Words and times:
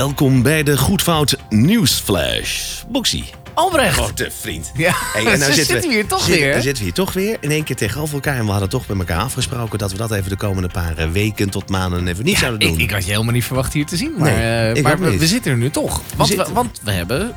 Welkom 0.00 0.42
bij 0.42 0.62
de 0.62 0.78
Goedfout 0.78 1.36
Nieuwsflash. 1.48 2.82
Boxie. 2.88 3.39
Albrecht. 3.60 3.94
Grote 3.94 4.30
vriend. 4.40 4.70
Ja, 4.74 4.92
Hey, 5.12 5.24
dan 5.38 5.52
zitten 5.52 5.80
we 5.80 5.86
hier 5.88 6.06
toch 6.06 6.26
weer. 6.26 6.52
Dan 6.52 6.62
zitten 6.62 6.78
we 6.78 6.84
hier 6.84 6.92
toch 7.04 7.12
weer. 7.12 7.36
In 7.40 7.50
één 7.50 7.64
keer 7.64 7.76
tegenover 7.76 8.14
elkaar. 8.14 8.36
En 8.36 8.44
we 8.44 8.50
hadden 8.50 8.68
toch 8.68 8.86
met 8.88 8.98
elkaar 8.98 9.18
afgesproken 9.22 9.78
dat 9.78 9.90
we 9.92 9.96
dat 9.96 10.10
even 10.12 10.30
de 10.30 10.36
komende 10.36 10.68
paar 10.68 10.96
eh, 10.96 11.08
weken 11.08 11.50
tot 11.50 11.68
maanden 11.68 12.08
even 12.08 12.24
niet 12.24 12.38
zouden 12.38 12.60
doen. 12.60 12.72
Ik, 12.72 12.78
ik 12.78 12.90
had 12.90 13.04
je 13.04 13.10
helemaal 13.10 13.32
niet 13.32 13.44
verwacht 13.44 13.72
hier 13.72 13.86
te 13.86 13.96
zien. 13.96 14.12
Maar, 14.18 14.32
Nee, 14.32 14.72
eh, 14.72 14.82
maar 14.82 15.00
we, 15.00 15.26
zitten 15.26 15.50
er 15.52 15.56
nu 15.56 15.70
toch. 15.70 16.02
Want, 16.16 16.28
we, 16.30 16.36
zitten- 16.36 16.54
want 16.54 16.80
we 16.82 16.90
hebben 16.90 17.34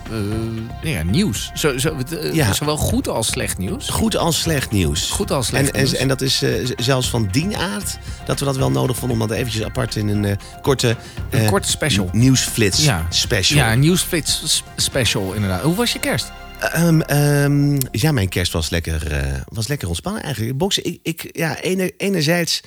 eh, 0.83 0.91
ja, 0.93 1.03
nieuws. 1.03 1.51
Zo, 1.53 1.77
zo, 1.77 1.95
Ja. 2.33 2.53
Zowel 2.53 2.77
goed 2.77 3.07
als 3.07 3.27
slecht 3.27 3.57
nieuws. 3.57 3.89
Goed 3.89 4.17
als 4.17 4.39
slecht 4.41 4.71
nieuws. 4.71 5.09
Goed 5.09 5.31
als 5.31 5.47
slecht 5.47 5.65
en, 5.67 5.73
en, 5.73 5.83
nieuws. 5.83 5.95
en 5.95 6.07
dat 6.07 6.21
is 6.21 6.43
zelfs 6.77 7.09
van 7.09 7.27
die 7.31 7.57
aard 7.57 7.97
dat 8.25 8.39
we 8.39 8.45
dat 8.45 8.57
wel 8.57 8.71
nodig 8.71 8.97
vonden 8.97 9.21
om 9.21 9.27
dat 9.27 9.37
eventjes 9.37 9.63
apart 9.63 9.95
in 9.95 10.07
een 10.07 10.37
korte, 10.61 10.95
Een 11.29 11.45
korte 11.45 11.69
special. 11.69 12.09
nieuwsflits 12.11 12.83
Ja. 12.83 13.05
special. 13.09 13.57
Ja, 13.59 13.71
een 13.71 13.79
nieuwsflits 13.79 14.63
special 14.75 15.31
inderdaad. 15.33 15.61
Hoe 15.61 15.75
was 15.75 15.93
je 15.93 15.99
kerst? 15.99 16.11
Ehm, 16.59 17.01
ehm, 17.01 17.77
ja, 17.91 18.11
mijn 18.11 18.29
kerst 18.29 18.53
was 18.53 18.69
lekker, 18.69 19.11
eh, 19.11 19.41
was 19.47 19.67
lekker 19.67 19.87
ontspannen 19.87 20.23
eigenlijk. 20.23 20.57
Boksen, 20.57 20.85
ik, 20.85 20.99
ik, 21.03 21.29
ja, 21.31 21.59
ene, 21.61 21.93
enerzijds 21.97 22.61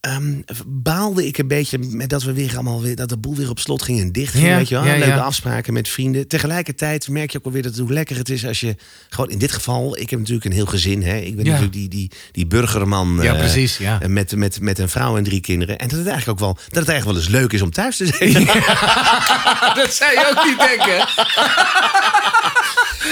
ehm, 0.00 0.40
baalde 0.66 1.26
ik 1.26 1.38
een 1.38 1.48
beetje 1.48 1.78
met 1.78 2.08
dat 2.08 2.22
we 2.22 2.32
weer 2.32 2.54
allemaal 2.54 2.82
weer, 2.82 2.96
dat 2.96 3.08
de 3.08 3.16
boel 3.16 3.34
weer 3.34 3.50
op 3.50 3.58
slot 3.58 3.82
ging 3.82 4.00
en 4.00 4.12
dicht 4.12 4.32
ging. 4.32 4.46
Ja, 4.46 4.56
weet 4.56 4.68
je 4.68 4.74
wel? 4.74 4.84
ja, 4.84 4.92
Leuke 4.92 5.06
ja. 5.06 5.18
afspraken 5.18 5.72
met 5.72 5.88
vrienden. 5.88 6.28
Tegelijkertijd 6.28 7.08
merk 7.08 7.30
je 7.30 7.38
ook 7.38 7.44
alweer 7.44 7.62
dat 7.62 7.76
hoe 7.76 7.92
lekker 7.92 8.16
het 8.16 8.28
is 8.28 8.46
als 8.46 8.60
je 8.60 8.76
gewoon 9.08 9.30
in 9.30 9.38
dit 9.38 9.52
geval, 9.52 9.98
ik 9.98 10.10
heb 10.10 10.18
natuurlijk 10.18 10.46
een 10.46 10.52
heel 10.52 10.66
gezin. 10.66 11.02
Hè? 11.02 11.16
Ik 11.16 11.36
ben 11.36 11.44
natuurlijk 11.44 11.72
die, 11.72 11.88
die, 11.88 12.10
die 12.32 12.46
burgerman. 12.46 13.18
Ja, 13.22 13.32
eh, 13.32 13.38
precies, 13.38 13.78
ja. 13.78 14.00
Met, 14.06 14.36
met, 14.36 14.60
met 14.60 14.78
een 14.78 14.88
vrouw 14.88 15.16
en 15.16 15.24
drie 15.24 15.40
kinderen. 15.40 15.78
En 15.78 15.88
dat 15.88 15.98
het 15.98 16.08
eigenlijk 16.08 16.40
ook 16.40 16.46
wel, 16.46 16.54
dat 16.54 16.78
het 16.78 16.88
eigenlijk 16.88 17.04
wel 17.04 17.16
eens 17.16 17.40
leuk 17.40 17.52
is 17.52 17.62
om 17.62 17.70
thuis 17.70 17.96
te 17.96 18.06
zijn. 18.06 18.32
dat 19.80 19.92
zou 19.92 20.12
je 20.12 20.34
ook 20.36 20.44
niet 20.44 20.58
denken. 20.58 21.06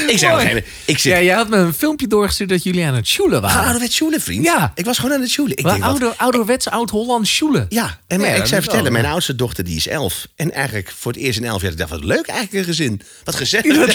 ik 0.06 0.18
zei 0.18 0.36
moment, 0.46 0.66
ik 0.84 0.98
zit 0.98 1.12
Ja, 1.12 1.20
jij 1.22 1.34
had 1.34 1.48
me 1.48 1.56
een 1.56 1.74
filmpje 1.74 2.06
doorgestuurd 2.06 2.48
dat 2.48 2.62
jullie 2.62 2.84
aan 2.84 2.94
het 2.94 3.06
sjoelen 3.06 3.36
Ah, 3.42 3.44
waren. 3.44 3.62
ouderwets 3.64 3.94
sjoelen, 3.96 4.20
vriend. 4.20 4.44
Ja. 4.44 4.72
Ik 4.74 4.84
was 4.84 4.98
gewoon 4.98 5.14
aan 5.14 5.20
het 5.20 5.30
sjoelen. 5.30 5.56
Ik 5.56 5.62
Wel 5.64 5.72
denk, 5.72 5.84
wat, 5.84 5.92
ouder, 5.92 6.14
ouderwets 6.16 6.68
oud-Hollands 6.68 7.30
sjoelen. 7.30 7.66
Ja, 7.68 8.00
en 8.06 8.18
maar 8.20 8.26
Ja, 8.28 8.32
ik 8.34 8.38
dat 8.38 8.48
zou 8.48 8.60
is 8.60 8.66
vertellen, 8.66 8.92
wel- 8.92 9.00
mijn 9.00 9.12
oudste 9.12 9.34
dochter 9.36 9.64
die 9.64 9.76
is 9.76 9.86
elf. 9.88 10.26
En 10.36 10.52
eigenlijk 10.52 10.92
voor 10.98 11.12
het 11.12 11.20
eerst 11.20 11.38
in 11.38 11.44
elf 11.44 11.62
jaar, 11.62 11.70
ik 11.70 11.78
dacht, 11.78 11.90
wat 11.90 12.04
leuk 12.04 12.26
eigenlijk 12.26 12.52
een 12.58 12.74
gezin. 12.74 13.02
Wat 13.24 13.34
gezellig. 13.34 13.92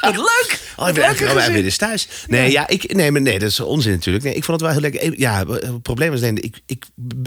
Wat 0.00 0.16
leuk! 0.16 0.58
Oh, 0.76 0.88
ik 0.88 0.94
ben 0.94 1.02
eigenlijk 1.04 1.34
wel 1.34 1.50
weer 1.52 1.64
eens 1.64 1.76
thuis. 1.76 2.08
Nee, 2.26 2.50
ja. 2.50 2.68
ik, 2.68 2.94
nee, 2.94 3.10
maar 3.10 3.20
nee, 3.20 3.38
dat 3.38 3.50
is 3.50 3.60
onzin 3.60 3.92
natuurlijk. 3.92 4.24
Nee, 4.24 4.34
ik 4.34 4.44
vond 4.44 4.60
het 4.60 4.70
wel 4.70 4.80
heel 4.80 4.90
lekker. 4.90 5.18
Ja, 5.20 5.46
het 5.46 5.82
probleem 5.82 6.10
was 6.10 6.20
alleen, 6.20 6.42
ik, 6.42 6.56
ik, 6.66 6.84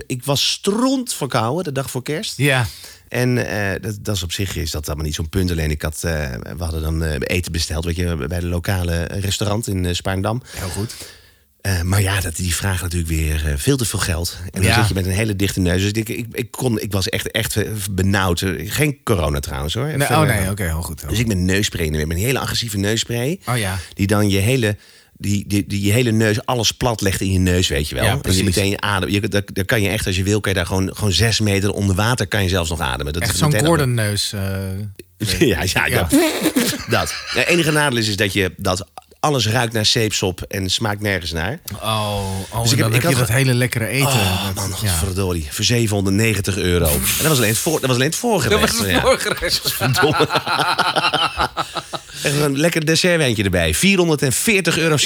ik 0.08 0.24
was 0.24 0.52
stront 0.52 1.14
verkouden 1.14 1.64
de 1.64 1.72
dag 1.72 1.92
voor 1.92 2.04
kerst. 2.04 2.34
Ja. 2.38 2.66
En 3.10 3.48
eh, 3.48 3.82
dat, 3.82 3.98
dat 4.02 4.16
is 4.16 4.24
op 4.24 4.32
zich 4.32 4.56
is 4.56 4.72
dat 4.72 4.88
allemaal 4.88 5.06
niet 5.06 5.16
zo'n 5.16 5.30
punt. 5.30 5.52
Alleen 5.52 5.72
ik 5.72 5.82
had, 5.82 6.04
eh, 6.04 6.32
we 6.58 6.64
hadden 6.64 6.82
dan 6.82 7.04
eh, 7.04 7.16
eten 7.20 7.52
besteld, 7.52 7.86
weet 7.86 7.96
je, 7.96 8.16
bij 8.28 8.40
de 8.40 8.48
lokale 8.48 9.04
restaurant 9.04 9.68
in 9.68 9.96
Spaarndam. 9.96 10.42
Heel 10.58 10.70
goed. 10.70 10.96
Maar 11.84 12.02
ja, 12.02 12.22
dat, 12.22 12.36
die 12.36 12.56
vragen 12.56 12.84
natuurlijk 12.84 13.10
weer 13.12 13.54
veel 13.58 13.78
te 13.78 13.86
veel 13.86 14.00
geld. 14.00 14.38
En 14.44 14.62
dan 14.62 14.72
Ja. 14.72 14.80
zit 14.80 14.88
je 14.88 14.94
met 14.94 15.06
een 15.06 15.12
hele 15.12 15.36
dichte 15.36 15.60
neus. 15.60 15.82
Dus 15.82 15.92
ik, 15.92 16.10
ik, 16.10 16.26
ik, 16.32 16.52
kon, 16.52 16.80
ik 16.80 16.92
was 16.92 17.10
echt, 17.10 17.32
echt 17.32 17.58
benauwd. 17.96 18.44
Geen 18.58 18.98
corona 19.04 19.40
trouwens 19.40 19.74
hoor. 19.74 19.86
Nee, 19.86 19.96
Even, 19.96 20.16
oh 20.16 20.22
nee, 20.22 20.50
oké, 20.50 20.64
heel 20.64 20.82
goed. 20.82 21.10
Dus 21.10 21.20
ik 21.20 21.28
met 21.28 21.38
neusspray 21.38 21.90
met 21.90 22.10
een 22.10 22.18
hele 22.18 22.40
agressieve 22.40 22.78
neusspray. 22.78 23.40
Oh 23.46 23.58
ja. 23.58 23.78
Die 23.94 24.08
dan 24.08 24.30
je 24.30 24.38
hele, 24.38 24.78
die, 25.18 25.44
die, 25.48 25.68
die 25.68 25.82
je 25.86 25.92
hele 25.92 26.12
neus, 26.12 26.46
alles 26.46 26.72
plat 26.72 27.02
legt 27.02 27.22
in 27.22 27.32
je 27.32 27.40
neus, 27.40 27.68
weet 27.68 27.90
je 27.90 27.96
wel. 27.96 28.04
Ja, 28.04 28.10
En 28.10 28.16
je 28.16 28.22
precies. 28.22 28.44
meteen 28.44 28.70
je 28.70 28.82
adem. 28.82 29.10
Je, 29.10 29.28
daar, 29.28 29.42
daar 29.54 29.66
kan 29.66 29.82
je 29.82 29.90
echt, 29.90 30.06
als 30.08 30.16
je 30.16 30.24
wil, 30.24 30.40
kan 30.40 30.52
je 30.52 30.58
daar 30.58 30.68
gewoon, 30.68 30.96
gewoon 30.96 31.12
zes 31.12 31.40
meter 31.40 31.72
onder 31.72 31.96
water 31.96 32.28
kan 32.28 32.44
je 32.44 32.50
zelfs 32.50 32.70
nog 32.70 32.80
ademen. 32.80 33.14
Dat 33.14 33.22
Echt 33.22 33.38
zo'n 33.38 33.60
Gordon-neus. 33.66 34.34
eh, 34.34 35.40
ja, 35.50 35.64
ja, 35.74 35.86
Ja. 35.86 36.08
Dat. 36.10 36.76
dat. 36.90 37.14
Het 37.28 37.48
enige 37.48 37.72
nadeel 37.72 37.98
is, 37.98 38.08
is 38.08 38.16
dat 38.16 38.34
je 38.34 38.54
dat 38.58 38.88
alles 39.20 39.48
ruikt 39.48 39.74
naar 39.74 39.86
zeepsop 39.86 40.42
en 40.42 40.70
smaakt 40.70 41.02
nergens 41.02 41.32
naar. 41.32 41.60
Oh, 41.82 42.20
oh 42.52 42.62
Dus 42.62 42.72
ik 42.72 42.78
heb- 42.78 42.94
ik 42.94 43.02
had 43.02 43.16
dat 43.16 43.28
hele 43.28 43.54
lekkere 43.54 43.88
eten. 43.88 44.08
Oh 44.08 44.46
Dat- 44.46 44.56
man, 44.56 44.74
ja. 44.82 44.94
Voor 45.50 45.64
790 45.64 46.58
euro. 46.58 46.86
En 46.90 47.00
dat 47.18 47.28
was 47.28 47.38
alleen 47.38 47.50
het, 47.50 47.58
voor, 47.58 47.72
dat 47.80 47.82
was 47.88 47.96
alleen 47.96 48.08
het 48.10 48.16
voorgerecht. 48.16 48.62
Dat 48.62 48.70
was 48.70 48.80
het 48.80 48.90
Ja. 48.96 49.02
voorgerecht. 49.02 49.74
Verdomme. 49.74 50.28
Echt 52.24 52.36
een 52.40 52.58
lekker 52.60 52.86
dessertwijntje 52.86 53.44
erbij. 53.44 53.76
440,60 53.76 53.80
euro. 54.78 54.96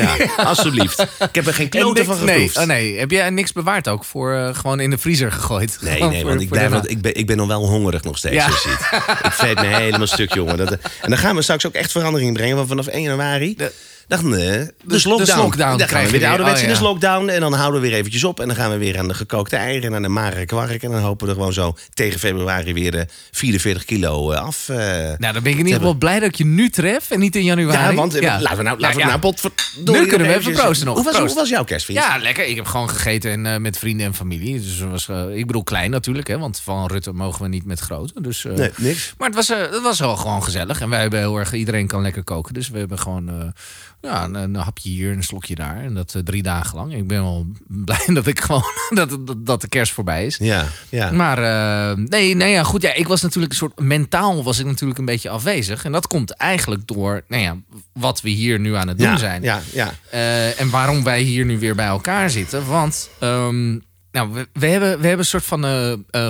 Ja, 0.00 0.16
alsjeblieft. 0.44 1.00
Ik 1.00 1.34
heb 1.34 1.46
er 1.46 1.54
geen 1.54 1.68
niks- 1.70 2.04
van 2.04 2.24
nee, 2.24 2.34
geproefd. 2.34 2.56
oh 2.56 2.64
nee, 2.64 2.98
heb 2.98 3.10
jij 3.10 3.30
niks 3.30 3.52
bewaard 3.52 3.88
ook? 3.88 4.04
Voor 4.04 4.34
eh, 4.34 4.54
gewoon 4.54 4.80
in 4.80 4.90
de 4.90 4.98
vriezer 4.98 5.32
gegooid? 5.32 5.78
Nee, 5.80 5.94
Gewoon 5.94 6.10
nee, 6.10 6.20
voor- 6.20 6.28
want 6.30 6.40
ik, 6.42 6.48
want 6.70 6.90
ik, 6.90 7.00
ben, 7.00 7.14
ik 7.14 7.26
ben 7.26 7.36
nog 7.36 7.46
wel 7.46 7.66
hongerig 7.66 8.02
nog 8.02 8.18
steeds. 8.18 8.34
Ja. 8.34 8.46
je 8.46 8.52
ziet. 8.52 9.00
Ik 9.24 9.32
vreet 9.32 9.60
me 9.60 9.66
helemaal 9.66 10.06
stuk, 10.06 10.34
jongen. 10.34 10.56
Dat, 10.56 10.70
en 10.70 11.08
dan 11.10 11.18
gaan 11.18 11.36
we 11.36 11.42
straks 11.42 11.66
ook 11.66 11.74
echt 11.74 11.92
verandering 11.92 12.32
brengen. 12.32 12.56
Want 12.56 12.68
vanaf 12.68 12.86
1 12.86 13.02
januari... 13.02 13.54
De- 13.56 13.72
dan, 14.18 14.34
eh, 14.34 14.40
de 14.40 14.74
dus 14.84 15.04
lockdown. 15.04 15.38
lockdown 15.40 15.78
dan 15.78 15.88
gaan 15.88 16.04
we 16.04 16.10
weer 16.10 16.20
de 16.20 16.28
ouderwetse 16.28 16.62
Oh, 16.62 16.68
dus 16.68 16.78
ja. 16.78 16.84
lockdown. 16.84 17.28
En 17.28 17.40
dan 17.40 17.52
houden 17.52 17.80
we 17.80 17.88
weer 17.88 17.96
eventjes 17.96 18.24
op. 18.24 18.40
En 18.40 18.46
dan 18.46 18.56
gaan 18.56 18.70
we 18.70 18.76
weer 18.78 18.98
aan 18.98 19.08
de 19.08 19.14
gekookte 19.14 19.56
eieren 19.56 19.88
en 19.88 19.94
aan 19.94 20.02
de 20.02 20.08
magere 20.08 20.46
kwark. 20.46 20.82
En 20.82 20.90
dan 20.90 21.00
hopen 21.00 21.26
we 21.26 21.32
er 21.32 21.38
gewoon 21.38 21.52
zo 21.52 21.74
tegen 21.94 22.20
februari 22.20 22.72
weer 22.72 22.90
de 22.90 23.06
44 23.30 23.84
kilo 23.84 24.32
eh, 24.32 24.42
af. 24.42 24.68
eh, 24.68 24.76
Nou, 24.76 25.16
dan 25.18 25.32
ben 25.42 25.52
ik 25.52 25.58
in 25.58 25.64
ieder 25.64 25.74
geval 25.74 25.94
blij 25.94 26.18
dat 26.18 26.28
ik 26.28 26.34
je 26.34 26.44
nu 26.44 26.70
tref 26.70 27.10
en 27.10 27.18
niet 27.18 27.36
in 27.36 27.44
januari. 27.44 27.78
Ja, 27.78 27.94
want 27.94 28.14
eh, 28.14 28.22
laten 28.40 28.56
we 28.56 28.62
nou, 28.62 28.78
laten 28.80 28.96
we 28.96 29.02
ja. 29.02 29.08
nou 29.08 29.18
pot 29.20 29.42
Nu 29.84 30.06
kunnen 30.06 30.26
we 30.26 30.34
even 30.36 30.52
proosten 30.52 30.86
nog. 30.86 30.94
Hoe 30.94 31.04
was, 31.04 31.16
hoe 31.16 31.34
was 31.34 31.48
jouw 31.48 31.64
kerstvriend? 31.64 32.00
Ja, 32.00 32.18
lekker. 32.18 32.46
Ik 32.46 32.56
heb 32.56 32.66
gewoon 32.66 32.90
gegeten 32.90 33.46
en, 33.46 33.62
met 33.62 33.78
vrienden 33.78 34.06
en 34.06 34.14
familie. 34.14 34.60
Dus 34.60 34.80
was, 34.80 35.08
ik 35.34 35.46
bedoel 35.46 35.62
klein 35.62 35.90
natuurlijk, 35.90 36.28
hè, 36.28 36.38
want 36.38 36.60
van 36.60 36.86
Rutte 36.86 37.12
mogen 37.12 37.42
we 37.42 37.48
niet 37.48 37.64
met 37.64 37.80
grote. 37.80 38.20
Dus, 38.20 38.46
Nee, 38.54 38.70
niks. 38.76 39.14
Maar 39.18 39.26
het 39.26 39.36
was, 39.36 39.48
het 39.48 39.82
was 39.82 39.98
wel 39.98 40.16
gewoon 40.16 40.42
gezellig. 40.42 40.80
En 40.80 40.88
wij 40.88 41.00
hebben 41.00 41.18
heel 41.18 41.36
erg, 41.36 41.52
iedereen 41.52 41.86
kan 41.86 42.02
lekker 42.02 42.24
koken. 42.24 42.54
Dus 42.54 42.68
we 42.68 42.78
hebben 42.78 42.98
gewoon 42.98 43.52
ja, 44.00 44.24
een, 44.24 44.34
een 44.34 44.54
hapje 44.54 44.88
hier 44.88 45.10
en 45.10 45.16
een 45.16 45.22
slokje 45.22 45.54
daar. 45.54 45.76
En 45.76 45.94
dat 45.94 46.14
eh, 46.14 46.22
drie 46.22 46.42
dagen 46.42 46.76
lang. 46.76 46.94
Ik 46.94 47.06
ben 47.06 47.22
wel 47.22 47.46
blij 47.84 48.04
dat 48.06 48.26
ik 48.26 48.40
gewoon 48.40 48.62
dat, 48.90 49.26
dat, 49.26 49.46
dat 49.46 49.60
de 49.60 49.68
kerst 49.68 49.92
voorbij 49.92 50.26
is. 50.26 50.36
Ja, 50.36 50.66
ja. 50.88 51.10
Maar 51.10 51.38
eh, 51.38 51.96
nee, 51.96 52.34
nee 52.34 52.52
ja, 52.52 52.62
goed. 52.62 52.82
Ja, 52.82 52.94
ik 52.94 53.08
was 53.08 53.22
natuurlijk 53.22 53.52
een 53.52 53.58
soort 53.58 53.80
mentaal 53.80 54.44
was 54.44 54.58
ik 54.58 54.66
natuurlijk 54.66 54.98
een 54.98 55.04
beetje 55.04 55.28
afwezig. 55.28 55.84
En 55.84 55.92
dat 55.92 56.06
komt 56.06 56.30
eigenlijk 56.30 56.86
door 56.86 57.22
nou 57.28 57.42
ja, 57.42 57.56
wat 57.92 58.20
we 58.20 58.28
hier 58.28 58.60
nu 58.60 58.74
aan 58.74 58.88
het 58.88 58.98
doen 58.98 59.06
ja, 59.06 59.16
zijn. 59.16 59.42
Ja, 59.42 59.60
ja. 59.72 59.92
Eh, 60.10 60.60
en 60.60 60.70
waarom 60.70 61.04
wij 61.04 61.20
hier 61.20 61.44
nu 61.44 61.58
weer 61.58 61.74
bij 61.74 61.86
elkaar 61.86 62.30
zitten. 62.30 62.66
Want 62.66 63.10
ehm, 63.18 63.70
nou, 64.12 64.32
we, 64.32 64.48
we, 64.52 64.66
hebben, 64.66 64.88
we 65.00 65.06
hebben 65.06 65.18
een 65.18 65.24
soort 65.24 65.44
van 65.44 65.64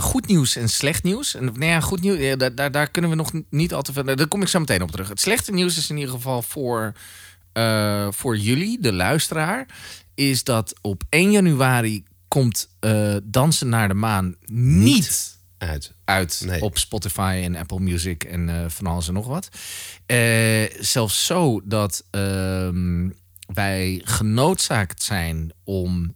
goed 0.00 0.26
nieuws 0.26 0.56
en 0.56 0.68
slecht 0.68 1.02
nieuws. 1.02 1.34
En 1.34 1.44
nou 1.44 1.64
ja, 1.64 1.80
goed 1.80 2.00
nieuws, 2.00 2.18
ja, 2.18 2.36
daar, 2.36 2.54
daar, 2.54 2.70
daar 2.70 2.90
kunnen 2.90 3.10
we 3.10 3.16
nog 3.16 3.32
niet 3.50 3.74
al 3.74 3.82
te 3.82 3.92
veel. 3.92 4.04
Daar 4.04 4.28
kom 4.28 4.42
ik 4.42 4.48
zo 4.48 4.58
meteen 4.58 4.82
op 4.82 4.90
terug. 4.90 5.08
Het 5.08 5.20
slechte 5.20 5.52
nieuws 5.52 5.76
is 5.76 5.90
in 5.90 5.96
ieder 5.96 6.14
geval 6.14 6.42
voor, 6.42 6.92
eh, 7.60 8.12
voor 8.12 8.36
jullie, 8.36 8.80
de 8.80 8.92
luisteraar. 8.92 9.66
Is 10.14 10.44
dat 10.44 10.74
op 10.80 11.02
1 11.08 11.30
januari 11.30 12.04
komt 12.28 12.68
eh, 12.80 13.16
Dansen 13.22 13.68
naar 13.68 13.88
de 13.88 13.94
Maan 13.94 14.34
niet 14.46 15.38
Uit. 15.58 15.92
uit 16.04 16.42
Nee. 16.44 16.60
op 16.60 16.78
Spotify 16.78 17.40
en 17.44 17.56
Apple 17.56 17.80
Music 17.80 18.24
en 18.24 18.48
eh, 18.48 18.68
van 18.68 18.86
alles 18.86 19.08
en 19.08 19.14
nog 19.14 19.26
wat. 19.26 19.48
Zelfs 20.80 21.26
zo 21.26 21.60
dat 21.64 22.04
ehm, 22.10 23.08
wij 23.46 24.00
genoodzaakt 24.04 25.02
zijn 25.02 25.52
om 25.64 26.14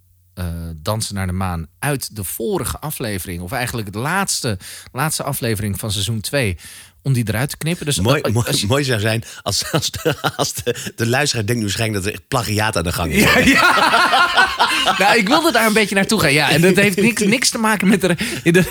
Dansen 0.77 1.15
naar 1.15 1.27
de 1.27 1.33
Maan 1.33 1.66
uit 1.78 2.16
de 2.16 2.24
vorige 2.24 2.78
aflevering, 2.78 3.42
of 3.42 3.53
eigenlijk 3.53 3.92
de 3.92 3.98
laatste, 3.98 4.59
laatste 4.92 5.22
aflevering 5.22 5.78
van 5.78 5.91
seizoen 5.91 6.21
2, 6.21 6.57
om 7.04 7.12
die 7.12 7.24
eruit 7.28 7.51
te 7.51 7.56
knippen. 7.56 7.86
Dus 7.86 8.01
Mooi, 8.01 8.21
als- 8.22 8.33
mooi, 8.33 8.47
als 8.47 8.60
je- 8.60 8.66
mooi 8.66 8.84
zou 8.84 9.01
zijn 9.01 9.24
als, 9.42 9.72
als, 9.72 9.91
de, 9.91 10.15
als 10.36 10.53
de, 10.54 10.92
de 10.97 11.06
luisteraar 11.06 11.45
denkt 11.47 11.60
nu 11.60 11.66
waarschijnlijk 11.66 12.03
dat 12.04 12.12
er 12.12 12.18
echt 12.18 12.28
plagiaat 12.28 12.77
aan 12.77 12.83
de 12.83 12.92
gang 12.92 13.12
is. 13.12 13.22
Ja, 13.22 13.39
ja. 13.39 14.95
nou, 14.98 15.18
ik 15.18 15.28
wilde 15.28 15.53
daar 15.53 15.66
een 15.66 15.72
beetje 15.72 15.95
naartoe 15.95 16.21
gaan. 16.21 16.33
Ja, 16.33 16.51
en 16.51 16.60
dat 16.60 16.77
heeft 16.77 16.97
niks, 17.01 17.22
niks 17.22 17.51
te 17.51 17.59
maken 17.59 17.89
met 17.89 18.03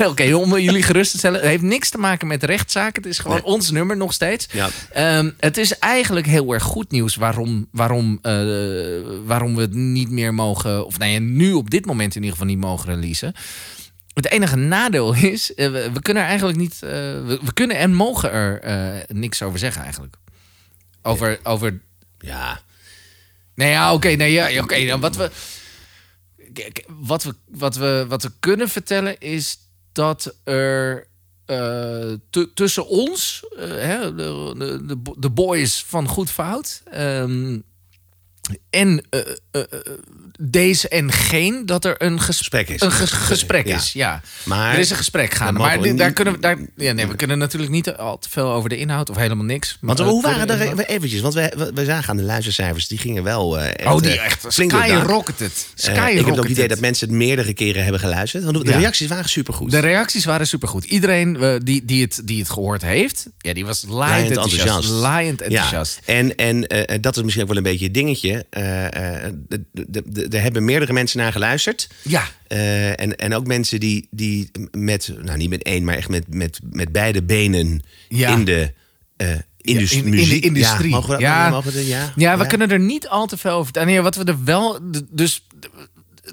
Oké, 0.08 0.34
om 0.36 0.58
jullie 0.58 0.84
gerust 0.84 1.12
te 1.12 1.18
stellen. 1.18 1.40
Het 1.40 1.50
heeft 1.50 1.62
niks 1.64 1.90
te 1.90 1.98
maken 1.98 2.28
met 2.28 2.40
de 2.42 2.46
rechtszaak. 2.46 2.96
Het 2.96 3.06
is 3.06 3.20
gewoon 3.20 3.38
Nee. 3.38 3.46
ons 3.46 3.72
nummer 3.72 3.98
nog 3.98 4.14
steeds. 4.14 4.48
Ja. 4.52 4.70
Ehm, 4.92 5.30
het 5.40 5.58
is 5.58 5.80
eigenlijk 5.80 6.26
heel 6.26 6.54
erg 6.54 6.64
goed 6.64 6.92
nieuws 6.92 7.16
waarom, 7.16 7.68
waarom, 7.72 8.20
eh, 8.22 8.34
waarom 9.26 9.56
we 9.56 9.62
het 9.62 9.74
niet 9.74 10.10
meer 10.10 10.34
mogen. 10.34 10.86
Of 10.86 10.98
nou 10.98 11.12
ja, 11.12 11.20
nu 11.20 11.54
op 11.54 11.70
dit 11.70 11.86
moment 11.86 12.16
in 12.16 12.22
ieder 12.24 12.38
geval 12.38 12.52
niet 12.54 12.64
mogen 12.64 12.90
releasen. 12.94 13.34
Het 14.14 14.30
enige 14.30 14.56
nadeel 14.56 15.14
is, 15.14 15.54
eh, 15.54 15.72
we, 15.72 15.92
we 15.92 16.02
kunnen 16.02 16.24
er 16.24 16.30
eigenlijk 16.30 16.58
niet. 16.60 16.74
eh, 16.74 16.90
we, 16.90 17.40
we 17.44 17.54
kunnen 17.54 17.78
en 17.78 17.94
mogen 17.94 18.32
er 18.32 18.62
eh, 18.62 19.16
niks 19.16 19.42
over 19.42 19.60
zeggen 19.60 19.82
eigenlijk. 19.84 20.16
Over, 21.02 21.40
over 21.44 21.82
Ja. 22.20 22.62
Nee, 23.56 23.70
ja, 23.70 23.94
oké. 23.94 24.08
nee, 24.10 24.32
ja, 24.32 24.62
oké. 24.64 24.78
nou, 24.84 25.00
wat, 25.00 25.16
we, 25.16 25.32
kijk, 26.54 26.84
wat, 26.88 27.24
we, 27.24 27.36
wat, 27.48 27.76
we, 27.76 28.06
wat 28.08 28.24
we 28.24 28.32
kunnen 28.40 28.70
vertellen 28.70 29.20
is 29.20 29.58
dat 29.92 30.36
er 30.44 31.08
tu- 32.30 32.52
tussen 32.54 32.88
ons, 32.88 33.46
hè, 33.58 34.16
de, 34.16 34.54
de, 34.58 34.86
de, 34.86 35.14
de 35.18 35.30
boys 35.30 35.84
van 35.88 36.08
Goed 36.08 36.30
Fout, 36.32 36.82
ehm, 36.92 37.60
en 38.70 39.04
eh, 39.10 39.20
eh, 39.52 39.62
eh, 39.62 39.80
deze 40.40 40.88
en 40.88 41.12
geen 41.12 41.66
dat 41.66 41.86
er 41.86 41.96
een 41.98 42.20
gesprek, 42.22 42.70
is. 42.70 42.82
Een 42.82 42.92
ges- 42.92 43.12
gesprek 43.12 43.68
Ja. 43.68 43.76
is, 43.76 43.92
ja. 43.94 44.22
Maar 44.44 44.74
er 44.74 44.80
is 44.80 44.90
een 44.90 44.96
gesprek 44.96 45.34
gaande. 45.34 45.60
Maar 45.60 45.80
we 45.82 45.94
daar 45.94 46.12
kunnen 46.12 46.34
we, 46.34 46.40
daar, 46.40 46.58
ja, 46.76 46.92
nee, 46.92 47.08
we 47.08 47.16
kunnen 47.16 47.38
natuurlijk 47.38 47.72
niet 47.72 47.96
al 47.96 48.18
te 48.20 48.30
veel 48.30 48.52
over 48.52 48.70
de 48.70 48.78
inhoud 48.78 49.10
of 49.10 49.16
helemaal 49.16 49.46
niks. 49.46 49.78
Want 49.82 49.98
Maar, 50.00 50.08
hoe 50.08 50.26
eh, 50.28 50.36
waren 50.36 50.60
er 50.60 50.86
eventjes? 50.86 51.22
Want 51.22 51.34
we, 51.34 51.54
we, 51.58 51.72
we 51.74 51.86
zagen 51.86 52.10
aan 52.10 52.18
de 52.18 52.24
luistercijfers, 52.24 52.88
die 52.88 52.98
gingen 52.98 53.24
wel 53.24 53.60
echt, 53.60 53.88
Oh, 53.88 54.02
die 54.02 54.20
echt 54.20 54.46
skyrocketed. 54.48 55.68
Skyrocketed. 55.76 56.20
ik 56.20 56.26
heb 56.26 56.36
ook 56.38 56.42
het 56.44 56.52
idee 56.52 56.68
dat 56.68 56.80
mensen 56.80 57.08
het 57.08 57.18
meerdere 57.18 57.54
keren 57.54 57.84
hebben 57.84 58.00
geluisterd. 58.02 58.44
Want 58.44 58.66
de 58.66 58.72
Ja. 58.72 58.78
reacties 58.78 59.08
waren 59.08 59.30
supergoed. 59.30 59.72
De 59.72 59.80
reacties 59.80 60.26
waren 60.26 60.48
supergoed. 60.48 60.84
Iedereen 60.84 61.60
die, 61.64 61.86
die, 61.86 62.02
het, 62.02 62.22
die 62.26 62.40
het 62.40 62.50
gehoord 62.50 62.82
heeft, 62.82 63.28
ja, 63.38 63.54
die 63.54 63.66
was 63.66 63.84
laaiend 63.88 64.28
enthousiast. 64.28 64.64
enthousiast. 64.66 65.02
Laaiend 65.02 65.42
enthousiast. 65.42 66.00
Ja, 66.06 66.14
en, 66.14 66.36
en 66.36 66.68
dat 67.02 67.16
is 67.18 67.22
misschien 67.22 67.44
ook 67.44 67.50
wel 67.50 67.58
een 67.58 67.64
beetje 67.64 67.86
het 67.86 67.94
dingetje. 67.94 68.33
Eh, 68.50 69.26
eh, 69.26 69.34
de- 69.50 69.64
de- 70.06 70.28
Er 70.30 70.42
hebben 70.42 70.66
meerdere 70.66 70.94
mensen 70.94 71.20
naar 71.20 71.32
geluisterd. 71.32 71.90
Ja. 72.02 72.24
Eh, 72.48 72.90
en, 73.00 73.16
en 73.16 73.34
ook 73.34 73.48
mensen 73.48 73.80
die, 73.80 74.08
die 74.12 74.52
met, 74.72 75.14
nou 75.22 75.38
niet 75.38 75.50
met 75.50 75.64
één, 75.64 75.84
maar 75.84 75.96
echt 75.96 76.10
met, 76.10 76.34
met, 76.34 76.60
met 76.72 76.92
beide 76.92 77.24
benen 77.24 77.84
Ja. 78.10 78.30
in 78.36 78.46
de 78.46 78.74
eh 79.18 79.30
indus- 79.58 79.92
in- 79.92 79.98
in 80.06 80.12
de 80.12 80.18
muziek. 80.18 80.44
industrie. 80.46 80.92
Ja, 80.92 81.02
we 81.08 81.20
Ja. 81.20 81.50
mogen 81.50 81.72
we 81.74 81.86
ja, 81.88 82.14
Ja, 82.16 82.38
we 82.38 82.48
kunnen 82.48 82.72
er 82.72 82.80
niet 82.80 83.08
al 83.08 83.28
te 83.28 83.38
veel 83.38 83.52
over. 83.52 83.86
Nee, 83.86 84.02
wat 84.02 84.16
we 84.16 84.24
er 84.24 84.44
wel. 84.44 84.80
Dus. 85.10 85.48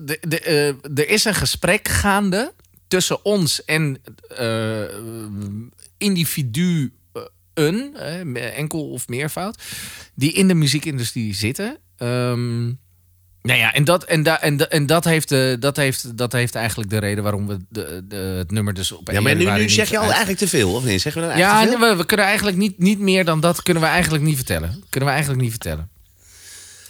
De, 0.02 0.18
de, 0.28 0.40
eh, 0.40 0.66
er 0.98 1.08
is 1.08 1.24
een 1.24 1.34
gesprek 1.34 1.88
gaande 1.88 2.52
tussen 2.88 3.24
ons 3.24 3.64
en 3.64 3.98
eh 4.36 4.82
individuen, 5.98 6.92
eh, 7.54 8.58
enkel 8.58 8.90
of 8.90 9.08
meervoud, 9.08 9.62
die 10.14 10.32
in 10.32 10.48
de 10.48 10.54
muziekindustrie 10.54 11.34
zitten. 11.34 11.78
Ehm, 12.00 12.64
nou 13.42 13.58
ja, 13.58 13.72
en 13.72 13.84
dat, 13.84 14.04
en, 14.04 14.22
da, 14.22 14.40
en, 14.40 14.56
da- 14.56 14.68
en 14.68 14.86
dat, 14.86 15.04
heeft, 15.04 15.32
eh, 15.32 15.54
dat, 15.58 15.76
heeft, 15.76 16.16
dat 16.18 16.32
heeft 16.32 16.54
eigenlijk 16.54 16.90
de 16.90 16.98
reden 16.98 17.22
waarom 17.22 17.46
we 17.46 17.56
de, 17.68 18.02
de, 18.08 18.16
het 18.16 18.50
nummer 18.50 18.74
dus 18.74 18.92
op 18.92 19.10
Ja, 19.10 19.20
maar 19.20 19.34
nu, 19.36 19.50
nu 19.50 19.68
zeg 19.68 19.88
je 19.90 19.94
al 19.96 20.00
uit- 20.02 20.10
eigenlijk 20.10 20.40
te 20.40 20.48
veel, 20.48 20.72
of 20.74 20.84
niet? 20.84 21.00
Zeggen 21.00 21.22
we 21.22 21.28
dan 21.28 21.36
Ja, 21.38 21.44
eigenlijk 21.44 21.74
te 21.78 21.84
veel? 21.86 21.90
we, 21.94 22.00
we 22.00 22.06
kunnen 22.06 22.26
eigenlijk 22.26 22.56
niet, 22.56 22.78
niet 22.78 22.98
meer 22.98 23.24
dan 23.24 23.40
dat 23.40 23.62
kunnen 23.62 23.82
we 23.82 23.88
eigenlijk 23.88 24.24
niet 24.24 24.36
vertellen. 24.36 24.84
Kunnen 24.88 25.08
we 25.08 25.14
eigenlijk 25.14 25.42
niet 25.42 25.50
vertellen. 25.50 25.88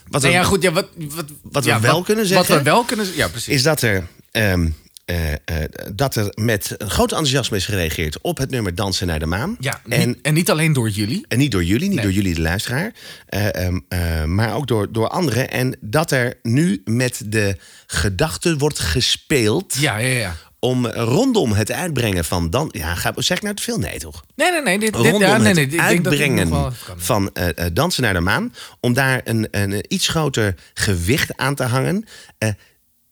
Wat, 0.09 0.23
Nou 0.23 0.35
we- 0.35 0.41
ja, 0.41 0.45
goed. 0.47 0.63
Ja, 0.63 0.73
wat, 0.73 0.87
wat, 0.97 1.25
Wat 1.43 1.65
we 1.65 1.71
ja, 1.71 1.81
wel 1.81 2.03
kunnen 2.03 2.27
zeggen- 2.27 2.49
Wat 2.49 2.57
we 2.59 2.63
wel 2.71 2.85
kunnen 2.85 3.07
Ja, 3.15 3.29
precies. 3.29 3.55
is 3.55 3.63
dat 3.63 3.83
er, 3.83 4.07
ehm, 4.31 4.69
eh, 5.11 5.33
eh, 5.33 5.69
dat 5.95 6.15
er 6.17 6.33
met 6.35 6.75
een 6.79 6.91
groot 6.91 7.11
enthousiasme 7.11 7.57
is 7.57 7.65
gereageerd 7.65 8.21
op 8.21 8.39
het 8.39 8.51
nummer 8.51 8.75
Dansen 8.75 9.07
naar 9.07 9.19
de 9.19 9.27
Maan. 9.27 9.57
ja, 9.61 9.81
en, 9.89 10.09
niet, 10.09 10.19
en 10.23 10.35
niet 10.35 10.51
alleen 10.51 10.73
door 10.73 10.89
jullie. 10.89 11.25
en 11.29 11.39
niet 11.39 11.51
door 11.51 11.65
jullie, 11.65 11.87
niet 11.89 11.97
Nee. 11.97 12.05
door 12.05 12.15
jullie 12.15 12.35
de 12.35 12.41
luisteraar, 12.41 12.93
eh, 13.27 13.55
ehm, 13.55 13.79
eh, 13.89 14.25
maar 14.25 14.55
ook 14.55 14.67
door, 14.67 14.93
door 14.93 15.09
anderen. 15.09 15.51
En 15.51 15.77
dat 15.81 16.11
er 16.11 16.35
nu 16.43 16.83
met 16.85 17.23
de 17.27 17.57
gedachte 17.87 18.57
wordt 18.57 18.79
gespeeld 18.79 19.75
Ja, 19.79 19.97
ja, 19.97 20.19
ja. 20.19 20.37
om 20.59 20.87
rondom 20.87 21.53
het 21.53 21.73
uitbrengen 21.73 22.25
van 22.25 22.51
dan. 22.51 22.69
Ja, 22.73 22.95
ga, 22.95 23.13
zeg 23.17 23.37
ik 23.37 23.43
nou 23.43 23.55
te 23.55 23.63
veel? 23.63 23.79
Nee, 23.79 23.99
toch? 23.99 24.25
Nee, 24.35 24.51
nee, 24.51 24.63
nee. 24.63 24.79
Dit, 24.79 24.93
dit, 24.93 25.03
Rondom 25.03 25.21
ja, 25.21 25.37
nee, 25.37 25.55
nee 25.55 25.65
het 25.65 25.73
ik 25.73 25.79
denk 25.79 26.05
dat 26.05 26.13
dit 26.13 26.21
uitbrengen 26.21 26.49
kan. 26.51 26.73
van 26.97 27.33
Dansen 27.73 28.03
naar 28.03 28.15
de 28.15 28.21
Maan. 28.21 28.55
Om 28.81 28.93
daar 28.93 29.21
een, 29.25 29.49
een 29.51 29.85
iets 29.89 30.09
groter 30.09 30.55
gewicht 30.75 31.37
aan 31.37 31.55
te 31.55 31.65
hangen. 31.65 32.05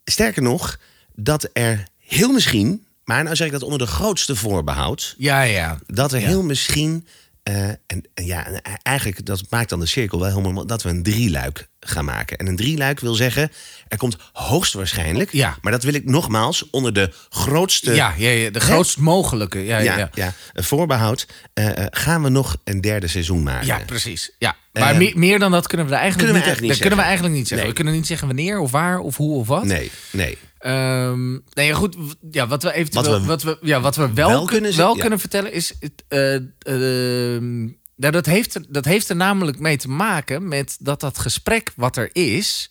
Sterker 0.05 0.43
nog, 0.43 0.79
dat 1.21 1.49
er 1.53 1.85
heel 1.99 2.33
misschien, 2.33 2.87
maar 3.05 3.23
nou 3.23 3.37
zeg 3.37 3.47
ik 3.47 3.53
dat 3.53 3.63
onder 3.63 3.79
de 3.79 3.87
grootste 3.87 4.37
voorbehoud. 4.37 5.15
Ja, 5.19 5.43
ja. 5.43 5.79
Dat 5.87 6.13
er 6.13 6.21
heel 6.21 6.43
misschien. 6.43 7.07
eh, 7.43 7.69
en, 7.69 7.79
en 8.15 8.25
ja, 8.25 8.47
en 8.47 8.63
eigenlijk, 8.83 9.27
dat 9.27 9.43
maakt 9.51 9.69
dan 9.69 9.81
de 9.81 9.87
cirkel 9.87 10.19
wel 10.21 10.29
helemaal. 10.29 10.67
dat 10.67 10.83
we 10.83 10.89
een 10.89 11.03
drieluik 11.03 11.69
gaan 11.81 12.05
maken. 12.05 12.39
En 12.39 12.47
een 12.47 12.57
drieluik 12.57 13.01
wil 13.01 13.15
zeggen. 13.15 13.51
er 13.89 13.97
komt 13.99 14.17
hoogstwaarschijnlijk. 14.33 15.33
Ja. 15.33 15.57
maar 15.63 15.73
dat 15.73 15.83
wil 15.83 15.95
ik 15.95 16.05
nogmaals 16.05 16.71
onder 16.71 16.93
de 16.93 17.13
grootste. 17.29 17.95
Ja, 17.95 18.15
ja, 18.17 18.29
ja, 18.31 18.51
de 18.51 18.61
grootst 18.61 18.99
mogelijke. 18.99 19.59
Ja, 19.65 19.79
ja, 19.79 19.93
ja, 19.93 19.99
ja. 19.99 20.11
ja, 20.15 20.33
een 20.53 20.65
voorbehoud. 20.65 21.27
eh, 21.55 21.79
eh, 21.79 21.87
gaan 21.91 22.23
we 22.23 22.29
nog 22.29 22.57
een 22.65 22.81
derde 22.81 23.07
seizoen 23.07 23.43
maken? 23.43 23.67
Ja, 23.67 23.79
precies. 23.87 24.31
Ja. 24.39 24.57
Maar 24.79 24.93
Eh, 24.93 24.99
meer, 24.99 25.19
meer 25.19 25.39
dan 25.39 25.51
dat 25.51 25.67
kunnen 25.67 25.87
we 25.87 25.95
eigenlijk 25.95 26.25
kunnen 26.29 26.43
we 26.43 26.49
niet, 26.51 26.59
eigenlijk 26.61 26.61
niet 26.61 26.71
dat 26.71 26.79
kunnen 26.81 26.99
we 26.99 27.05
zeggen. 27.05 27.09
eigenlijk 27.09 27.35
niet 27.35 27.49
zeggen. 27.49 27.67
Nee. 27.67 27.69
We 27.69 27.75
kunnen 27.75 27.95
niet 27.95 28.07
zeggen 28.07 28.27
wanneer 28.27 28.59
of 28.59 28.71
waar 28.71 28.99
of 28.99 29.17
hoe 29.17 29.39
of 29.39 29.47
wat. 29.47 29.65
Nee, 29.65 29.91
nee. 30.13 30.39
Ehm, 30.59 31.39
nee, 31.55 31.73
goed. 31.73 31.97
Ja, 32.31 32.47
wat 32.47 32.63
we 32.63 32.73
eventueel, 32.73 33.11
Wat 33.13 33.25
wat 33.25 33.43
we 33.43 33.59
we, 33.61 33.67
ja, 33.67 33.81
wat 33.81 33.97
we 33.97 34.13
wel, 34.13 34.29
wel 34.29 34.39
kun- 34.39 34.47
kunnen 34.49 34.63
wel 34.63 34.73
zeggen, 34.73 34.95
ja. 34.95 35.01
kunnen 35.01 35.21
vertellen 35.21 35.53
is. 35.53 35.73
het, 35.81 36.05
ehm, 36.09 37.65
nou, 37.97 38.13
dat, 38.13 38.27
heeft, 38.27 38.55
er- 38.55 38.65
dat 38.69 38.85
heeft 38.85 39.09
er 39.09 39.17
namelijk 39.17 39.59
mee 39.59 39.77
te 39.77 39.89
maken 39.89 40.49
met 40.49 40.77
dat 40.81 41.01
dat 41.01 41.19
gesprek 41.19 41.73
wat 41.77 41.97
er 41.97 42.09
is. 42.13 42.71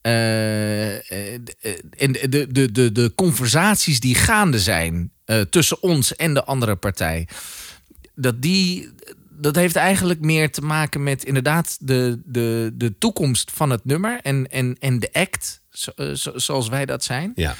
eh, 0.00 0.92
en 0.94 2.12
de, 2.12 2.26
de, 2.28 2.46
de, 2.52 2.72
de, 2.72 2.92
de 2.92 3.12
conversaties 3.14 4.00
die 4.00 4.14
gaande 4.14 4.58
zijn 4.60 5.12
tussen 5.50 5.82
ons 5.82 6.16
en 6.16 6.34
de 6.34 6.44
andere 6.44 6.76
partij. 6.76 7.28
Dat 8.14 8.42
die. 8.42 8.88
Dat 9.40 9.54
heeft 9.54 9.76
eigenlijk 9.76 10.20
meer 10.20 10.50
te 10.50 10.60
maken 10.60 11.02
met 11.02 11.24
inderdaad 11.24 11.76
de, 11.80 12.20
de, 12.24 12.70
de 12.74 12.98
toekomst 12.98 13.50
van 13.54 13.70
het 13.70 13.84
nummer 13.84 14.20
en, 14.22 14.46
en, 14.50 14.76
en 14.80 14.98
de 14.98 15.08
act, 15.12 15.60
zo- 15.70 15.90
eh, 15.96 16.12
zo- 16.12 16.38
zoals 16.38 16.68
wij 16.68 16.86
dat 16.86 17.04
zijn. 17.04 17.32
Ja. 17.34 17.54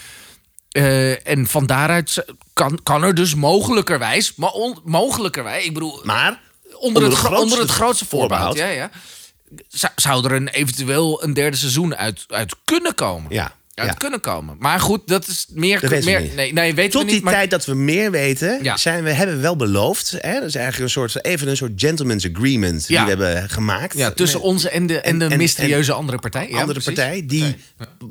Eh, 0.71 1.27
en 1.27 1.47
van 1.47 1.67
daaruit 1.67 2.25
kan, 2.53 2.81
kan 2.83 3.03
er 3.03 3.15
dus 3.15 3.35
mogelijkerwijs, 3.35 4.35
maar 4.35 4.51
on- 4.51 4.79
mogelijkerwijs, 4.85 5.65
ik 5.65 5.75
bedoel, 5.75 6.01
Maar 6.05 6.41
onder, 6.79 7.03
het, 7.03 7.11
de 7.11 7.17
gro- 7.17 7.29
onder 7.37 7.59
het 7.59 7.71
grootste 7.71 7.73
grootste 7.83 8.07
voorbehoud, 8.07 8.47
voorbehoud. 8.57 8.77
ja, 8.77 8.81
ja, 8.83 8.91
zou, 9.69 9.93
zou 9.97 10.25
er 10.25 10.33
een, 10.33 10.49
eventueel 10.49 11.23
een 11.25 11.35
derde 11.35 11.57
seizoen 11.57 11.97
uit, 11.97 12.25
uit 12.29 12.55
kunnen 12.65 12.95
komen. 12.95 13.33
Ja, 13.35 13.53
Ja. 13.87 13.93
kunnen 13.93 14.21
komen. 14.21 14.57
Maar 14.59 14.81
goed, 14.81 15.01
dat 15.07 15.27
is 15.29 15.47
meer. 15.53 15.81
Dat 15.81 16.05
meer 16.05 16.21
niet. 16.21 16.35
nee, 16.35 16.53
nee, 16.53 16.75
weten 16.75 16.91
Tot 16.91 17.01
we 17.01 17.07
niet. 17.07 17.15
die 17.17 17.25
maar, 17.25 17.33
tijd 17.33 17.51
dat 17.51 17.65
we 17.65 17.75
meer 17.75 18.11
weten, 18.11 18.63
Ja. 18.63 18.77
zijn 18.77 19.05
we, 19.05 19.11
hebben 19.11 19.37
we 19.37 19.43
wel 19.43 19.57
beloofd. 19.57 20.11
Hè? 20.19 20.33
Dat 20.33 20.49
is 20.49 20.55
eigenlijk 20.55 20.85
een 20.85 20.91
soort, 21.09 21.25
even 21.25 21.49
een 21.49 21.57
soort 21.57 21.73
gentleman's 21.77 22.27
agreement 22.35 22.89
Ja. 22.89 23.05
die 23.07 23.17
we 23.17 23.25
hebben 23.25 23.51
gemaakt. 23.51 23.97
ja, 23.97 24.11
tussen 24.11 24.41
ons 24.41 24.65
en 24.69 24.87
de, 24.87 25.01
en 25.01 25.19
de 25.19 25.25
en- 25.25 25.37
mysterieuze 25.39 25.93
andere 25.93 26.19
partij. 26.19 26.49
Ja, 26.49 26.61
andere 26.61 26.73
precies. 26.81 26.95
partij 26.95 27.27
die, 27.27 27.57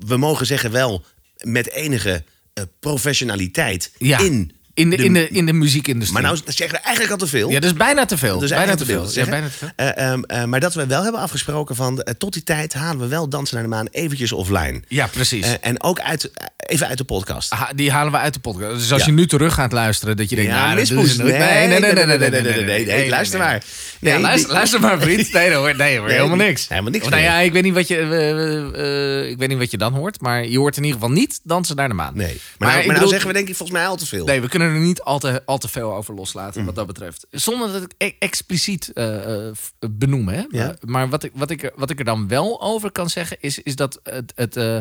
we 0.06 0.18
mogen 0.18 0.46
zeggen 0.46 0.72
wel, 0.72 1.06
met 1.38 1.70
enige 1.72 2.24
eh, 2.54 2.64
professionaliteit 2.80 3.92
Ja, 3.98 4.20
in, 4.20 4.52
in, 4.78 4.90
de, 4.90 4.96
in, 4.96 5.14
de, 5.14 5.30
in 5.30 5.46
de 5.46 5.54
muziekindustrie. 5.54 6.22
Maar 6.22 6.32
nou 6.32 6.44
zeggen 6.46 6.78
we 6.78 6.84
eigenlijk 6.84 7.12
al 7.12 7.18
te 7.18 7.28
veel. 7.28 7.50
ja, 7.50 7.60
dat 7.60 7.72
is 7.72 7.78
bijna 7.78 8.06
te 8.06 8.18
veel. 8.18 8.34
Dat 8.34 8.44
is 8.44 8.50
bijna 8.50 8.76
te 8.76 8.86
veel. 8.86 9.08
Ja, 9.12 9.26
bijna 9.26 9.48
te 9.48 9.52
veel. 9.58 9.70
Eh, 9.76 9.98
ehm, 10.12 10.22
eh, 10.24 10.44
maar 10.44 10.60
dat 10.60 10.74
we 10.74 10.86
wel 10.86 11.04
hebben 11.04 11.22
afgesproken 11.22 11.76
van 11.76 12.02
eh, 12.02 12.14
tot 12.18 12.34
die 12.34 12.44
tijd 12.44 12.74
halen 12.74 13.00
we 13.02 13.08
wel 13.08 13.30
Dansen 13.30 13.56
naar 13.56 13.64
de 13.64 13.70
Maan 13.70 13.88
eventjes 13.92 14.32
offline. 14.32 14.82
Ja, 14.88 15.08
precies. 15.08 15.46
Eh, 15.46 15.52
en 15.62 15.84
ook 15.84 16.00
uit, 16.00 16.32
eh, 16.32 16.46
even 16.58 16.88
uit 16.88 16.98
de 16.98 17.04
podcast. 17.04 17.52
Ha- 17.54 17.72
die 17.76 17.92
halen 17.92 18.12
we 18.12 18.18
uit 18.18 18.34
de 18.34 18.40
podcast. 18.40 18.74
Dus 18.80 18.92
als 18.92 19.02
Ja. 19.02 19.08
je 19.08 19.14
nu 19.14 19.28
terug 19.28 19.54
gaat 19.54 19.72
luisteren, 19.72 20.18
dat 20.18 20.30
je 20.30 20.36
denkt, 20.36 20.52
Ja, 20.52 20.66
nou, 20.66 20.76
mispoes. 20.80 21.18
Nee, 21.18 21.26
nee, 21.32 21.68
nee, 21.68 21.80
nee, 21.80 22.06
nee, 22.06 22.18
nee, 22.30 22.64
nee, 22.64 22.86
nee, 22.86 23.10
luister 23.10 23.40
maar. 23.40 23.64
Nee, 24.00 24.14
Nee, 24.14 24.22
luister, 24.22 24.52
luister 24.52 24.80
maar, 24.80 25.02
vriend. 25.02 25.32
Nee, 25.34 25.54
hoor, 25.54 25.76
nee, 25.76 25.98
hoor, 25.98 26.08
Nee, 26.08 26.16
helemaal 26.18 26.38
niks. 26.38 26.68
helemaal 26.68 26.92
niks 26.92 27.08
nou 27.10 27.22
ja, 27.22 27.40
ik 27.40 27.52
weet, 27.52 27.64
niet 27.64 27.74
wat 27.74 27.88
je, 27.88 27.98
eh, 27.98 28.30
eh, 28.32 29.22
eh, 29.22 29.30
ik 29.30 29.38
weet 29.38 29.48
niet 29.50 29.58
wat 29.58 29.72
je 29.72 29.78
dan 29.78 29.94
hoort, 29.94 30.22
maar 30.22 30.48
je 30.48 30.58
hoort 30.58 30.78
in 30.78 30.84
ieder 30.84 31.00
geval 31.00 31.14
niet 31.16 31.40
dansen 31.44 31.76
naar 31.76 31.88
de 31.88 31.94
maan. 31.94 32.12
Nee, 32.16 32.26
maar, 32.58 32.70
Maar 32.70 32.86
nou, 32.86 32.98
nou 32.98 33.08
zeggen 33.08 33.28
we 33.28 33.34
denk 33.34 33.48
ik 33.50 33.56
volgens 33.56 33.78
mij 33.78 33.88
al 33.88 33.96
te 33.98 34.06
veel. 34.06 34.26
Nee, 34.26 34.42
we 34.42 34.48
kunnen 34.50 34.67
er 34.74 34.80
niet 34.80 35.02
al 35.02 35.20
te, 35.20 35.42
al 35.46 35.58
te 35.58 35.68
veel 35.68 35.96
over 35.96 36.14
loslaten 36.14 36.60
Mm. 36.60 36.66
wat 36.66 36.76
dat 36.76 36.88
betreft. 36.88 37.26
Zonder 37.32 37.72
dat 37.72 37.84
ik 37.84 37.92
e- 37.98 38.12
expliciet 38.20 38.92
eh, 38.94 39.48
eh, 39.48 39.56
f- 39.56 39.74
benoem. 39.92 40.28
Hè? 40.28 40.44
Ja. 40.50 40.76
Maar 40.86 41.10
wat 41.10 41.24
ik, 41.24 41.32
wat, 41.34 41.50
ik 41.50 41.72
wat 41.76 41.90
ik 41.90 42.00
er 42.00 42.06
dan 42.06 42.28
wel 42.28 42.62
over 42.62 42.92
kan 42.92 43.10
zeggen, 43.10 43.38
is, 43.40 43.60
is 43.62 43.76
dat 43.76 44.00
het, 44.04 44.32
het, 44.36 44.56
eh, 44.58 44.80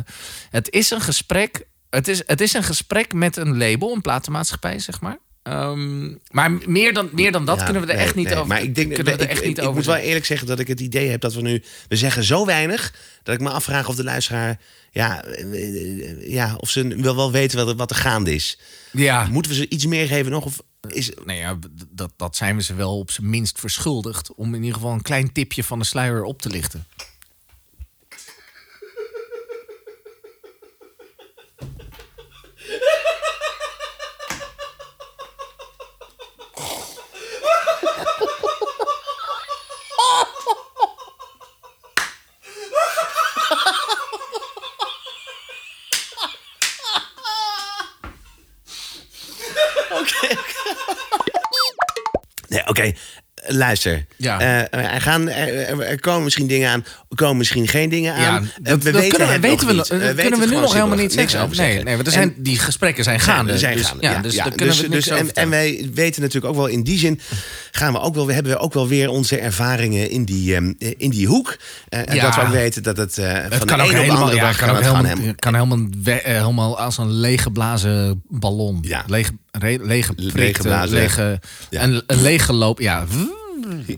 het 0.51 0.71
is 0.71 0.91
een 0.91 1.01
gesprek. 1.01 1.67
Het 1.91 2.09
is, 2.09 2.23
het 2.27 2.41
is 2.41 2.53
een 2.53 2.63
gesprek 2.65 3.13
met 3.13 3.37
een 3.37 3.57
label, 3.59 3.95
een 3.95 4.01
platenmaatschappij, 4.01 4.79
zeg 4.79 5.01
maar. 5.01 5.19
Ehm, 5.43 6.15
maar 6.31 6.51
meer 6.67 6.95
dan, 6.95 7.09
meer 7.13 7.33
dan 7.33 7.45
dat 7.45 7.59
Ja, 7.59 7.65
kunnen 7.65 7.83
we 7.83 7.89
er 7.89 7.95
nee, 7.97 8.05
echt 8.05 8.15
niet 8.15 8.25
nee, 8.27 8.35
over. 8.35 8.47
Maar 8.49 8.63
ik 8.63 8.75
denk 8.75 8.95
kunnen 8.95 9.13
we 9.13 9.19
er 9.19 9.25
ik, 9.25 9.31
echt 9.31 9.41
ik- 9.41 9.47
niet 9.47 9.59
ik 9.59 9.63
over 9.63 9.77
moet 9.77 9.85
wel 9.87 9.97
eerlijk 9.97 10.25
zeggen 10.25 10.47
dat 10.47 10.59
ik 10.59 10.67
het 10.69 10.81
idee 10.81 11.09
heb 11.09 11.21
dat 11.21 11.35
we 11.35 11.41
nu. 11.43 11.63
We 11.89 11.97
zeggen 11.97 12.25
zo 12.25 12.47
weinig 12.47 12.95
dat 13.23 13.35
ik 13.35 13.41
me 13.41 13.51
afvraag 13.51 13.89
of 13.89 13.95
de 13.95 14.05
luisteraar. 14.05 14.59
Ja, 14.97 15.25
eh, 15.25 16.31
ja 16.33 16.55
of 16.57 16.71
ze 16.71 16.97
wel, 16.97 17.17
wel 17.17 17.33
weten 17.33 17.59
wat 17.59 17.69
er, 17.69 17.77
wat 17.77 17.91
er 17.91 17.97
gaande 17.97 18.35
is. 18.35 18.59
Ja, 18.93 19.27
Moeten 19.27 19.51
we 19.51 19.57
ze 19.57 19.69
iets 19.69 19.87
meer 19.87 20.07
geven 20.07 20.33
nog? 20.33 20.45
Of 20.45 20.63
is, 20.89 21.11
nou 21.25 21.39
ja, 21.39 21.59
dat, 21.91 22.13
dat 22.17 22.37
zijn 22.37 22.57
we 22.57 22.63
ze 22.63 22.75
wel 22.75 22.99
op 22.99 23.11
zijn 23.11 23.31
minst 23.31 23.61
verschuldigd. 23.61 24.35
Om 24.35 24.55
in 24.55 24.61
ieder 24.61 24.75
geval 24.75 24.93
een 24.93 25.03
klein 25.03 25.33
tipje 25.33 25.65
van 25.65 25.79
de 25.79 25.85
sluier 25.85 26.23
op 26.23 26.43
te 26.43 26.49
lichten. 26.49 26.87
Nee, 52.49 52.67
oké. 52.67 52.93
Luister. 53.67 54.07
Ja. 54.17 54.41
Eh, 54.41 54.95
er, 54.95 55.01
gaan, 55.01 55.29
er, 55.29 55.81
er 55.81 56.01
komen 56.01 56.25
misschien 56.25 56.47
dingen 56.47 56.71
aan, 56.71 56.85
er 57.09 57.17
komen 57.17 57.37
misschien 57.37 57.69
geen 57.69 57.89
dingen 57.89 58.15
aan. 58.15 58.21
Ja, 58.23 58.37
Eh, 58.37 58.43
dat, 58.63 58.83
kunnen, 58.83 59.33
het 59.33 59.41
weten 59.41 59.67
we, 59.67 59.73
nog 59.75 59.89
nog- 59.89 59.91
niet. 59.91 60.01
dat 60.01 60.15
We 60.15 60.23
kunnen 60.23 60.31
we 60.31 60.39
weten 60.39 60.55
nu 60.55 60.61
nog 60.61 60.73
helemaal 60.73 60.97
niet 60.97 61.15
niks 61.17 61.35
over 61.37 61.47
nee, 61.49 61.57
zeggen. 61.57 61.85
nee, 61.85 61.95
want 61.95 62.07
er 62.07 62.13
En- 62.15 62.19
zijn, 62.21 62.35
die 62.39 62.59
gesprekken 62.59 63.05
zijn 63.05 63.21
gaande. 63.21 63.53
we 63.53 63.59
zijn 63.59 63.77
dus, 63.77 63.87
gaande. 63.87 64.07
Ja, 64.07 64.21
dus 64.21 64.37
kunnen 64.37 64.67
dus, 64.67 64.81
we 64.81 64.89
dus, 64.89 65.09
en, 65.09 65.33
en 65.35 65.51
wij 65.51 65.91
weten 65.95 66.23
natuurlijk 66.23 66.53
ook 66.53 66.59
wel 66.61 66.67
in 66.67 66.83
die 66.83 66.99
zin 66.99 67.21
gaan 67.71 67.93
we 67.93 68.01
ook 68.01 68.15
wel, 68.15 68.27
we 68.27 68.33
hebben 68.33 68.53
we 68.53 68.59
ook 68.59 68.75
wel 68.75 68.89
weer 68.89 69.09
onze 69.09 69.39
ervaringen 69.39 70.11
in 70.11 70.25
die, 70.25 70.55
ehm, 70.55 70.73
in 70.79 71.11
die 71.11 71.27
hoek. 71.27 71.57
Eh, 71.89 71.99
en 72.09 72.15
Ja. 72.15 72.23
dat 72.23 72.35
we 72.35 72.41
ook 72.41 72.49
weten 72.49 72.83
dat 72.83 72.97
het, 72.97 73.19
eh, 73.19 73.33
Het 73.33 73.55
van 73.55 73.67
kan 73.67 73.79
de 73.79 73.85
ook 73.85 73.91
een 73.91 73.91
op 73.91 73.91
de 73.91 73.97
helemaal, 73.97 74.23
andere 74.23 74.37
ja, 74.41 74.53
kan 74.53 74.69
ook 74.71 74.77
we 74.79 74.85
helemaal, 74.85 75.05
hem. 75.05 75.35
kan 75.35 75.55
helemaal, 75.55 75.79
we- 76.03 76.11
eh, 76.21 76.41
helemaal 76.41 76.79
als 76.79 76.99
een 76.99 77.11
leeggeblazen 77.13 78.23
ballon. 78.29 78.79
Ja. 78.83 79.05
Leeg, 79.07 79.31
re, 79.51 79.79
lege 79.83 80.13
Leeggeblazen. 80.17 80.97
lege, 80.99 81.41
Ja. 81.71 81.83
een, 81.83 82.03
een 82.07 82.23
lege 82.23 82.53
loop. 82.53 82.81
Ja, 82.81 83.05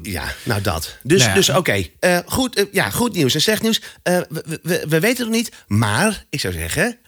Ja, 0.02 0.25
nou 0.42 0.61
dat. 0.62 0.97
Dus, 1.02 1.18
Nou 1.18 1.30
ja. 1.30 1.35
dus 1.37 1.49
oké. 1.50 1.85
Eh, 2.00 2.18
goed, 2.26 2.57
eh, 2.57 2.64
ja, 2.73 2.90
goed 2.90 3.14
nieuws 3.14 3.35
en 3.35 3.40
slecht 3.40 3.62
nieuws. 3.62 3.83
Eh, 4.02 4.18
we, 4.28 4.61
we, 4.62 4.85
we 4.88 5.00
weten 5.00 5.09
het 5.09 5.18
nog 5.18 5.28
niet, 5.37 5.52
maar 5.66 6.25
ik 6.30 6.40
zou 6.40 6.54
zeggen... 6.54 6.99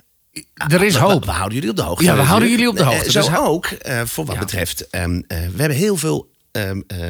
er 0.69 0.83
is 0.83 0.95
we, 0.95 1.01
hoop. 1.01 1.25
we 1.25 1.31
houden 1.31 1.55
jullie 1.55 1.71
op 1.71 1.77
de 1.77 1.83
hoogte. 1.83 2.05
Ja, 2.05 2.15
we 2.17 2.23
houden 2.23 2.49
jullie 2.51 2.69
op 2.69 2.77
de 2.77 2.83
hoogte. 2.83 3.11
zo 3.11 3.21
Dus 3.21 3.37
ook, 3.37 3.69
voor 4.05 4.25
wat 4.25 4.35
Ja. 4.35 4.41
betreft... 4.41 4.89
ehm, 4.91 5.21
eh, 5.27 5.39
we 5.39 5.61
hebben 5.61 5.77
heel 5.77 5.97
veel 5.97 6.29
ehm, 6.52 6.80
eh, 6.87 7.09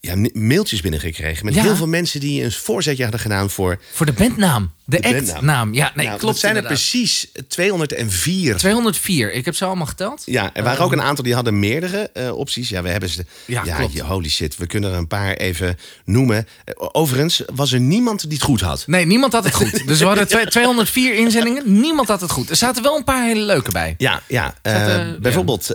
ja, 0.00 0.14
ma- 0.16 0.28
mailtjes 0.32 0.80
binnengekregen... 0.80 1.44
met 1.44 1.54
Ja. 1.54 1.62
heel 1.62 1.76
veel 1.76 1.86
mensen 1.88 2.20
die 2.20 2.44
een 2.44 2.52
voorzetje 2.52 3.02
hadden 3.02 3.20
gedaan 3.20 3.50
voor... 3.50 3.78
Voor 3.92 4.06
de 4.06 4.12
bandnaam. 4.12 4.72
De, 4.84 5.00
De 5.00 5.22
bandnaam. 5.30 5.74
Ja, 5.74 5.92
nee, 5.94 6.06
nou, 6.06 6.18
klopt 6.18 6.38
zijn 6.38 6.52
er 6.56 6.58
inderdaad. 6.62 6.88
precies 6.90 7.28
204. 7.48 8.56
204. 8.56 9.32
Ik 9.32 9.44
heb 9.44 9.54
ze 9.54 9.64
allemaal 9.64 9.86
geteld. 9.86 10.22
Ja, 10.26 10.50
er 10.54 10.62
waren 10.62 10.84
ook 10.84 10.92
een 10.92 11.02
aantal 11.02 11.24
die 11.24 11.34
hadden 11.34 11.58
meerdere 11.58 12.10
eh, 12.12 12.36
opties. 12.36 12.68
Ja, 12.68 12.82
we 12.82 12.88
hebben 12.88 13.08
ze. 13.08 13.24
Ja, 13.44 13.62
Ja, 13.64 13.76
klopt. 13.76 13.98
holy 13.98 14.28
shit. 14.28 14.56
We 14.56 14.66
kunnen 14.66 14.92
er 14.92 14.96
een 14.98 15.06
paar 15.06 15.34
even 15.34 15.78
noemen. 16.04 16.46
Eh, 16.64 16.74
Overigens 16.92 17.42
was 17.54 17.72
er 17.72 17.80
niemand 17.80 18.20
die 18.22 18.32
het 18.32 18.42
goed 18.42 18.60
had. 18.60 18.84
Nee, 18.86 19.06
niemand 19.06 19.32
had 19.32 19.44
het 19.44 19.54
goed. 19.54 19.82
Dus 19.88 19.98
we 19.98 20.04
hadden 20.04 20.28
twee- 20.28 20.46
204 20.46 21.14
inzendingen. 21.14 21.80
Niemand 21.80 22.08
had 22.08 22.20
het 22.20 22.30
goed. 22.30 22.50
Er 22.50 22.56
zaten 22.56 22.82
wel 22.82 22.96
een 22.96 23.04
paar 23.04 23.24
hele 23.26 23.42
leuke 23.42 23.70
bij. 23.70 23.94
Ja, 23.98 24.22
ja. 24.28 24.54
eh, 24.62 24.72
Zaten- 24.72 25.22
bijvoorbeeld. 25.22 25.72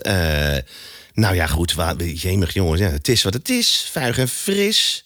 Nou 1.14 1.36
ja, 1.36 1.48
goed. 1.48 1.76
Jemig 2.14 2.54
jongens. 2.54 2.80
Ja, 2.82 2.90
het 2.90 3.08
is 3.08 3.24
wat 3.24 3.34
het 3.34 3.50
is. 3.50 3.90
Vuig 3.92 4.18
en 4.18 4.28
fris. 4.28 5.04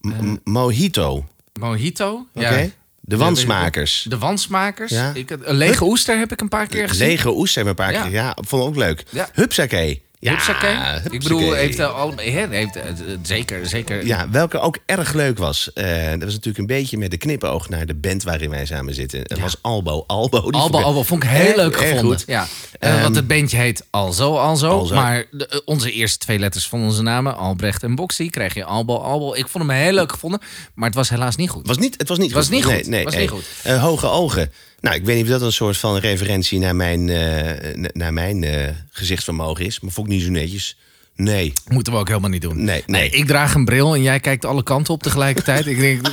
M- 0.00 0.08
m- 0.08 0.40
Mojito. 0.44 1.26
Mojito. 1.60 2.26
Oké. 2.34 2.48
Ja. 2.58 2.66
De 3.00 3.16
wansmakers. 3.16 4.06
De 4.08 4.18
wansmakers. 4.18 4.90
Ja. 4.90 5.12
Ik, 5.14 5.30
een 5.30 5.54
lege 5.56 5.84
oester 5.84 6.18
heb 6.18 6.32
ik 6.32 6.40
een 6.40 6.48
paar 6.48 6.66
keer 6.66 6.88
gezien. 6.88 7.06
Lege 7.06 7.30
oester 7.30 7.64
hebben 7.64 7.84
we 7.86 7.90
een 7.92 7.92
paar 7.92 8.02
Ja. 8.02 8.08
keer. 8.10 8.18
Ja, 8.20 8.36
vond 8.46 8.62
ik 8.62 8.68
ook 8.68 8.76
leuk. 8.76 9.04
Ja. 9.10 9.28
Hupsakee. 9.32 10.02
Ja, 10.20 10.30
Hupsakee. 10.30 10.76
Ik 11.10 11.22
bedoel, 11.22 11.52
heeft, 11.52 11.80
al, 11.80 12.12
heeft 12.16 12.76
eh, 12.76 12.82
zeker, 13.22 13.66
zeker. 13.66 14.06
Ja, 14.06 14.30
welke 14.30 14.58
ook 14.58 14.78
erg 14.86 15.12
leuk 15.12 15.38
was. 15.38 15.72
eh, 15.72 16.10
dat 16.10 16.22
was 16.22 16.32
natuurlijk 16.32 16.58
een 16.58 16.66
beetje 16.66 16.98
met 16.98 17.10
de 17.10 17.16
knipoog 17.16 17.68
naar 17.68 17.86
de 17.86 17.94
band 17.94 18.22
waarin 18.22 18.50
wij 18.50 18.66
samen 18.66 18.94
zitten. 18.94 19.24
Dat 19.24 19.38
was 19.38 19.56
Albo. 19.60 20.04
Albo, 20.06 20.50
die 20.50 20.60
Albo, 20.60 20.68
vond 20.70 20.74
ik 20.80 20.84
Albo 20.86 21.02
vond 21.02 21.22
ik 21.22 21.28
heel 21.28 21.46
erg- 21.46 21.56
leuk 21.56 21.76
gevonden. 21.76 22.04
goed. 22.18 22.24
Ja. 22.26 22.46
Eh, 22.80 22.92
Ehm, 22.92 23.02
want 23.02 23.16
het 23.16 23.26
bandje 23.26 23.56
heet 23.56 23.86
Alzo, 23.90 24.36
Alzo. 24.36 24.68
Alzo. 24.70 24.94
Maar 24.94 25.24
de, 25.30 25.62
onze 25.64 25.92
eerste 25.92 26.18
twee 26.18 26.38
letters 26.38 26.68
van 26.68 26.82
onze 26.82 27.02
namen, 27.02 27.36
Albrecht 27.36 27.82
en 27.82 27.94
Boxy, 27.94 28.30
krijg 28.30 28.54
je 28.54 28.64
Albo, 28.64 28.96
Albo. 28.96 29.34
Ik 29.34 29.48
vond 29.48 29.64
hem 29.68 29.76
heel 29.76 29.92
leuk 29.92 30.12
gevonden, 30.12 30.40
maar 30.74 30.86
het 30.86 30.96
was 30.96 31.08
helaas 31.10 31.36
niet 31.36 31.50
goed. 31.50 31.58
Het 31.58 31.68
was 31.68 31.78
niet, 31.78 31.94
het 31.98 32.08
was 32.08 32.18
niet 32.18 32.32
Was 32.32 32.44
goed. 32.46 32.54
niet 32.54 32.64
goed. 32.64 32.72
Nee, 32.72 32.84
nee, 32.84 33.04
Was 33.04 33.16
niet 33.16 33.28
goed. 33.30 33.44
Hoge 33.78 34.06
ogen. 34.06 34.52
Nou, 34.80 34.96
ik 34.96 35.04
weet 35.04 35.16
niet 35.16 35.24
of 35.24 35.30
dat 35.30 35.42
een 35.42 35.52
soort 35.52 35.76
van 35.76 35.96
referentie 35.96 36.58
naar 36.58 36.76
mijn, 36.76 37.08
eh, 37.08 37.88
naar 37.92 38.12
mijn 38.12 38.44
eh, 38.44 38.68
gezichtsvermogen 38.90 39.64
is. 39.64 39.80
Maar 39.80 39.92
vond 39.92 40.06
ik 40.06 40.12
niet 40.12 40.22
zo 40.22 40.30
netjes. 40.30 40.76
Nee. 41.16 41.52
Moeten 41.68 41.92
we 41.92 41.98
ook 41.98 42.08
helemaal 42.08 42.30
niet 42.30 42.42
doen. 42.42 42.64
Nee, 42.64 42.82
nee. 42.86 43.10
ik 43.10 43.26
draag 43.26 43.54
een 43.54 43.64
bril 43.64 43.94
en 43.94 44.02
jij 44.02 44.20
kijkt 44.20 44.44
alle 44.44 44.62
kanten 44.62 44.94
op 44.94 45.02
tegelijkertijd. 45.02 45.66
ik 45.66 45.78
denk, 45.78 46.06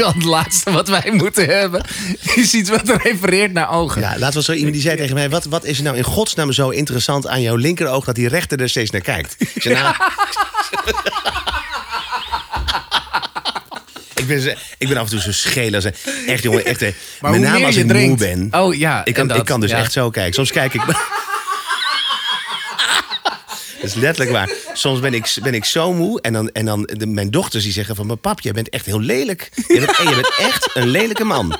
al 0.02 0.12
het 0.12 0.24
laatste 0.24 0.70
wat 0.70 0.88
wij 0.88 1.10
moeten 1.12 1.46
hebben 1.46 1.84
is 2.34 2.54
iets 2.54 2.70
wat 2.70 2.88
refereert 3.02 3.52
naar 3.52 3.70
ogen. 3.70 4.00
Ja, 4.00 4.18
laten 4.18 4.38
we 4.38 4.44
zo 4.44 4.52
iemand 4.52 4.72
die 4.72 4.82
zei 4.82 4.96
tegen 4.96 5.14
mij: 5.14 5.30
wat, 5.30 5.44
wat 5.44 5.64
is 5.64 5.78
er 5.78 5.84
nou 5.84 5.96
in 5.96 6.04
godsnaam 6.04 6.52
zo 6.52 6.68
interessant 6.68 7.26
aan 7.26 7.42
jouw 7.42 7.56
linkeroog 7.56 8.04
dat 8.04 8.14
die 8.14 8.28
rechter 8.28 8.60
er 8.60 8.68
steeds 8.68 8.90
naar 8.90 9.00
kijkt? 9.00 9.36
Ik 9.38 9.62
zei, 9.62 9.74
nou. 9.74 9.94
ben, 14.28 14.40
zo- 14.40 14.52
ik 14.78 14.88
ben 14.88 14.96
af 14.96 15.04
en 15.04 15.10
toe 15.10 15.20
zo 15.20 15.32
scheel 15.32 15.74
als 15.74 15.84
echt 16.26 16.42
jongen, 16.42 16.64
echt. 16.64 16.82
eh, 16.82 16.92
Maar 17.20 17.30
met 17.30 17.40
hoe 17.40 17.46
name 17.48 17.58
meer 17.58 17.66
als 17.66 17.74
je 17.74 17.80
ik 17.82 17.88
drinkt- 17.88 18.08
moe 18.20 18.48
ben. 18.50 18.60
Oh 18.60 18.74
ja, 18.74 19.04
ik 19.04 19.14
kan, 19.14 19.28
dat, 19.28 19.36
ik 19.36 19.44
kan 19.44 19.60
dus 19.60 19.70
ja. 19.70 19.76
echt 19.78 19.92
zo 19.92 20.10
kijken. 20.10 20.34
Soms 20.34 20.50
kijk 20.50 20.74
ik. 20.74 20.82
Dat 23.80 23.86
is 23.90 23.94
letterlijk 23.94 24.30
waar. 24.30 24.50
Soms 24.72 25.00
ben 25.00 25.14
ik, 25.14 25.34
ben 25.42 25.54
ik 25.54 25.64
zo 25.64 25.92
moe. 25.92 26.20
En 26.20 26.32
dan, 26.32 26.50
en 26.50 26.64
dan 26.64 26.82
de, 26.92 27.06
mijn 27.06 27.30
dochters 27.30 27.64
die 27.64 27.72
zeggen 27.72 27.96
van... 27.96 28.06
mijn 28.06 28.20
pap, 28.20 28.40
jij 28.40 28.52
bent 28.52 28.68
echt 28.68 28.86
heel 28.86 29.00
lelijk. 29.00 29.50
Je 29.54 29.80
bent, 29.80 29.98
en 29.98 30.08
je 30.08 30.14
bent 30.14 30.34
echt 30.38 30.70
een 30.74 30.88
lelijke 30.88 31.24
man. 31.24 31.58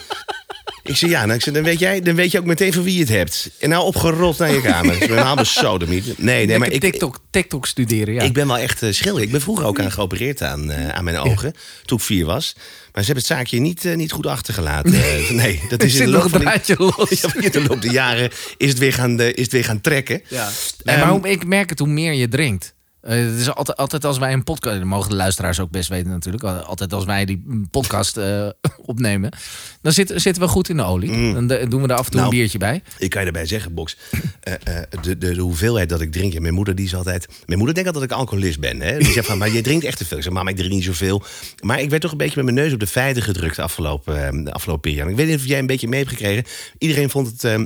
Ik 0.88 0.96
zeg 0.96 1.10
ja, 1.10 1.26
nou, 1.26 1.38
ik 1.44 1.54
dan, 1.54 1.62
weet 1.62 1.78
jij, 1.78 2.00
dan 2.00 2.14
weet 2.14 2.30
je 2.30 2.38
ook 2.38 2.44
meteen 2.44 2.72
van 2.72 2.82
wie 2.82 2.94
je 2.94 3.00
het 3.00 3.08
hebt. 3.08 3.50
En 3.58 3.68
nou 3.68 3.84
opgerold 3.84 4.38
naar 4.38 4.52
je 4.52 4.60
kamer. 4.60 4.92
Ik 4.98 4.98
ben 4.98 5.08
helemaal 5.08 5.36
besodemiet. 5.36 6.18
Nee, 6.18 6.46
nee, 6.46 6.58
maar 6.58 6.70
ik, 6.70 6.80
TikTok, 6.80 7.18
TikTok 7.30 7.66
studeren, 7.66 8.14
ja. 8.14 8.22
ik 8.22 8.32
ben 8.32 8.46
wel 8.46 8.58
echt 8.58 8.82
uh, 8.82 8.92
schilder. 8.92 9.22
Ik 9.22 9.30
ben 9.30 9.40
vroeger 9.40 9.66
ook 9.66 9.80
aan 9.80 9.92
geopereerd 9.92 10.42
aan, 10.42 10.70
eh, 10.70 10.88
aan 10.88 11.04
mijn 11.04 11.16
ogen. 11.16 11.52
Toen 11.84 11.98
ik 11.98 12.04
vier 12.04 12.24
was. 12.24 12.54
Maar 12.92 13.04
ze 13.06 13.12
hebben 13.12 13.16
het 13.16 13.26
zaakje 13.26 13.58
niet, 13.58 13.84
eh, 13.84 13.96
niet 13.96 14.12
goed 14.12 14.26
achtergelaten. 14.26 14.92
Eh, 14.92 15.30
nee, 15.30 15.60
dat 15.68 15.82
is 15.82 15.94
in 15.94 16.04
de 16.04 16.10
loop 16.10 16.30
van 16.30 16.40
die- 16.40 16.76
los. 16.76 17.24
In 17.34 17.50
de 17.50 17.64
loop 17.68 17.82
der 17.82 17.92
jaren 17.92 18.30
is 18.56 18.68
het 18.68 18.78
weer 18.78 18.92
gaan, 18.92 19.20
is 19.20 19.42
het 19.42 19.52
weer 19.52 19.64
gaan 19.64 19.80
trekken. 19.80 20.22
Ja. 20.28 20.50
Nee, 20.84 20.96
maar 20.96 21.08
hoe, 21.08 21.28
ik 21.28 21.46
merk 21.46 21.70
het 21.70 21.78
hoe 21.78 21.88
meer 21.88 22.12
je 22.12 22.28
drinkt. 22.28 22.74
Eh, 23.00 23.16
het 23.16 23.34
is 23.40 23.54
altijd, 23.54 23.78
altijd 23.78 24.04
als 24.04 24.18
wij 24.18 24.32
een 24.32 24.44
podcast... 24.44 24.76
Dat 24.78 24.84
mogen 24.86 25.10
de 25.10 25.16
luisteraars 25.16 25.60
ook 25.60 25.70
best 25.70 25.88
weten 25.88 26.10
natuurlijk. 26.10 26.44
Altijd 26.44 26.92
als 26.92 27.04
wij 27.04 27.24
die 27.24 27.66
podcast 27.70 28.16
eh, 28.16 28.48
opnemen... 28.92 29.30
dan 29.82 29.92
zitten, 29.92 30.20
zitten 30.20 30.42
we 30.42 30.48
goed 30.48 30.68
in 30.68 30.76
de 30.76 30.82
olie. 30.82 31.32
Dan 31.34 31.46
de- 31.46 31.66
doen 31.68 31.82
we 31.82 31.88
er 31.88 31.94
af 31.94 32.04
en 32.04 32.10
toe 32.10 32.20
Nou, 32.20 32.32
een 32.32 32.38
biertje 32.38 32.58
bij. 32.58 32.82
Ik 32.98 33.10
kan 33.10 33.18
je 33.24 33.24
daarbij 33.32 33.46
zeggen, 33.46 33.74
Box. 33.74 33.96
eh, 34.40 34.52
eh, 34.54 34.82
de, 35.02 35.18
de, 35.18 35.34
de 35.34 35.40
hoeveelheid 35.40 35.88
dat 35.88 36.00
ik 36.00 36.12
drink. 36.12 36.34
En 36.34 36.42
mijn 36.42 36.54
moeder 36.54 36.74
die 36.74 36.84
is 36.86 36.94
altijd. 36.94 37.26
Mijn 37.46 37.58
moeder 37.58 37.74
denkt 37.74 37.90
altijd 37.90 38.10
dat 38.10 38.18
ik 38.18 38.24
alcoholist 38.24 38.60
ben. 38.60 38.80
Hè? 38.80 38.98
Die 38.98 39.12
zegt 39.12 39.26
van, 39.26 39.38
maar 39.38 39.50
je 39.52 39.60
drinkt 39.60 39.84
echt 39.84 39.98
te 39.98 40.04
veel. 40.04 40.16
Ik 40.16 40.22
zeg, 40.22 40.32
mama, 40.32 40.50
ik 40.50 40.56
drink 40.56 40.72
niet 40.72 40.84
zoveel. 40.84 41.22
Maar 41.62 41.80
ik 41.80 41.90
werd 41.90 42.02
toch 42.02 42.10
een 42.12 42.16
beetje 42.18 42.36
met 42.42 42.44
mijn 42.44 42.56
neus 42.56 42.72
op 42.72 42.80
de 42.80 42.86
feiten 42.86 43.22
gedrukt 43.22 43.56
de 43.56 43.62
afgelopen, 43.62 44.44
de 44.44 44.52
afgelopen 44.52 44.90
periode. 44.90 45.10
Ik 45.10 45.16
weet 45.16 45.26
niet 45.26 45.36
of 45.36 45.46
jij 45.46 45.58
een 45.58 45.66
beetje 45.66 45.88
mee 45.88 45.98
hebt 45.98 46.10
gekregen. 46.12 46.44
Iedereen 46.78 47.10
vond 47.10 47.26
het 47.26 47.44
eh, 47.44 47.62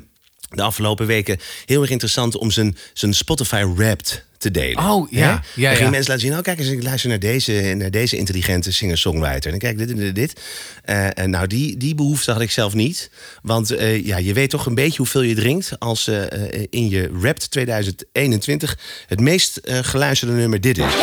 de 0.54 0.62
afgelopen 0.62 1.06
weken 1.06 1.38
heel 1.66 1.80
erg 1.80 1.90
interessant 1.90 2.36
om 2.36 2.50
zijn, 2.50 2.76
zijn 2.92 3.14
Spotify 3.14 3.64
Wrapped 3.74 4.24
te 4.42 4.50
delen. 4.50 4.90
Oh, 4.90 5.10
ja. 5.10 5.18
Ja, 5.18 5.30
Dan 5.34 5.42
gingen 5.54 5.78
ja. 5.78 5.90
mensen 5.90 6.10
laten 6.12 6.26
zien, 6.26 6.36
oh 6.36 6.42
kijk 6.42 6.58
eens, 6.58 6.68
ik 6.68 6.82
luister 6.82 7.08
naar 7.08 7.18
deze, 7.18 7.74
naar 7.76 7.90
deze 7.90 8.16
intelligente 8.16 8.72
singer-songwriter. 8.72 9.52
En 9.52 9.58
kijk, 9.58 9.78
dit 9.78 9.90
en 9.90 9.96
dit, 9.96 10.14
dit. 10.14 10.40
Eh, 10.84 11.18
en 11.18 11.30
nou, 11.30 11.46
die, 11.46 11.76
die 11.76 11.94
behoefte 11.94 12.32
had 12.32 12.40
ik 12.40 12.50
zelf 12.50 12.74
niet. 12.74 13.10
Want 13.42 13.70
eh, 13.70 14.06
ja, 14.06 14.16
je 14.16 14.32
weet 14.32 14.50
toch 14.50 14.66
een 14.66 14.74
beetje 14.74 14.96
hoeveel 14.96 15.22
je 15.22 15.34
drinkt 15.34 15.72
als 15.78 16.08
eh, 16.08 16.32
eh, 16.32 16.66
in 16.70 16.88
je 16.88 17.10
Wrapped 17.12 17.50
2021 17.50 18.78
het 19.06 19.20
meest 19.20 19.56
eh, 19.56 19.78
geluisterde 19.82 20.34
nummer 20.34 20.60
dit 20.60 20.78
is. 20.78 20.84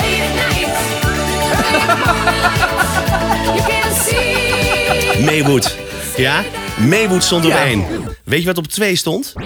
You 3.44 3.58
can 3.58 3.96
see. 3.96 5.24
Maywood. 5.24 5.89
Ja? 6.16 6.44
Maywood 6.78 7.24
stond 7.24 7.46
op 7.46 7.52
één. 7.52 7.86
Weet 8.24 8.40
je 8.40 8.46
wat 8.46 8.58
op 8.58 8.68
twee 8.68 8.96
stond? 8.96 9.34
Oh. 9.36 9.44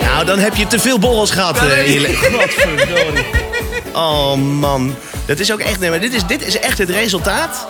Nou, 0.00 0.24
dan 0.26 0.38
heb 0.38 0.54
je 0.56 0.66
te 0.66 0.78
veel 0.78 0.98
borrels 0.98 1.30
gehad. 1.30 1.56
eh. 1.58 1.86
Oh 3.92 4.34
man. 4.34 4.94
Dat 5.26 5.38
is 5.38 5.52
ook 5.52 5.58
echt. 5.60 5.80
Nee, 5.80 5.90
maar 5.90 6.00
dit 6.00 6.14
is, 6.14 6.26
dit 6.26 6.46
is 6.46 6.58
echt 6.58 6.78
het 6.78 6.90
resultaat. 6.90 7.66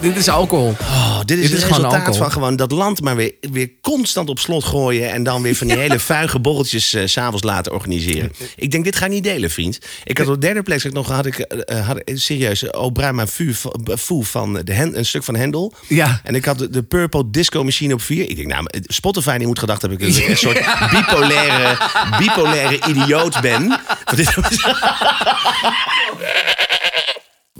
Dit 0.00 0.16
is 0.16 0.28
alcohol. 0.28 0.76
Oh, 0.80 1.18
dit 1.24 1.38
is 1.38 1.50
Dit 1.50 1.52
het 1.52 1.60
is 1.70 1.76
resultaat 1.76 2.16
van 2.16 2.32
gewoon 2.32 2.56
dat 2.56 2.70
land 2.70 3.00
maar 3.00 3.16
weer, 3.16 3.32
weer 3.40 3.70
constant 3.82 4.28
op 4.28 4.38
slot 4.38 4.64
gooien. 4.64 5.10
En 5.10 5.22
dan 5.22 5.42
weer 5.42 5.56
van 5.56 5.66
die 5.66 5.76
hele 5.86 5.98
vuige 5.98 6.38
borreltjes 6.38 6.92
eh, 6.94 7.02
s 7.06 7.12
s'avonds 7.12 7.42
laten 7.42 7.72
organiseren. 7.72 8.32
Ik 8.56 8.70
denk, 8.70 8.84
dit 8.84 8.96
ga 8.96 9.04
ik 9.04 9.10
niet 9.10 9.24
delen, 9.24 9.50
vriend. 9.50 9.78
Ik 10.04 10.18
had 10.18 10.26
op 10.26 10.34
de 10.34 10.40
derde 10.40 10.62
plek 10.62 10.80
zeg 10.80 10.90
ik 10.90 10.96
nog, 10.96 11.08
had 11.08 11.26
ik, 11.26 11.38
eh, 11.38 11.78
eh, 11.78 11.86
had, 11.86 12.00
serieus, 12.14 12.72
O 12.72 12.90
Brahma 12.90 13.26
Fu 13.26 13.54
van- 13.54 13.86
Fu 13.98 14.24
van 14.24 14.60
de 14.64 14.72
Hen- 14.72 14.98
een 14.98 15.06
stuk 15.06 15.24
van 15.24 15.36
Hendel. 15.36 15.72
Ja. 15.86 16.20
En 16.24 16.34
ik 16.34 16.44
had 16.44 16.58
de, 16.58 16.70
de 16.70 16.82
Purple 16.82 17.30
Disco 17.30 17.64
Machine 17.64 17.94
op 17.94 18.02
vier. 18.02 18.28
Ik 18.30 18.36
denk, 18.36 18.48
nou, 18.48 18.66
Spotify 18.86 19.38
die 19.38 19.46
moet 19.46 19.58
gedacht 19.58 19.80
hebben 19.80 19.98
dat 19.98 20.08
ik 20.16 20.28
een 20.28 20.36
soort 20.46 20.60
bipolaire, 20.90 21.76
bipolaire 22.18 22.78
idioot 22.88 23.40
ben. 23.40 23.68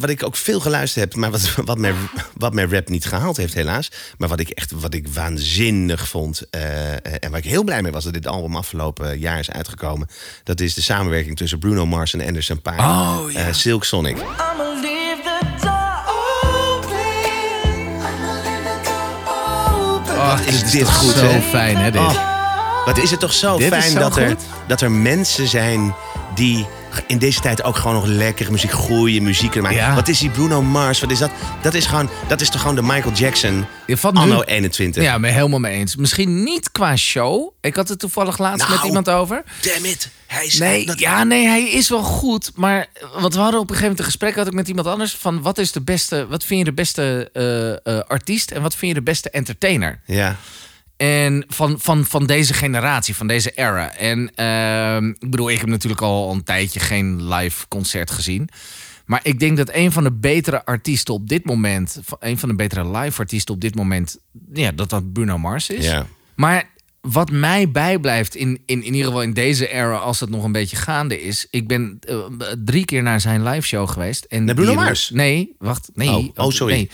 Wat 0.01 0.11
ik 0.11 0.25
ook 0.25 0.37
veel 0.37 0.61
geluisterd 0.61 1.05
heb, 1.05 1.15
maar 1.21 1.31
wat, 1.31 1.55
wat, 1.65 1.79
mijn, 1.79 1.95
wat 2.35 2.55
mijn 2.55 2.71
rap 2.73 2.89
niet 2.89 3.05
gehaald 3.07 3.37
heeft, 3.37 3.55
helaas. 3.55 3.91
Maar 4.19 4.29
wat 4.29 4.41
ik 4.41 4.49
echt 4.49 4.71
wat 4.71 4.95
ik 4.95 5.09
waanzinnig 5.09 6.09
vond. 6.09 6.43
eh, 6.51 6.93
en 6.93 7.31
waar 7.31 7.39
ik 7.39 7.45
heel 7.45 7.65
blij 7.65 7.83
mee 7.83 7.93
was 7.93 8.05
dat 8.05 8.13
dit 8.13 8.27
album 8.27 8.57
afgelopen 8.57 9.19
jaar 9.19 9.39
is 9.39 9.51
uitgekomen. 9.51 10.09
Dat 10.45 10.61
is 10.61 10.75
de 10.75 10.83
samenwerking 10.83 11.37
tussen 11.37 11.59
Bruno 11.59 11.87
Mars 11.87 12.15
en 12.15 12.27
Anderson 12.27 12.63
Paak. 12.63 12.79
Oh, 12.81 13.33
ja. 13.33 13.47
Eh, 13.47 13.53
Silk 13.53 13.85
Sonic. 13.85 14.17
I'ma 14.17 14.81
leave 14.81 15.21
the 15.23 15.47
door 15.61 16.03
open. 16.75 16.97
I'ma 17.97 18.35
leave 18.43 18.63
the 18.63 18.81
door 18.85 19.95
open. 19.95 20.15
Oh, 20.15 20.39
is 20.47 20.71
dit 20.71 20.91
goed, 20.91 21.15
Zo 21.15 21.25
hè? 21.27 21.41
fijn, 21.41 21.77
hè, 21.77 21.91
dit. 21.91 22.01
Oh. 22.01 22.29
Wat 22.85 22.99
is 22.99 23.11
het 23.11 23.21
toch 23.21 23.33
zo 23.33 23.57
Dit 23.59 23.73
is 23.73 23.79
fijn 23.79 23.91
zo 23.93 23.99
dat, 23.99 24.17
er, 24.17 24.29
goed. 24.29 24.41
dat 24.67 24.81
er 24.81 24.91
mensen 24.91 25.49
zijn 25.49 25.95
die 26.35 26.67
in 27.07 27.19
deze 27.19 27.41
tijd 27.41 27.63
ook 27.63 27.77
gewoon 27.77 27.95
nog 27.95 28.07
lekkere 28.07 28.51
muziek, 28.51 28.71
goede 28.71 29.21
muziek. 29.21 29.55
Ja. 29.71 29.95
Wat 29.95 30.09
is 30.09 30.19
die 30.19 30.31
Bruno 30.31 30.63
Mars? 30.63 31.01
Wat 31.01 31.11
is 31.11 31.19
dat? 31.19 31.31
Dat 31.63 31.75
is, 31.75 31.87
gewoon, 31.87 32.11
dat 32.29 32.41
is 32.41 32.51
toch 32.51 32.61
gewoon 32.61 32.77
de 32.77 32.83
Michael 32.83 33.15
Jackson 33.15 33.67
Ja, 33.87 33.97
van 33.97 34.15
nu- 34.15 34.21
anno 34.21 34.43
21. 34.43 35.03
Ja, 35.03 35.21
ben 35.21 35.33
helemaal 35.33 35.59
mee 35.59 35.73
eens. 35.75 35.97
Misschien 35.97 36.43
niet 36.43 36.73
qua 36.73 36.97
show. 36.97 37.53
Ik 37.61 37.77
had 37.77 37.89
het 37.89 37.99
toevallig 37.99 38.39
laatst 38.39 38.67
Nou, 38.67 38.79
met 38.79 38.87
iemand 38.87 39.09
over. 39.11 39.43
Damn 39.63 39.85
it. 39.85 40.09
Hij 40.27 40.47
is 40.47 40.59
Nee, 40.59 40.87
dat- 40.87 40.99
ja, 40.99 41.25
nee, 41.25 41.47
hij 41.47 41.63
is 41.71 41.89
wel 41.89 42.03
goed. 42.03 42.51
Maar 42.55 42.87
want 43.21 43.35
we 43.35 43.41
hadden 43.41 43.61
op 43.61 43.71
een 43.71 43.77
gegeven 43.77 43.81
moment 43.81 43.99
een 43.99 44.05
gesprek 44.05 44.37
had 44.37 44.47
ik 44.47 44.53
met 44.53 44.69
iemand 44.69 44.87
anders 44.87 45.13
van 45.15 45.43
wat 45.43 45.59
is 45.59 45.73
de 45.73 45.81
beste, 45.81 46.27
wat 46.29 46.45
vind 46.45 46.59
je 46.59 46.65
de 46.65 46.73
beste 46.73 47.31
eh, 47.33 47.97
eh, 47.99 48.05
artiest 48.07 48.51
en 48.51 48.63
wat 48.63 48.75
vind 48.75 48.93
je 48.93 48.99
de 48.99 49.05
beste 49.05 49.31
entertainer? 49.31 50.01
Ja. 50.07 50.37
En 51.01 51.45
van, 51.49 51.81
van, 51.81 52.05
van 52.05 52.27
deze 52.27 52.55
generatie, 52.55 53.17
van 53.17 53.27
deze 53.27 53.51
era. 53.55 53.95
En 53.95 54.31
ehm, 54.35 55.09
ik 55.09 55.31
bedoel, 55.31 55.51
ik 55.51 55.59
heb 55.59 55.69
natuurlijk 55.69 56.01
al 56.03 56.33
een 56.33 56.43
tijdje 56.45 56.81
geen 56.81 57.29
live 57.29 57.69
concert 57.69 58.11
gezien. 58.11 58.49
Maar 59.07 59.21
ik 59.23 59.39
denk 59.41 59.57
dat 59.57 59.71
een 59.73 59.93
van 59.93 60.05
de 60.05 60.13
betere 60.13 60.65
artiesten 60.65 61.15
op 61.15 61.29
dit 61.29 61.45
moment, 61.45 62.01
een 62.19 62.39
van 62.39 62.49
de 62.49 62.55
betere 62.55 62.91
live 62.99 63.19
artiesten 63.21 63.55
op 63.55 63.61
dit 63.61 63.75
moment, 63.75 64.19
ja, 64.53 64.73
dat 64.73 64.91
dat 64.91 65.13
Bruno 65.13 65.39
Mars 65.39 65.71
is. 65.71 65.85
Ja. 65.85 66.07
Maar 66.37 66.71
wat 67.01 67.31
mij 67.31 67.71
bijblijft, 67.71 68.35
in, 68.35 68.49
in, 68.67 68.83
in 68.83 68.93
ieder 68.93 69.05
geval 69.05 69.23
in 69.23 69.33
deze 69.33 69.69
era, 69.69 69.97
als 69.97 70.21
het 70.21 70.31
nog 70.31 70.45
een 70.45 70.53
beetje 70.53 70.77
gaande 70.77 71.23
is. 71.23 71.47
Ik 71.51 71.69
ben 71.69 71.99
eh, 72.01 72.17
drie 72.65 72.85
keer 72.85 73.03
naar 73.03 73.21
zijn 73.21 73.43
live 73.49 73.67
show 73.67 73.89
geweest. 73.89 74.25
En 74.25 74.45
Naar 74.45 74.55
Bruno 74.55 74.71
die- 74.71 74.81
Mars? 74.81 75.11
Nee, 75.11 75.55
wacht. 75.59 75.91
Nee. 75.95 76.09
Oh, 76.09 76.29
oh, 76.35 76.51
sorry. 76.51 76.75
Nee. 76.75 76.91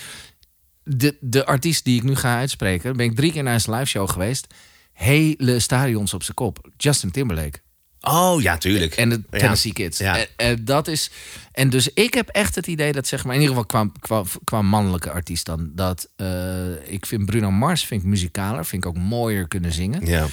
De, 0.88 1.16
de 1.20 1.46
artiest 1.46 1.84
die 1.84 1.96
ik 1.96 2.02
nu 2.02 2.14
ga 2.14 2.36
uitspreken, 2.36 2.96
ben 2.96 3.06
ik 3.06 3.16
drie 3.16 3.32
keer 3.32 3.42
naar 3.42 3.60
zijn 3.60 3.76
live 3.76 3.88
show 3.88 4.10
geweest. 4.10 4.54
Hele 4.92 5.58
stadions 5.60 6.14
op 6.14 6.22
zijn 6.22 6.36
kop. 6.36 6.68
Justin 6.76 7.10
Timberlake. 7.10 7.58
Oh, 8.00 8.42
ja, 8.42 8.58
tuurlijk. 8.58 8.94
En 8.94 9.08
de 9.08 9.22
Ja. 9.30 9.38
Tennessee 9.38 9.72
Kids. 9.72 9.98
Ja. 9.98 10.16
Eh, 10.16 10.50
eh, 10.50 10.58
dat 10.62 10.88
is, 10.88 11.10
en 11.52 11.70
dus 11.70 11.92
ik 11.92 12.14
heb 12.14 12.28
echt 12.28 12.54
het 12.54 12.66
idee 12.66 12.92
dat, 12.92 13.06
zeg 13.06 13.24
maar, 13.24 13.34
in 13.34 13.40
ieder 13.40 13.56
geval 13.56 13.68
qua, 13.84 13.90
qua, 14.00 14.22
qua 14.44 14.62
mannelijke 14.62 15.10
artiest 15.10 15.46
dan, 15.46 15.70
dat 15.74 16.08
eh, 16.16 16.92
ik 16.92 17.06
vind 17.06 17.26
Bruno 17.26 17.50
Mars 17.50 17.84
vind 17.84 18.02
ik 18.02 18.08
muzikaler, 18.08 18.64
vind 18.64 18.84
ik 18.84 18.90
ook 18.90 18.98
mooier 18.98 19.48
kunnen 19.48 19.72
zingen. 19.72 20.06
Ja. 20.06 20.26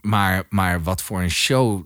Maar, 0.00 0.42
maar 0.48 0.82
wat 0.82 1.02
voor 1.02 1.22
een 1.22 1.30
show 1.30 1.84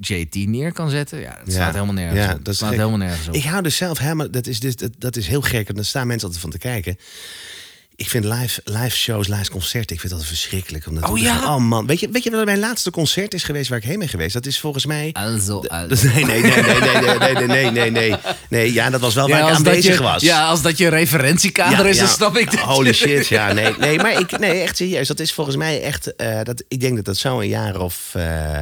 JT 0.00 0.34
neer 0.34 0.72
kan 0.72 0.90
zetten, 0.90 1.20
ja, 1.20 1.38
dat 1.44 1.52
staat 1.52 1.72
helemaal 1.74 1.94
nergens 1.94 2.24
Ja, 2.24 2.32
op. 2.34 2.44
dat 2.44 2.54
staat 2.54 2.70
helemaal 2.70 2.96
nergens 2.96 3.28
op. 3.28 3.34
Ik 3.34 3.44
hou 3.44 3.62
dus 3.62 3.76
zelf 3.76 3.98
helemaal... 3.98 4.30
Dat 4.30 4.46
is, 4.46 4.60
dus, 4.60 4.76
dat, 4.76 4.90
dat 4.98 5.16
is 5.16 5.26
heel 5.26 5.40
gek. 5.40 5.74
Dan 5.74 5.84
staan 5.84 6.06
mensen 6.06 6.26
altijd 6.26 6.42
van 6.42 6.52
te 6.52 6.58
kijken. 6.58 6.96
Ik 7.96 8.08
vind 8.08 8.24
live, 8.24 8.60
live 8.64 8.96
shows, 8.96 9.28
live 9.28 9.50
concerten, 9.50 9.94
ik 9.94 10.00
vind 10.00 10.12
dat 10.12 10.24
verschrikkelijk. 10.24 10.86
Omdat 10.86 11.08
Oh, 11.08 11.18
ja? 11.18 11.54
Oh 11.54 11.56
man, 11.56 11.86
weet 11.86 12.00
je, 12.00 12.08
weet 12.10 12.22
je 12.22 12.30
wat 12.30 12.44
mijn 12.44 12.58
laatste 12.58 12.90
concert 12.90 13.34
is 13.34 13.42
geweest 13.42 13.68
waar 13.68 13.78
ik 13.78 13.84
heen 13.84 13.98
ben 13.98 14.08
geweest? 14.08 14.32
Dat 14.32 14.46
is 14.46 14.60
volgens 14.60 14.86
mij... 14.86 15.10
Also, 15.12 15.60
also. 15.60 16.08
Nee, 16.14 16.24
nee, 16.24 16.40
nee, 16.42 16.62
nee, 16.62 16.80
nee, 16.80 17.18
nee, 17.18 17.34
nee, 17.34 17.46
nee, 17.46 17.70
nee, 17.70 17.90
nee. 17.90 18.14
Nee, 18.48 18.72
ja, 18.72 18.90
dat 18.90 19.00
was 19.00 19.14
wel 19.14 19.28
waar 19.28 19.48
ik 19.48 19.54
aanwezig 19.54 19.96
je, 19.96 20.02
was. 20.02 20.22
Ja, 20.22 20.46
als 20.46 20.62
dat 20.62 20.78
je 20.78 20.88
referentiekader 20.88 21.86
is, 21.86 21.98
dan 21.98 22.08
snap 22.08 22.36
ik 22.36 22.50
dat. 22.50 22.60
Holy 22.60 22.92
shit, 22.92 23.26
ja, 23.26 23.52
nee, 23.52 23.74
nee, 23.78 23.96
maar 23.96 24.20
ik, 24.20 24.38
nee, 24.38 24.60
echt 24.60 24.76
serieus. 24.76 25.08
Dat 25.08 25.20
is 25.20 25.32
volgens 25.32 25.56
mij 25.56 25.82
echt, 25.82 26.16
eh, 26.16 26.40
dat, 26.42 26.64
ik 26.68 26.80
denk 26.80 26.96
dat 26.96 27.04
dat 27.04 27.16
zo 27.16 27.40
een 27.40 27.48
jaar 27.48 27.80
of, 27.80 28.10
eh, 28.12 28.58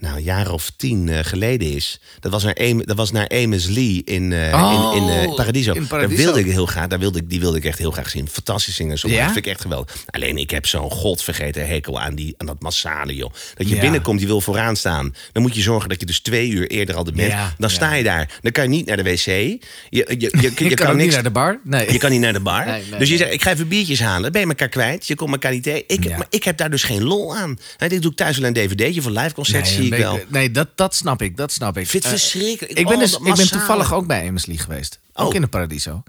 nou, 0.00 0.16
een 0.16 0.22
jaar 0.22 0.50
of 0.52 0.72
tien 0.76 1.08
eh, 1.08 1.18
geleden 1.22 1.72
is. 1.74 2.00
Dat 2.20 2.32
was 2.32 2.42
naar, 2.44 2.54
Am- 2.54 2.84
dat 2.86 2.96
was 2.96 3.10
naar 3.12 3.28
Amos 3.28 3.66
Lee 3.66 4.02
in, 4.04 4.32
Oh, 4.52 4.92
in, 4.96 5.02
in 5.02 5.08
eh, 5.08 5.34
Paradiso. 5.34 5.72
in 5.72 5.86
Paradiso. 5.86 6.16
Daar 6.16 6.24
wilde 6.24 6.40
ik 6.48 6.52
heel 6.52 6.66
graag, 6.66 6.86
daar 6.86 6.98
wilde 6.98 7.18
ik, 7.18 7.30
die 7.30 7.40
wilde 7.40 7.56
ik 7.56 7.64
echt 7.64 7.78
heel 7.78 7.90
graag 7.90 8.10
zien. 8.10 8.28
Fantastisch 8.28 8.74
zingers, 8.74 9.02
Ja? 9.02 9.08
dat 9.08 9.24
vind 9.32 9.36
ik 9.36 9.46
echt 9.46 9.60
geweldig. 9.60 9.96
Alleen 10.06 10.36
ik 10.38 10.50
heb 10.50 10.66
zo'n 10.66 10.90
godvergeten 10.90 11.66
hekel 11.68 12.00
aan, 12.00 12.14
die, 12.14 12.34
aan 12.36 12.46
dat 12.46 12.60
massale, 12.60 13.14
joh. 13.14 13.32
Dat 13.54 13.68
je 13.68 13.74
Ja. 13.74 13.80
binnenkomt, 13.80 14.20
je 14.20 14.26
wil 14.26 14.40
vooraan 14.40 14.76
staan. 14.76 15.14
Dan 15.32 15.42
moet 15.42 15.54
je 15.54 15.60
zorgen 15.62 15.88
dat 15.88 16.00
je 16.00 16.06
dus 16.06 16.20
twee 16.20 16.50
uur 16.50 16.66
eerder 16.70 16.94
al 16.94 17.04
bent. 17.04 17.18
Ja, 17.32 17.54
dan 17.58 17.70
sta 17.70 17.94
je 17.94 18.02
daar. 18.02 18.38
Dan 18.40 18.52
kan 18.52 18.64
je 18.64 18.70
niet 18.70 18.86
naar 18.86 18.96
de 18.96 19.02
wc. 19.02 19.24
Je, 19.24 19.60
je, 19.90 20.04
je, 20.08 20.16
je, 20.18 20.52
Je, 20.68 20.74
kan, 20.74 20.86
ook 20.90 20.96
niet 20.96 21.10
naar 21.12 21.22
de 21.22 21.30
bar. 21.30 21.60
Nee. 21.64 21.92
je 21.92 21.98
kan 21.98 22.10
niet 22.10 22.20
naar 22.20 22.32
de 22.32 22.40
bar. 22.40 22.66
Nee, 22.66 22.82
nee, 22.90 22.98
dus 22.98 23.08
je 23.08 23.16
zegt, 23.16 23.32
ik 23.32 23.42
ga 23.42 23.50
even 23.52 23.68
biertjes 23.68 24.00
halen. 24.00 24.22
Dan 24.22 24.32
ben 24.32 24.40
je 24.40 24.46
elkaar 24.46 24.68
kwijt. 24.68 25.06
Je 25.06 25.14
komt 25.14 25.32
elkaar 25.32 25.52
niet 25.52 25.62
tegen. 25.62 25.84
Ik. 25.86 26.08
Maar 26.08 26.26
ik 26.30 26.44
heb 26.44 26.56
daar 26.56 26.70
dus 26.70 26.82
geen 26.82 27.02
lol 27.02 27.36
aan. 27.36 27.58
Hè, 27.76 27.88
Dit 27.88 28.02
doe 28.02 28.10
ik 28.10 28.16
thuis 28.16 28.38
wel 28.38 28.48
een 28.48 28.54
dvd'tje 28.54 29.02
van 29.02 29.12
live 29.12 29.34
concert, 29.34 29.68
zie 29.68 29.89
ik 29.92 29.98
een 29.98 30.04
wel. 30.04 30.12
beetje- 30.14 30.26
Nee, 30.30 30.50
dat, 30.50 30.68
dat 30.74 30.94
snap 30.94 31.22
ik. 31.22 31.36
Dat 31.36 31.52
snap 31.52 31.76
ik. 31.76 31.82
Ik 31.82 31.88
vind 31.90 32.04
het 32.04 32.12
Eh, 32.12 32.18
verschrikkelijk. 32.18 32.78
Ik 32.78 32.84
ben, 32.86 32.94
Oh, 32.94 33.00
dus, 33.00 33.14
ik 33.16 33.34
ben 33.34 33.50
toevallig 33.50 33.92
ook 33.94 34.06
bij 34.06 34.32
Lee 34.44 34.58
geweest. 34.58 35.00
Ook 35.12 35.28
Oh. 35.28 35.34
in 35.34 35.40
de 35.40 35.46
Paradiso. 35.48 36.02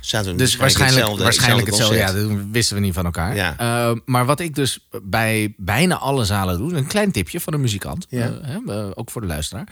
Zaten 0.00 0.30
we 0.32 0.36
Dus 0.38 0.56
waarschijnlijk, 0.56 0.98
hetzelfde- 0.98 1.22
waarschijnlijk 1.24 1.66
hetzelfde 1.66 1.96
hetzelfde. 1.98 2.28
Ja, 2.28 2.36
dat 2.36 2.46
wisten 2.52 2.76
we 2.76 2.82
niet 2.82 2.94
van 2.94 3.04
elkaar. 3.04 3.34
Ja. 3.34 3.56
Eh, 3.58 3.96
maar 4.04 4.26
wat 4.26 4.40
ik 4.40 4.54
dus 4.54 4.88
bij 5.02 5.54
bijna 5.56 5.98
alle 5.98 6.24
zalen 6.24 6.58
doe, 6.58 6.72
een 6.74 6.86
klein 6.86 7.12
tipje 7.12 7.40
van 7.40 7.52
een 7.52 7.60
muzikant, 7.60 8.06
Ja. 8.08 8.30
eh, 8.66 8.90
ook 8.94 9.10
voor 9.10 9.20
de 9.20 9.26
luisteraar. 9.26 9.66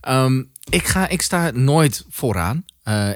Ehm, 0.00 0.42
ik, 0.68 0.86
ga, 0.86 1.08
ik 1.08 1.22
sta 1.22 1.50
nooit 1.50 2.04
vooraan. 2.10 2.64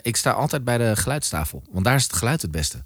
Ik 0.02 0.16
sta 0.16 0.30
altijd 0.30 0.64
bij 0.64 0.78
de 0.78 0.96
geluidstafel, 0.96 1.62
want 1.70 1.84
daar 1.84 1.94
is 1.96 2.02
het 2.02 2.12
geluid 2.12 2.42
het 2.42 2.50
beste. 2.50 2.84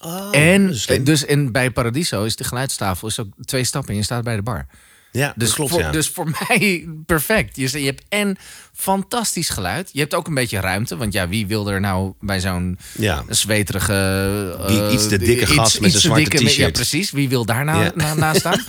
Oh, 0.00 0.28
en 0.30 0.66
dus 1.04 1.24
in, 1.24 1.52
bij 1.52 1.70
Paradiso 1.70 2.24
is 2.24 2.36
de 2.36 2.44
geluidstafel 2.44 3.08
is 3.08 3.18
ook 3.20 3.28
twee 3.44 3.64
stappen 3.64 3.90
en 3.90 3.96
je 3.96 4.02
staat 4.02 4.24
bij 4.24 4.36
de 4.36 4.42
bar. 4.42 4.66
Ja, 5.12 5.32
Dus, 5.36 5.52
klopt, 5.52 5.70
voor, 5.70 5.80
ja. 5.80 5.90
dus 5.90 6.08
voor 6.08 6.30
mij 6.48 6.88
perfect. 7.06 7.56
Je, 7.56 7.80
je 7.80 7.86
hebt 7.86 8.02
en 8.08 8.36
fantastisch 8.74 9.48
geluid. 9.48 9.90
Je 9.92 10.00
hebt 10.00 10.14
ook 10.14 10.26
een 10.26 10.34
beetje 10.34 10.60
ruimte. 10.60 10.96
Want 10.96 11.12
ja, 11.12 11.28
wie 11.28 11.46
wil 11.46 11.70
er 11.70 11.80
nou 11.80 12.12
bij 12.20 12.40
zo'n 12.40 12.78
ja. 12.98 13.24
zweterige... 13.28 14.56
eh, 14.60 14.66
Die 14.66 14.90
iets 14.90 15.08
te 15.08 15.18
dikke 15.18 15.42
iets- 15.42 15.52
gast 15.52 15.80
met 15.80 15.84
iets 15.92 15.94
een 15.94 16.00
te 16.00 16.06
zwarte 16.06 16.28
dikke- 16.30 16.44
Ja, 16.44 16.50
t-shirt. 16.50 16.72
precies. 16.72 17.10
Wie 17.10 17.28
wil 17.28 17.44
daar 17.44 17.64
nou 17.64 17.84
Ja. 17.84 17.92
na, 17.94 18.14
naast 18.14 18.38
staan? 18.40 18.64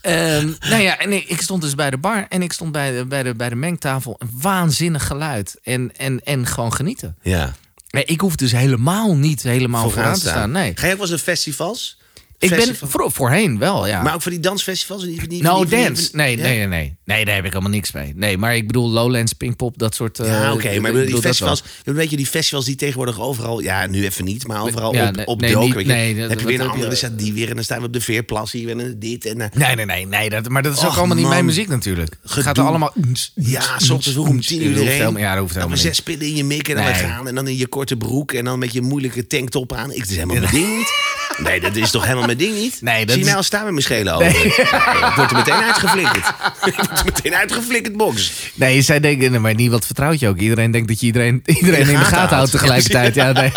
Ehm, 0.00 0.50
nou 0.60 0.82
ja, 0.82 0.98
en 0.98 1.12
ik, 1.12 1.40
stond 1.40 1.62
dus 1.62 1.74
bij 1.74 1.90
de 1.90 1.96
bar 1.98 2.26
en 2.28 2.42
ik 2.42 2.52
stond 2.52 2.72
bij 2.72 2.96
de, 2.96 3.06
bij 3.06 3.22
de, 3.22 3.34
bij 3.34 3.48
de 3.48 3.54
mengtafel. 3.54 4.16
Een 4.18 4.30
waanzinnig 4.32 5.06
geluid. 5.06 5.58
En, 5.62 5.96
en, 5.96 6.20
en 6.24 6.46
gewoon 6.46 6.72
genieten. 6.72 7.16
ja. 7.22 7.54
Nee, 7.90 8.04
ik 8.04 8.20
hoef 8.20 8.36
dus 8.36 8.52
helemaal 8.52 9.16
niet 9.16 9.42
helemaal 9.42 9.90
vooraan, 9.90 10.14
te 10.14 10.20
staan. 10.20 10.50
Nee. 10.50 10.72
Ga 10.74 10.86
je 10.86 10.92
ook 10.92 10.98
wel 10.98 11.00
eens 11.00 11.10
naar 11.10 11.34
festivals? 11.34 11.98
Ik 12.38 12.50
ben 12.50 12.76
voor, 12.82 13.10
voorheen 13.12 13.58
wel, 13.58 13.86
ja. 13.86 14.02
Maar 14.02 14.14
ook 14.14 14.22
voor 14.22 14.30
die 14.30 14.40
dansfestivals? 14.40 15.02
Die, 15.02 15.18
die, 15.18 15.28
die, 15.28 15.42
No 15.42 15.64
die- 15.64 15.84
dance. 15.84 16.08
Nee, 16.12 16.36
nee, 16.36 16.56
nee, 16.58 16.66
nee. 16.66 16.96
Nee, 17.04 17.24
daar 17.24 17.34
heb 17.34 17.44
ik 17.44 17.50
helemaal 17.52 17.72
niks 17.72 17.92
mee. 17.92 18.12
Nee, 18.16 18.38
maar 18.38 18.56
ik 18.56 18.66
bedoel 18.66 18.90
Lowlands, 18.90 19.32
Pinkpop, 19.32 19.78
dat 19.78 19.94
soort... 19.94 20.18
eh, 20.18 20.26
Ja, 20.26 20.52
oké, 20.52 20.68
ik 20.68 20.80
maar 20.80 20.90
bedoel 20.92 21.04
die 21.06 21.14
dat 21.14 21.24
festivals, 21.24 21.62
weet 21.84 22.10
je, 22.10 22.16
die 22.16 22.26
festivals 22.26 22.64
die 22.64 22.74
tegenwoordig 22.74 23.20
overal, 23.20 23.60
ja, 23.60 23.86
nu 23.86 24.04
even 24.04 24.24
niet, 24.24 24.46
maar 24.46 24.62
overal 24.62 24.94
Ja, 24.94 25.08
op, 25.08 25.22
op 25.28 25.40
nee, 25.40 25.56
niet- 25.56 25.74
je. 25.74 25.84
nee, 25.84 26.12
dan 26.12 26.20
dat- 26.20 26.30
heb 26.30 26.40
je 26.40 26.46
weer 26.46 26.58
dat 26.58 26.66
een 26.66 26.78
je- 26.78 26.84
andere, 26.86 27.14
die 27.14 27.32
weer 27.32 27.48
en 27.48 27.54
dan 27.54 27.64
staan 27.64 27.80
we 27.80 27.86
op 27.86 27.92
de 27.92 28.00
Veerplas 28.00 28.52
hier 28.52 28.68
en 28.78 28.96
dit 28.98 29.24
en 29.24 29.40
eh, 29.40 29.48
Nee, 29.52 29.74
nee, 29.74 29.84
nee, 29.86 30.06
nee 30.06 30.30
dat, 30.30 30.48
maar 30.48 30.62
dat 30.62 30.76
is 30.76 30.84
ook 30.84 30.96
allemaal 30.96 31.16
niet 31.16 31.28
mijn 31.28 31.44
muziek 31.44 31.68
natuurlijk. 31.68 32.16
Het 32.22 32.32
gaat 32.32 32.58
er 32.58 32.64
allemaal... 32.64 32.94
Ja, 33.34 33.60
s 33.78 33.90
ochtends 33.90 34.12
vroeg 34.12 34.28
om 34.28 34.40
tien 34.40 34.62
uur 34.66 34.74
Dat 34.74 34.84
Ja, 35.18 35.32
dat 35.32 35.40
hoeft 35.40 35.54
helemaal 35.54 35.76
zes 35.76 36.00
pillen 36.00 36.26
in 36.26 36.36
je 36.36 36.44
mik 36.44 36.68
en 36.68 36.74
dan 36.76 36.94
gaan. 36.94 37.28
En 37.28 37.34
dan 37.34 37.48
in 37.48 37.56
je 37.56 37.66
korte 37.66 37.96
broek 37.96 38.32
en 38.32 38.44
dan 38.44 38.58
met 38.58 38.72
je 38.72 38.80
moeilijke 38.82 39.26
tanktop 39.26 39.72
aan. 39.72 39.92
Ik, 39.92 40.02
is 40.04 40.10
helemaal 40.10 40.36
mijn 40.36 40.50
ding 40.50 40.76
niet. 40.76 40.88
Nee, 41.36 41.60
dat 41.60 41.76
is 41.76 41.90
toch 41.90 42.02
helemaal 42.02 42.26
mijn 42.26 42.38
ding 42.38 42.54
niet? 42.54 42.78
Nee, 42.80 43.06
dat 43.06 43.10
Zie 43.10 43.18
je 43.18 43.24
mij 43.24 43.36
al 43.36 43.42
staan 43.42 43.62
met 43.62 43.70
mijn 43.70 43.82
schelen 43.82 44.14
over? 44.14 44.46
Ik 44.46 45.12
word 45.16 45.30
er 45.30 45.36
meteen 45.36 45.54
uitgeflikkerd. 45.54 46.26
Ik 46.64 46.74
word 46.74 46.98
er 46.98 47.04
meteen 47.04 47.34
uitgeflikkerd, 47.34 47.96
box. 47.96 48.32
Nee, 48.54 48.82
zij 48.82 49.00
denken, 49.00 49.30
nee, 49.30 49.40
maar 49.40 49.54
niemand 49.54 49.86
vertrouwt 49.86 50.20
je 50.20 50.28
ook. 50.28 50.38
Iedereen 50.38 50.70
denkt 50.70 50.88
dat 50.88 51.00
je 51.00 51.06
iedereen, 51.06 51.42
iedereen 51.44 51.88
in 51.88 51.98
de 51.98 52.04
gaten 52.04 52.16
houdt 52.16 52.32
houdt. 52.32 52.50
tegelijkertijd. 52.50 53.14
Ja, 53.14 53.32
nee. 53.32 53.52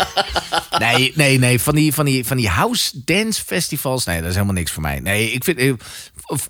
nee, 0.86 1.12
nee, 1.14 1.38
nee. 1.38 1.60
Van 1.60 1.74
die, 1.74 1.94
van, 1.94 2.04
die, 2.04 2.26
van 2.26 2.36
die 2.36 2.48
house 2.48 2.90
dance 2.94 3.42
festivals, 3.46 4.04
nee, 4.04 4.18
dat 4.18 4.28
is 4.28 4.34
helemaal 4.34 4.54
niks 4.54 4.70
voor 4.70 4.82
mij. 4.82 5.00
Nee, 5.00 5.32
ik 5.32 5.44
vind, 5.44 5.82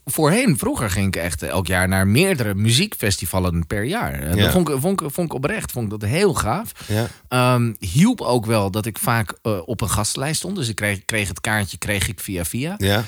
voorheen, 0.04 0.58
vroeger 0.58 0.90
ging 0.90 1.06
ik 1.06 1.16
echt 1.16 1.42
elk 1.42 1.66
jaar 1.66 1.88
naar 1.88 2.06
meerdere 2.06 2.54
muziekfestivalen 2.54 3.66
per 3.66 3.84
jaar. 3.84 4.12
En 4.12 4.36
Ja. 4.36 4.42
Dat 4.42 4.52
vond 4.52 4.68
ik, 4.68 4.80
vond, 4.80 5.00
ik, 5.00 5.10
vond 5.10 5.26
ik 5.28 5.34
oprecht, 5.34 5.70
vond 5.72 5.92
ik 5.92 6.00
dat 6.00 6.08
heel 6.08 6.34
gaaf. 6.34 6.72
Ja. 6.86 7.06
Ehm, 7.28 7.72
hielp 7.78 8.20
ook 8.20 8.46
wel 8.46 8.70
dat 8.70 8.86
ik 8.86 8.98
vaak 8.98 9.38
eh, 9.42 9.58
op 9.64 9.80
een 9.80 9.90
gastlijst 9.90 10.36
stond. 10.36 10.56
Dus 10.56 10.68
ik 10.68 10.74
kreeg, 10.74 11.04
kreeg 11.04 11.28
het 11.28 11.40
kaartje 11.40 11.78
kreeg 11.78 12.08
ik 12.08 12.20
via 12.20 12.44
via. 12.44 12.74
Ja. 12.78 13.04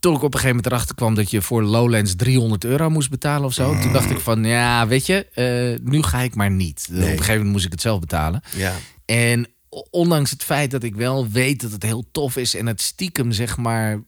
Toen 0.00 0.14
ik 0.14 0.22
op 0.22 0.24
een 0.34 0.40
gegeven 0.40 0.56
moment 0.56 0.66
erachter 0.66 0.94
kwam 0.94 1.14
dat 1.14 1.30
je 1.30 1.42
voor 1.42 1.62
Lowlands 1.62 2.16
300 2.16 2.64
euro 2.64 2.90
moest 2.90 3.10
betalen 3.10 3.44
of 3.44 3.52
zo. 3.52 3.78
Toen 3.80 3.92
dacht 3.92 4.10
ik 4.10 4.18
van, 4.20 4.44
ja, 4.44 4.86
weet 4.86 5.06
je, 5.06 5.26
eh, 5.26 5.86
nu 5.90 6.02
ga 6.02 6.20
ik 6.20 6.34
maar 6.34 6.50
niet. 6.50 6.88
Op 6.90 6.96
een 6.96 7.02
gegeven 7.02 7.32
moment 7.34 7.52
moest 7.52 7.64
ik 7.64 7.72
het 7.72 7.80
zelf 7.80 8.00
betalen. 8.00 8.42
Ja. 8.56 8.72
En 9.04 9.46
ondanks 9.90 10.30
het 10.30 10.44
feit 10.44 10.70
dat 10.70 10.82
ik 10.82 10.94
wel 10.94 11.28
weet 11.28 11.60
dat 11.60 11.72
het 11.72 11.82
heel 11.82 12.04
tof 12.12 12.36
is 12.36 12.54
en 12.54 12.66
het 12.66 12.80
stiekem 12.80 13.32
zeg 13.32 13.56
maar 13.56 14.02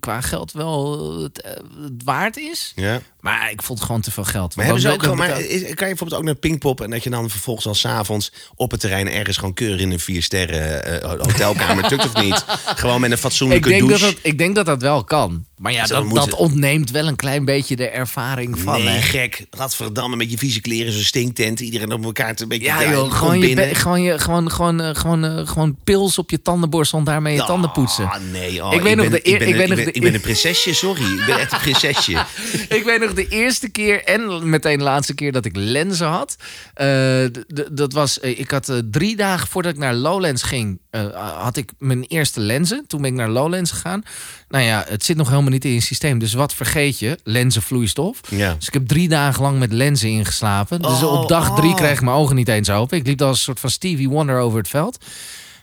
qua 0.00 0.20
geld 0.20 0.52
wel 0.52 0.98
het, 1.22 1.40
eh, 1.40 1.50
het 1.82 2.02
waard 2.04 2.36
is. 2.36 2.72
Ja. 2.76 3.00
Maar 3.20 3.50
ik 3.50 3.62
vond 3.62 3.78
het 3.78 3.86
gewoon 3.86 4.02
te 4.02 4.10
veel 4.10 4.24
geld. 4.24 4.56
Maar, 4.56 4.64
hebben 4.64 4.82
ze 4.82 4.90
ook 4.90 5.02
gewoon, 5.02 5.16
maar 5.18 5.40
is- 5.40 5.60
kan 5.60 5.68
je 5.68 5.74
bijvoorbeeld 5.76 6.14
ook 6.20 6.24
naar 6.26 6.34
Pinkpop 6.34 6.80
en 6.80 6.90
dat 6.90 7.02
je 7.04 7.10
dan 7.10 7.30
vervolgens 7.30 7.66
al 7.66 7.74
s'avonds 7.74 8.32
op 8.54 8.70
het 8.70 8.80
terrein 8.80 9.10
ergens 9.10 9.36
gewoon 9.36 9.54
keurig 9.54 9.80
in 9.80 9.90
een 9.90 10.00
vier 10.00 10.22
sterren 10.22 10.84
eh, 11.02 11.10
hotelkamer 11.10 11.88
tukt 11.88 12.04
of 12.04 12.22
niet? 12.22 12.44
Gewoon 12.82 13.00
met 13.00 13.10
een 13.10 13.16
ik 13.16 13.22
fatsoenlijke 13.22 13.68
denk, 13.68 13.80
dat 13.80 13.88
douche. 13.88 14.04
dat, 14.14 14.16
ik 14.22 14.38
denk 14.38 14.54
dat 14.54 14.66
dat 14.66 14.82
wel 14.82 15.04
kan. 15.04 15.44
Maar 15.56 15.72
ja, 15.72 15.86
dat, 15.86 16.10
dat 16.10 16.34
ontneemt 16.34 16.90
wel 16.90 17.06
een 17.06 17.16
klein 17.16 17.44
beetje 17.44 17.76
de 17.76 17.88
ervaring 17.88 18.58
van. 18.58 18.84
nee, 18.84 18.88
hè. 18.94 19.00
gek. 19.00 19.46
Radverdamme 19.50 20.16
met 20.16 20.30
je 20.30 20.38
vieze 20.38 20.60
kleren, 20.60 20.92
zo'n 20.92 21.02
stinktent. 21.02 21.60
Iedereen 21.60 21.92
op 21.92 22.04
elkaar 22.04 22.34
te 22.34 22.42
een 22.42 22.48
beetje 22.48 22.64
Ja, 22.66 22.90
joh, 22.90 23.12
gewoon, 23.12 23.38
je, 23.38 23.74
gewoon, 23.74 24.02
je, 24.02 24.18
gewoon, 24.18 24.50
gewoon, 24.50 24.80
eh, 24.80 24.94
gewoon, 24.94 25.24
eh, 25.24 25.46
gewoon 25.46 25.76
pils 25.84 26.18
op 26.18 26.30
je 26.30 26.42
tandenborstel 26.42 26.98
en 26.98 27.04
daarmee 27.04 27.34
je 27.34 27.44
tanden 27.44 27.72
poetsen. 27.72 28.04
Ah, 28.10 28.20
nee. 28.32 28.64
Oh, 28.64 28.72
ik 28.74 28.80
weet 28.82 28.96
nog 28.96 29.11
ben 29.20 29.38
de 29.38 29.46
ik 29.46 29.56
ben, 29.56 29.70
ik 29.70 29.78
een- 29.78 29.86
ik 29.86 29.92
ben, 29.92 30.02
ben 30.02 30.14
een 30.14 30.20
prinsesje, 30.20 30.74
sorry. 30.74 31.02
Ik 31.18 31.26
ben 31.26 31.38
echt 31.38 31.52
een 31.52 31.58
prinsesje. 31.58 32.24
ik 32.78 32.82
weet 32.84 33.00
nog 33.00 33.14
de 33.14 33.28
eerste 33.28 33.68
keer 33.68 34.04
en 34.04 34.48
meteen 34.48 34.78
de 34.78 34.84
laatste 34.84 35.14
keer 35.14 35.32
dat 35.32 35.44
ik 35.44 35.56
lenzen 35.56 36.06
had. 36.06 36.36
Eh, 36.74 37.24
dat 37.72 37.92
was, 37.92 38.20
eh, 38.20 38.38
ik 38.38 38.50
had 38.50 38.68
eh, 38.68 38.76
drie 38.90 39.16
dagen 39.16 39.48
voordat 39.48 39.72
ik 39.72 39.78
naar 39.78 39.94
Lowlands 39.94 40.42
ging, 40.42 40.80
had 41.14 41.56
ik 41.56 41.70
mijn 41.78 42.02
eerste 42.04 42.40
lenzen. 42.40 42.84
Toen 42.86 43.00
ben 43.02 43.10
ik 43.10 43.16
naar 43.16 43.28
Lowlands 43.28 43.70
gegaan. 43.70 44.02
Nou 44.48 44.64
ja, 44.64 44.84
het 44.88 45.04
zit 45.04 45.16
nog 45.16 45.28
helemaal 45.28 45.50
niet 45.50 45.64
in 45.64 45.72
je 45.72 45.80
systeem. 45.80 46.18
Dus 46.18 46.32
wat 46.32 46.54
vergeet 46.54 46.98
je? 46.98 47.18
Lenzenvloeistof. 47.24 48.20
Ja. 48.28 48.54
Dus 48.54 48.66
ik 48.66 48.72
heb 48.72 48.86
drie 48.88 49.08
dagen 49.08 49.42
lang 49.42 49.58
met 49.58 49.72
lenzen 49.72 50.08
ingeslapen. 50.08 50.82
Dus 50.82 51.02
Oh, 51.02 51.20
op 51.20 51.28
dag 51.28 51.54
drie 51.56 51.70
oh. 51.70 51.76
kreeg 51.76 51.92
ik 51.92 52.00
mijn 52.00 52.16
ogen 52.16 52.36
niet 52.36 52.48
eens 52.48 52.70
open. 52.70 52.98
Ik 52.98 53.06
liep 53.06 53.22
als 53.22 53.36
een 53.36 53.42
soort 53.42 53.60
van 53.60 53.70
Stevie 53.70 54.08
Wonder 54.08 54.38
over 54.38 54.58
het 54.58 54.68
veld. 54.68 55.04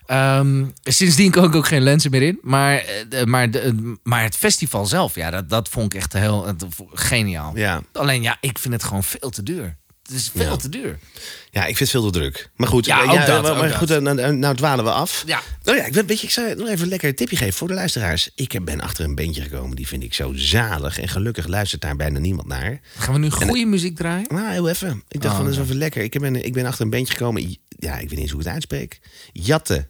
Ehm, 0.09 0.65
sindsdien 0.83 1.31
kon 1.31 1.43
ik 1.43 1.55
ook 1.55 1.67
geen 1.67 1.81
lenzen 1.81 2.11
meer 2.11 2.21
in. 2.21 2.39
Maar, 2.41 2.77
eh, 3.09 3.23
maar, 3.23 3.51
de- 3.51 3.97
maar 4.03 4.23
het 4.23 4.35
festival 4.35 4.85
zelf, 4.85 5.15
ja, 5.15 5.29
dat, 5.29 5.49
dat 5.49 5.69
vond 5.69 5.93
ik 5.93 5.99
echt 5.99 6.13
heel 6.13 6.53
geniaal. 6.93 7.51
Ja. 7.57 7.81
Alleen 7.93 8.21
ja, 8.21 8.37
ik 8.41 8.57
vind 8.59 8.73
het 8.73 8.83
gewoon 8.83 9.03
veel 9.03 9.29
te 9.29 9.43
duur. 9.43 9.77
Het 10.03 10.17
is 10.17 10.29
veel 10.35 10.51
Ja. 10.51 10.55
te 10.55 10.69
duur. 10.69 10.99
ja, 11.51 11.59
ik 11.61 11.77
vind 11.77 11.79
het 11.79 11.89
veel 11.89 12.11
te 12.11 12.19
druk. 12.19 12.49
Maar 12.55 12.67
goed, 12.67 12.85
Ja, 12.85 13.01
eh, 13.01 13.25
dat, 13.25 13.41
maar, 13.41 13.51
ook 13.51 13.57
maar 13.57 13.67
dat. 13.67 13.77
goed, 13.77 13.89
eh, 13.91 13.97
nou, 13.97 14.33
nou 14.35 14.55
dwalen 14.55 14.85
we 14.85 14.91
af. 14.91 15.23
Ja. 15.25 15.41
Oh 15.63 15.75
ja, 15.75 15.85
ik, 15.85 15.93
weet- 15.93 16.05
weet 16.05 16.19
je, 16.19 16.25
ik 16.27 16.33
zou 16.33 16.55
nog 16.55 16.67
even 16.67 16.81
een 16.83 16.87
lekker 16.89 17.15
tipje 17.15 17.35
geven 17.37 17.53
voor 17.53 17.67
de 17.67 17.73
luisteraars. 17.73 18.29
Ik 18.35 18.65
ben 18.65 18.81
achter 18.81 19.05
een 19.05 19.15
bandje 19.15 19.41
gekomen, 19.41 19.75
die 19.75 19.87
vind 19.87 20.03
ik 20.03 20.13
zo 20.13 20.31
zalig. 20.35 20.99
En 20.99 21.07
gelukkig 21.07 21.47
luistert 21.47 21.81
daar 21.81 21.95
bijna 21.95 22.19
niemand 22.19 22.47
naar. 22.47 22.79
Gaan 22.97 23.13
we 23.13 23.19
nu 23.19 23.29
goede 23.29 23.65
muziek 23.65 23.95
draaien? 23.95 24.27
Nou, 24.33 24.51
heel 24.51 24.69
even. 24.69 25.03
Ik 25.07 25.21
dacht 25.21 25.33
Oh, 25.33 25.39
van, 25.41 25.49
dat 25.49 25.53
is 25.59 25.63
even 25.63 25.77
lekker. 25.77 26.01
Ik 26.03 26.19
ben, 26.19 26.45
ik 26.45 26.53
ben 26.53 26.65
achter 26.65 26.83
een 26.83 26.89
bandje 26.91 27.13
gekomen. 27.13 27.57
Ja, 27.67 27.93
ik 27.93 27.99
weet 27.99 28.09
niet 28.09 28.19
eens 28.19 28.31
hoe 28.31 28.39
ik 28.39 28.45
het 28.45 28.53
uitspreek. 28.53 28.99
Jatte. 29.33 29.87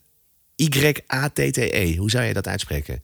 Y-A-T-T-E. 0.60 1.70
E. 1.72 1.96
Hoe 1.98 2.10
zou 2.10 2.24
je 2.26 2.34
dat 2.34 2.48
uitspreken? 2.48 3.04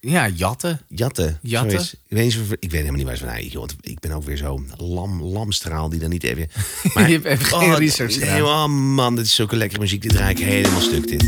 Ja, 0.00 0.28
jatten. 0.28 0.80
Jatte. 0.88 1.38
Jatte? 1.42 1.70
Zoiets. 1.70 1.92
Ik 1.92 2.16
weet, 2.16 2.34
ik 2.34 2.70
weet 2.70 2.70
helemaal 2.70 2.92
niet 2.92 3.06
waar 3.06 3.16
ze 3.16 3.24
van 3.24 3.32
nou, 3.32 3.46
joh, 3.46 3.68
Ik 3.80 4.00
ben 4.00 4.12
ook 4.12 4.24
weer 4.24 4.36
zo 4.36 4.64
lam, 4.76 5.22
lamstraal 5.22 5.88
die 5.88 6.00
dan 6.00 6.10
niet 6.10 6.24
even... 6.24 6.48
Je 6.94 7.00
hebt 7.00 7.24
even 7.24 7.44
geen 7.44 7.74
research 7.74 8.18
nee, 8.18 8.28
gedaan. 8.28 8.42
Oh 8.42 8.94
man, 8.94 9.16
dit 9.16 9.24
is 9.24 9.34
zulke 9.34 9.56
lekkere 9.56 9.80
muziek. 9.80 10.02
Dit 10.02 10.10
draai 10.12 10.30
ik 10.30 10.38
helemaal 10.38 10.80
stuk, 10.80 11.08
dit. 11.08 11.22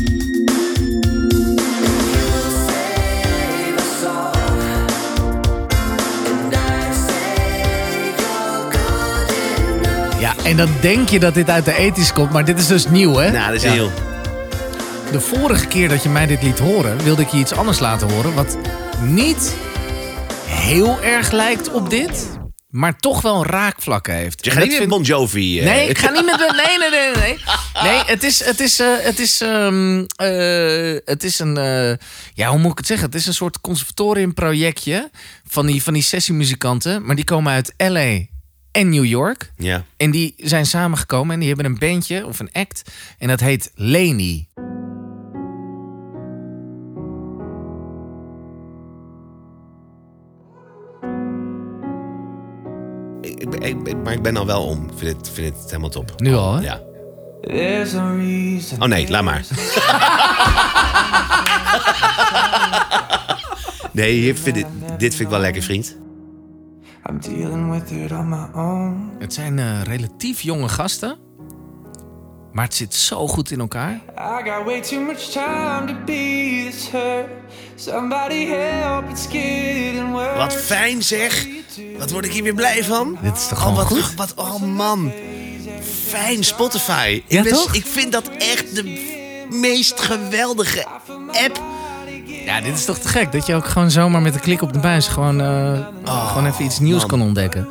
Ja, 10.19 10.35
en 10.43 10.57
dan 10.57 10.69
denk 10.81 11.09
je 11.09 11.19
dat 11.19 11.33
dit 11.33 11.49
uit 11.49 11.65
de 11.65 11.75
ethisch 11.75 12.13
komt, 12.13 12.31
maar 12.31 12.45
dit 12.45 12.59
is 12.59 12.67
dus 12.67 12.87
nieuw, 12.87 13.15
hè? 13.15 13.31
Nou, 13.31 13.45
dat 13.45 13.55
is 13.55 13.63
Ja. 13.63 13.71
heel... 13.71 13.91
De 15.11 15.19
vorige 15.19 15.67
keer 15.67 15.89
dat 15.89 16.03
je 16.03 16.09
mij 16.09 16.25
dit 16.25 16.43
liet 16.43 16.59
horen, 16.59 17.03
wilde 17.03 17.21
ik 17.21 17.27
je 17.27 17.37
iets 17.37 17.51
anders 17.51 17.79
laten 17.79 18.11
horen. 18.11 18.33
Wat 18.33 18.57
niet 19.01 19.55
heel 20.45 21.01
erg 21.01 21.31
lijkt 21.31 21.71
op 21.71 21.89
dit, 21.89 22.29
maar 22.69 22.97
toch 22.97 23.21
wel 23.21 23.45
raakvlakken 23.45 24.13
heeft. 24.13 24.45
Je 24.45 24.51
gaat 24.51 24.59
dat 24.59 24.69
niet 24.69 24.79
met 24.79 24.87
vind- 24.87 24.97
Bon 24.97 25.03
Jovi... 25.17 25.59
eh, 25.59 25.65
Nee, 25.65 25.89
ik 25.89 25.97
ga 25.97 26.09
niet 26.09 26.25
met. 26.25 26.37
Nee, 26.39 26.77
nee, 26.77 26.89
nee, 26.89 27.15
nee. 27.23 27.37
Nee, 27.83 28.01
het 28.05 28.23
is, 28.23 28.43
het 28.45 28.59
is, 28.59 28.79
eh, 28.79 28.87
het 28.99 29.19
is, 29.19 29.41
ehm, 29.41 30.03
eh, 30.15 30.95
het 31.05 31.23
is 31.23 31.39
een. 31.39 31.57
eh, 31.57 31.93
ja, 32.33 32.49
hoe 32.49 32.59
moet 32.59 32.71
ik 32.71 32.77
het 32.77 32.87
zeggen? 32.87 33.05
Het 33.05 33.15
is 33.15 33.25
een 33.27 33.33
soort 33.33 33.61
conservatoriumprojectje 33.61 35.09
van 35.47 35.65
die, 35.65 35.83
van 35.83 35.93
die 35.93 36.03
sessiemuzikanten, 36.03 37.05
maar 37.05 37.15
die 37.15 37.25
komen 37.25 37.53
uit 37.53 37.73
LA 37.77 38.19
en 38.71 38.89
New 38.89 39.05
York. 39.05 39.51
Ja. 39.57 39.83
En 39.97 40.11
die 40.11 40.33
zijn 40.37 40.65
samengekomen 40.65 41.33
en 41.33 41.39
die 41.39 41.47
hebben 41.47 41.65
een 41.65 41.77
bandje 41.79 42.25
of 42.25 42.39
een 42.39 42.49
act. 42.51 42.81
En 43.17 43.27
dat 43.27 43.39
heet 43.39 43.71
Leni. 43.75 44.47
Ik, 53.59 53.87
ik, 53.87 53.97
maar 54.03 54.13
ik 54.13 54.21
ben 54.21 54.37
al 54.37 54.45
wel 54.45 54.65
om. 54.65 54.83
Ik 54.83 54.97
vind 54.97 55.17
het, 55.17 55.29
vind 55.29 55.55
het 55.57 55.65
helemaal 55.65 55.89
top. 55.89 56.13
Nu 56.17 56.35
al, 56.35 56.53
hè? 56.55 56.61
Ja. 56.61 56.81
There's 57.41 57.93
a 57.93 58.15
reason. 58.15 58.81
Oh 58.81 58.87
nee, 58.87 59.09
laat 59.09 59.23
maar. 59.23 59.45
Nee, 63.91 64.13
hier 64.13 64.35
vind 64.35 64.57
ik, 64.57 64.65
dit 64.97 65.15
vind 65.15 65.19
ik 65.19 65.29
wel 65.29 65.39
lekker, 65.39 65.61
vriend. 65.61 65.97
I'm 67.09 67.19
dealing 67.19 67.71
with 67.71 67.91
it 67.91 68.11
on 68.11 68.29
my 68.29 68.47
own. 68.53 69.11
Het 69.19 69.33
zijn 69.33 69.59
eh, 69.59 69.81
relatief 69.83 70.41
jonge 70.41 70.69
gasten. 70.69 71.17
Maar 72.51 72.65
het 72.65 72.73
zit 72.73 72.93
zo 72.93 73.27
goed 73.27 73.51
in 73.51 73.59
elkaar. 73.59 73.91
I 74.17 74.49
got 74.49 74.65
way 74.65 74.81
too 74.81 74.99
much 74.99 75.19
time 75.19 75.85
to 75.87 75.93
be 76.05 76.67
this 76.69 76.89
hurt. 76.89 77.27
Somebody 77.75 78.45
help, 78.45 79.09
it's 79.09 79.25
getting 79.25 80.11
worse. 80.11 80.37
Wat 80.37 80.55
fijn 80.55 81.03
zeg. 81.03 81.47
Wat 81.97 82.11
word 82.11 82.25
ik 82.25 82.31
hier 82.33 82.43
weer 82.43 82.53
blij 82.53 82.83
van. 82.83 83.17
Dit 83.21 83.35
is 83.37 83.47
toch 83.47 83.51
oh, 83.57 83.59
gewoon 83.59 83.75
wat, 83.75 83.85
goed? 83.87 84.13
Wat, 84.15 84.33
oh 84.35 84.61
man. 84.61 85.11
Fijn 86.07 86.43
Spotify. 86.43 87.21
Ja, 87.27 87.37
ik, 87.37 87.43
ben- 87.43 87.53
toch? 87.53 87.73
ik 87.73 87.85
vind 87.85 88.11
dat 88.11 88.29
echt 88.37 88.75
de 88.75 89.09
meest 89.49 89.99
geweldige 90.01 90.85
app. 91.45 91.61
Ja, 92.45 92.61
dit 92.61 92.73
is 92.77 92.85
toch 92.85 92.97
te 92.97 93.07
gek 93.07 93.31
dat 93.31 93.45
je 93.45 93.55
ook 93.55 93.65
gewoon 93.65 93.91
zomaar 93.91 94.21
met 94.21 94.33
een 94.33 94.39
klik 94.41 94.61
op 94.61 94.73
de 94.73 94.79
buis 94.79 95.07
gewoon, 95.07 95.41
eh, 95.41 95.79
gewoon 96.27 96.45
even 96.45 96.65
iets 96.65 96.79
nieuws 96.79 96.99
man. 96.99 97.07
kan 97.07 97.21
ontdekken. 97.21 97.67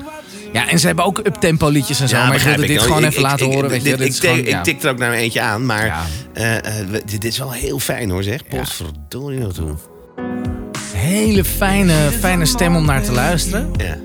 Ja, 0.52 0.68
en 0.68 0.78
ze 0.78 0.86
hebben 0.86 1.04
ook 1.04 1.18
uptempo 1.18 1.68
liedjes 1.68 2.00
en 2.00 2.08
zo, 2.08 2.16
maar 2.16 2.34
ik 2.34 2.40
wilde 2.42 2.60
dit 2.60 2.70
Ik- 2.70 2.78
gewoon 2.80 3.04
even 3.04 3.12
ik- 3.14 3.20
laten 3.20 3.46
ik- 3.46 3.52
horen. 3.52 3.70
Weet 3.70 3.82
je, 3.82 3.88
dit- 3.88 3.98
dit 3.98 4.06
ik, 4.06 4.12
tik- 4.20 4.30
gewoon, 4.30 4.44
ja. 4.44 4.58
ik 4.58 4.64
tik 4.64 4.82
er 4.82 4.90
ook 4.90 4.98
naar 4.98 5.12
eentje 5.12 5.40
aan, 5.40 5.66
maar 5.66 5.86
Ja. 5.86 6.06
eh, 6.32 6.56
eh, 6.80 6.86
dit 7.04 7.24
is 7.24 7.38
wel 7.38 7.52
heel 7.52 7.78
fijn 7.78 8.10
hoor 8.10 8.22
zeg. 8.22 8.46
Potverdorie 8.48 9.38
nog 9.40 9.52
toe. 9.52 9.74
Hele 11.10 11.44
fijne, 11.44 12.10
fijne 12.20 12.46
stem 12.46 12.76
om 12.76 12.84
naar 12.84 13.02
te 13.02 13.12
luisteren. 13.12 13.70
Ja. 13.76 13.96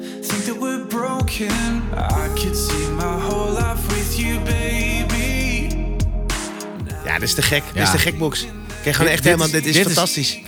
Ja, 7.06 7.14
dit 7.14 7.22
is 7.22 7.34
te 7.34 7.42
gek. 7.42 7.64
Dit 7.66 7.76
Ja. 7.76 7.82
is 7.84 7.92
de 7.92 7.98
gekbox. 7.98 8.46
Kijk, 8.84 8.96
gewoon 8.96 9.12
echt 9.12 9.24
dit 9.24 9.32
helemaal, 9.34 9.52
dit 9.52 9.66
is 9.66 9.74
dit 9.74 9.86
is- 9.86 9.94
fantastisch. 9.94 10.40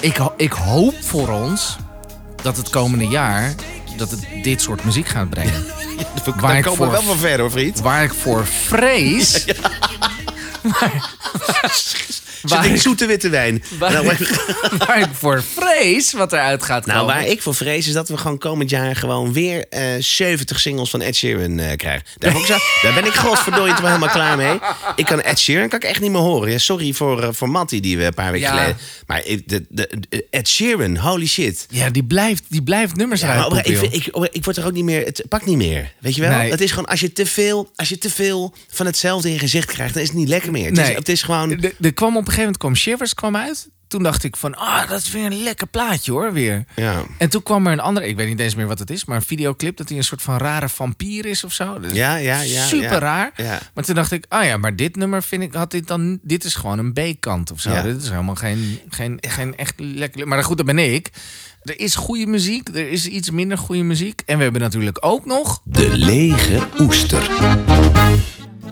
Ik, 0.00 0.16
ik 0.36 0.52
hoop 0.52 0.94
voor 1.00 1.28
ons 1.28 1.76
dat 2.42 2.56
het 2.56 2.70
komende 2.70 3.06
jaar 3.06 3.54
dat 3.96 4.10
het 4.10 4.20
dit 4.42 4.62
soort 4.62 4.84
muziek 4.84 5.08
gaat 5.08 5.30
brengen. 5.30 5.52
Waar 6.24 6.40
daar 6.40 6.56
ik 6.56 6.62
komen 6.62 6.76
voor- 6.78 6.86
we 6.86 6.92
wel 6.92 7.02
van 7.02 7.18
ver 7.18 7.40
hoor, 7.40 7.50
vriend. 7.50 7.80
Waar 7.80 8.02
ik 8.04 8.14
voor 8.14 8.46
vrees... 8.46 9.32
Zit 9.44 9.58
Waar 12.44 12.66
ik 12.66 12.80
zoete 12.80 13.06
witte 13.06 13.28
wijn. 13.28 13.62
Waar, 13.78 13.92
Nou, 13.92 14.04
waar 14.86 15.00
ik 15.00 15.08
voor 15.12 15.42
vrees 15.54 16.12
wat 16.12 16.32
eruit 16.32 16.62
gaat 16.62 16.86
Nou, 16.86 16.98
komen. 17.00 17.14
waar 17.14 17.26
ik 17.26 17.42
voor 17.42 17.54
vrees 17.54 17.86
is 17.86 17.92
dat 17.92 18.08
we 18.08 18.16
gewoon 18.16 18.38
komend 18.38 18.70
jaar 18.70 18.96
gewoon 18.96 19.32
weer 19.32 19.64
eh 19.68 19.82
70 19.98 20.60
singles 20.60 20.90
van 20.90 21.00
Ed 21.00 21.16
Sheeran 21.16 21.58
eh, 21.58 21.76
krijgen. 21.76 22.04
Daar, 22.18 22.32
heb 22.32 22.40
ik 22.40 22.46
zo, 22.46 22.56
daar 22.82 22.94
ben 22.94 23.04
ik 23.06 23.14
godverdorie 23.14 23.70
toch 23.72 23.80
wel 23.80 23.88
helemaal 23.90 24.08
klaar 24.14 24.36
mee. 24.36 24.58
Ik 24.96 25.04
kan 25.04 25.20
Ed 25.20 25.38
Sheeran 25.38 25.68
kan 25.68 25.78
ik 25.78 25.84
echt 25.84 26.00
niet 26.00 26.10
meer 26.10 26.20
horen. 26.20 26.50
Ja, 26.50 26.58
sorry 26.58 26.92
voor, 26.92 27.22
eh, 27.22 27.28
voor 27.32 27.48
Matty 27.50 27.80
die 27.80 27.96
we 27.96 28.04
een 28.04 28.14
paar 28.14 28.32
weken 28.32 28.48
Ja. 28.48 28.54
geleden... 28.56 28.76
Maar 29.06 29.22
de, 29.46 29.64
de, 29.68 29.88
de- 30.08 30.26
Ed 30.30 30.48
Sheeran, 30.48 30.96
holy 30.96 31.26
shit. 31.26 31.66
Ja, 31.70 31.90
die 31.90 32.04
blijft, 32.04 32.42
die 32.48 32.62
blijft 32.62 32.96
nummers 32.96 33.20
Ja, 33.20 33.32
eruit 33.34 33.50
maar 33.50 33.66
ik, 33.66 33.76
vind- 33.78 33.94
ik, 33.94 34.06
ik 34.32 34.44
word 34.44 34.56
er 34.56 34.66
ook 34.66 34.72
niet 34.72 34.84
meer... 34.84 35.04
Het 35.04 35.22
pakt 35.28 35.46
niet 35.46 35.56
meer. 35.56 35.92
Weet 36.00 36.14
je 36.14 36.20
wel? 36.20 36.30
Nee. 36.38 36.50
Het 36.50 36.60
is 36.60 36.70
gewoon, 36.70 36.86
als 36.86 37.00
je, 37.00 37.12
te 37.12 37.26
veel, 37.26 37.70
als 37.76 37.88
je 37.88 37.98
te 37.98 38.10
veel 38.10 38.54
van 38.70 38.86
hetzelfde 38.86 39.28
in 39.28 39.34
je 39.34 39.40
gezicht 39.40 39.66
krijgt... 39.72 39.94
dan 39.94 40.02
is 40.02 40.08
het 40.08 40.16
niet 40.18 40.28
lekker 40.28 40.50
meer. 40.50 40.64
Het, 40.64 40.74
Nee. 40.74 40.90
is, 40.90 40.96
het 40.96 41.08
is 41.08 41.22
gewoon... 41.22 41.62
Er- 41.80 41.92
kwam 41.94 42.16
op 42.16 42.28
gegeven 42.34 42.42
moment 42.42 42.56
kwam 42.58 42.76
Shivers 42.76 43.14
kwam 43.14 43.36
uit. 43.36 43.68
Toen 43.88 44.02
dacht 44.02 44.24
ik 44.24 44.36
van, 44.36 44.54
ah, 44.54 44.88
dat 44.88 45.00
is 45.00 45.10
weer 45.10 45.24
een 45.24 45.42
lekker 45.42 45.66
plaatje 45.66 46.12
hoor, 46.12 46.32
weer. 46.32 46.64
Ja. 46.76 47.02
En 47.18 47.28
toen 47.28 47.42
kwam 47.42 47.66
er 47.66 47.72
een 47.72 47.80
andere, 47.80 48.06
ik 48.06 48.16
weet 48.16 48.28
niet 48.28 48.40
eens 48.40 48.54
meer 48.54 48.66
wat 48.66 48.78
het 48.78 48.90
is, 48.90 49.04
maar 49.04 49.16
een 49.16 49.22
videoclip 49.22 49.76
dat 49.76 49.88
hij 49.88 49.98
een 49.98 50.04
soort 50.04 50.22
van 50.22 50.36
rare 50.36 50.68
vampier 50.68 51.26
is 51.26 51.44
of 51.44 51.52
zo. 51.52 51.80
Dus 51.80 51.92
Ja, 51.92 52.16
ja, 52.16 52.40
ja. 52.40 52.64
super 52.64 52.92
ja. 52.92 52.98
raar. 52.98 53.32
Ja. 53.36 53.60
Maar 53.74 53.84
toen 53.84 53.94
dacht 53.94 54.12
ik, 54.12 54.24
ah 54.28 54.44
ja, 54.44 54.56
maar 54.56 54.76
dit 54.76 54.96
nummer 54.96 55.22
vind 55.22 55.42
ik, 55.42 55.54
had 55.54 55.70
dit 55.70 55.86
dan, 55.86 56.18
dit 56.22 56.44
is 56.44 56.54
gewoon 56.54 56.78
een 56.78 56.92
B-kant 56.92 57.50
of 57.52 57.60
zo. 57.60 57.70
Ja. 57.70 57.82
Dit 57.82 58.02
is 58.02 58.08
helemaal 58.08 58.34
geen, 58.34 58.80
geen, 58.88 59.18
geen 59.20 59.56
echt 59.56 59.74
lekker. 59.76 60.28
Maar 60.28 60.44
goed, 60.44 60.56
dat 60.56 60.66
ben 60.66 60.78
ik. 60.78 61.10
Er 61.62 61.80
is 61.80 61.94
goede 61.94 62.26
muziek, 62.26 62.68
er 62.68 62.90
is 62.90 63.06
iets 63.06 63.30
minder 63.30 63.58
goede 63.58 63.82
muziek. 63.82 64.22
En 64.26 64.36
we 64.36 64.42
hebben 64.42 64.60
natuurlijk 64.60 64.98
ook 65.00 65.26
nog. 65.26 65.60
De 65.64 65.96
lege 65.96 66.66
oester. 66.78 67.30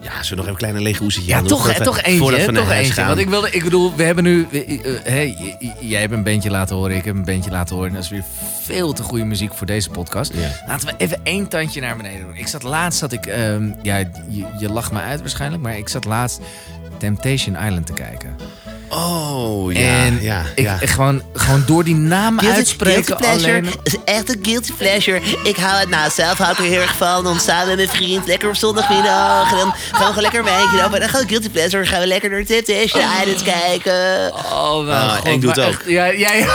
Ja, 0.00 0.10
we 0.28 0.34
nog 0.34 0.38
even 0.38 0.48
een 0.48 0.54
kleine 0.56 0.80
lege 0.80 1.02
oestertje 1.02 1.30
Ja, 1.30 1.36
aan 1.36 1.42
doen? 1.42 1.52
toch, 1.52 1.60
voordat 1.64 1.78
hè, 1.78 1.84
we- 1.84 1.90
toch 1.96 2.02
eentje. 2.02 2.18
voordat 2.20 2.40
hè, 2.40 2.46
we 2.46 2.52
naar 2.52 2.60
toch 2.62 2.70
huis 2.70 2.84
eentje. 2.86 3.00
gaan? 3.00 3.08
Want 3.08 3.20
ik 3.20 3.28
wilde, 3.28 3.50
ik 3.50 3.64
bedoel, 3.64 3.94
we 3.96 4.02
hebben 4.02 4.24
nu. 4.24 4.46
eh, 4.52 4.60
eh, 4.84 5.00
hey, 5.04 5.28
j- 5.38 5.56
j- 5.64 5.72
jij 5.88 6.00
hebt 6.00 6.12
een 6.12 6.22
bandje 6.22 6.50
laten 6.50 6.76
horen, 6.76 6.96
ik 6.96 7.04
heb 7.04 7.14
een 7.14 7.24
bandje 7.24 7.50
laten 7.50 7.74
horen. 7.74 7.88
En 7.90 7.94
dat 7.96 8.04
is 8.04 8.10
weer 8.10 8.24
veel 8.62 8.92
te 8.92 9.02
goede 9.02 9.24
muziek 9.24 9.54
voor 9.54 9.66
deze 9.66 9.90
podcast. 9.90 10.32
Ja. 10.34 10.50
Laten 10.66 10.86
we 10.88 10.94
even 10.96 11.20
één 11.22 11.48
tandje 11.48 11.80
naar 11.80 11.96
beneden 11.96 12.20
doen. 12.26 12.36
Ik 12.36 12.46
zat 12.48 12.62
laatst, 12.62 12.98
zat 12.98 13.12
ik, 13.12 13.26
ehm, 13.26 13.70
ja, 13.82 13.96
je, 14.28 14.44
je 14.58 14.68
lacht 14.68 14.92
me 14.92 15.00
uit 15.00 15.20
waarschijnlijk, 15.20 15.62
maar 15.62 15.76
ik 15.76 15.88
zat 15.88 16.04
laatst 16.04 16.40
Temptation 16.98 17.56
Island 17.56 17.86
te 17.86 17.92
kijken. 17.92 18.36
Oh, 18.94 19.72
ja, 19.72 19.80
en 19.80 20.22
ja, 20.22 20.44
ik, 20.54 20.64
ja. 20.64 20.80
ik 20.80 20.88
gewoon, 20.88 21.22
gewoon 21.32 21.62
door 21.66 21.84
die 21.84 21.94
naam 21.94 22.40
uitspreken 22.40 23.16
alleen... 23.16 23.66
is 23.82 23.96
echt 24.04 24.28
een 24.28 24.38
guilty 24.42 24.72
pleasure. 24.72 25.20
Ik 25.44 25.56
hou 25.56 25.80
het 25.80 25.88
nou 25.88 26.10
zelf 26.10 26.38
hou 26.38 26.52
ik 26.52 26.58
er 26.58 26.64
heel 26.64 26.80
erg 26.80 26.96
van 26.96 27.26
om 27.26 27.38
samen 27.38 27.66
met 27.66 27.76
mijn 27.76 27.88
vriend 27.88 28.26
lekker 28.26 28.48
op 28.48 28.54
zondagmiddag 28.54 29.50
en 29.50 29.56
dan 29.56 29.72
gaan 29.72 29.98
we 29.98 30.04
gewoon 30.04 30.22
lekker 30.22 30.44
wijntje 30.44 30.84
op 30.84 30.92
en 30.92 31.00
dan 31.00 31.08
gaan 31.08 31.20
we 31.20 31.28
guilty 31.28 31.50
pleasure 31.50 31.86
gaan 31.86 32.00
we 32.00 32.06
lekker 32.06 32.30
naar 32.30 32.44
Temptation 32.44 33.02
Island 33.20 33.42
kijken. 33.42 34.32
Oh, 34.34 35.16
god, 35.16 35.26
ik 35.26 35.40
doe 35.40 35.50
het 35.50 35.60
ook. 35.60 35.68
echt, 35.68 35.84
Ja, 35.86 36.14
jij... 36.14 36.46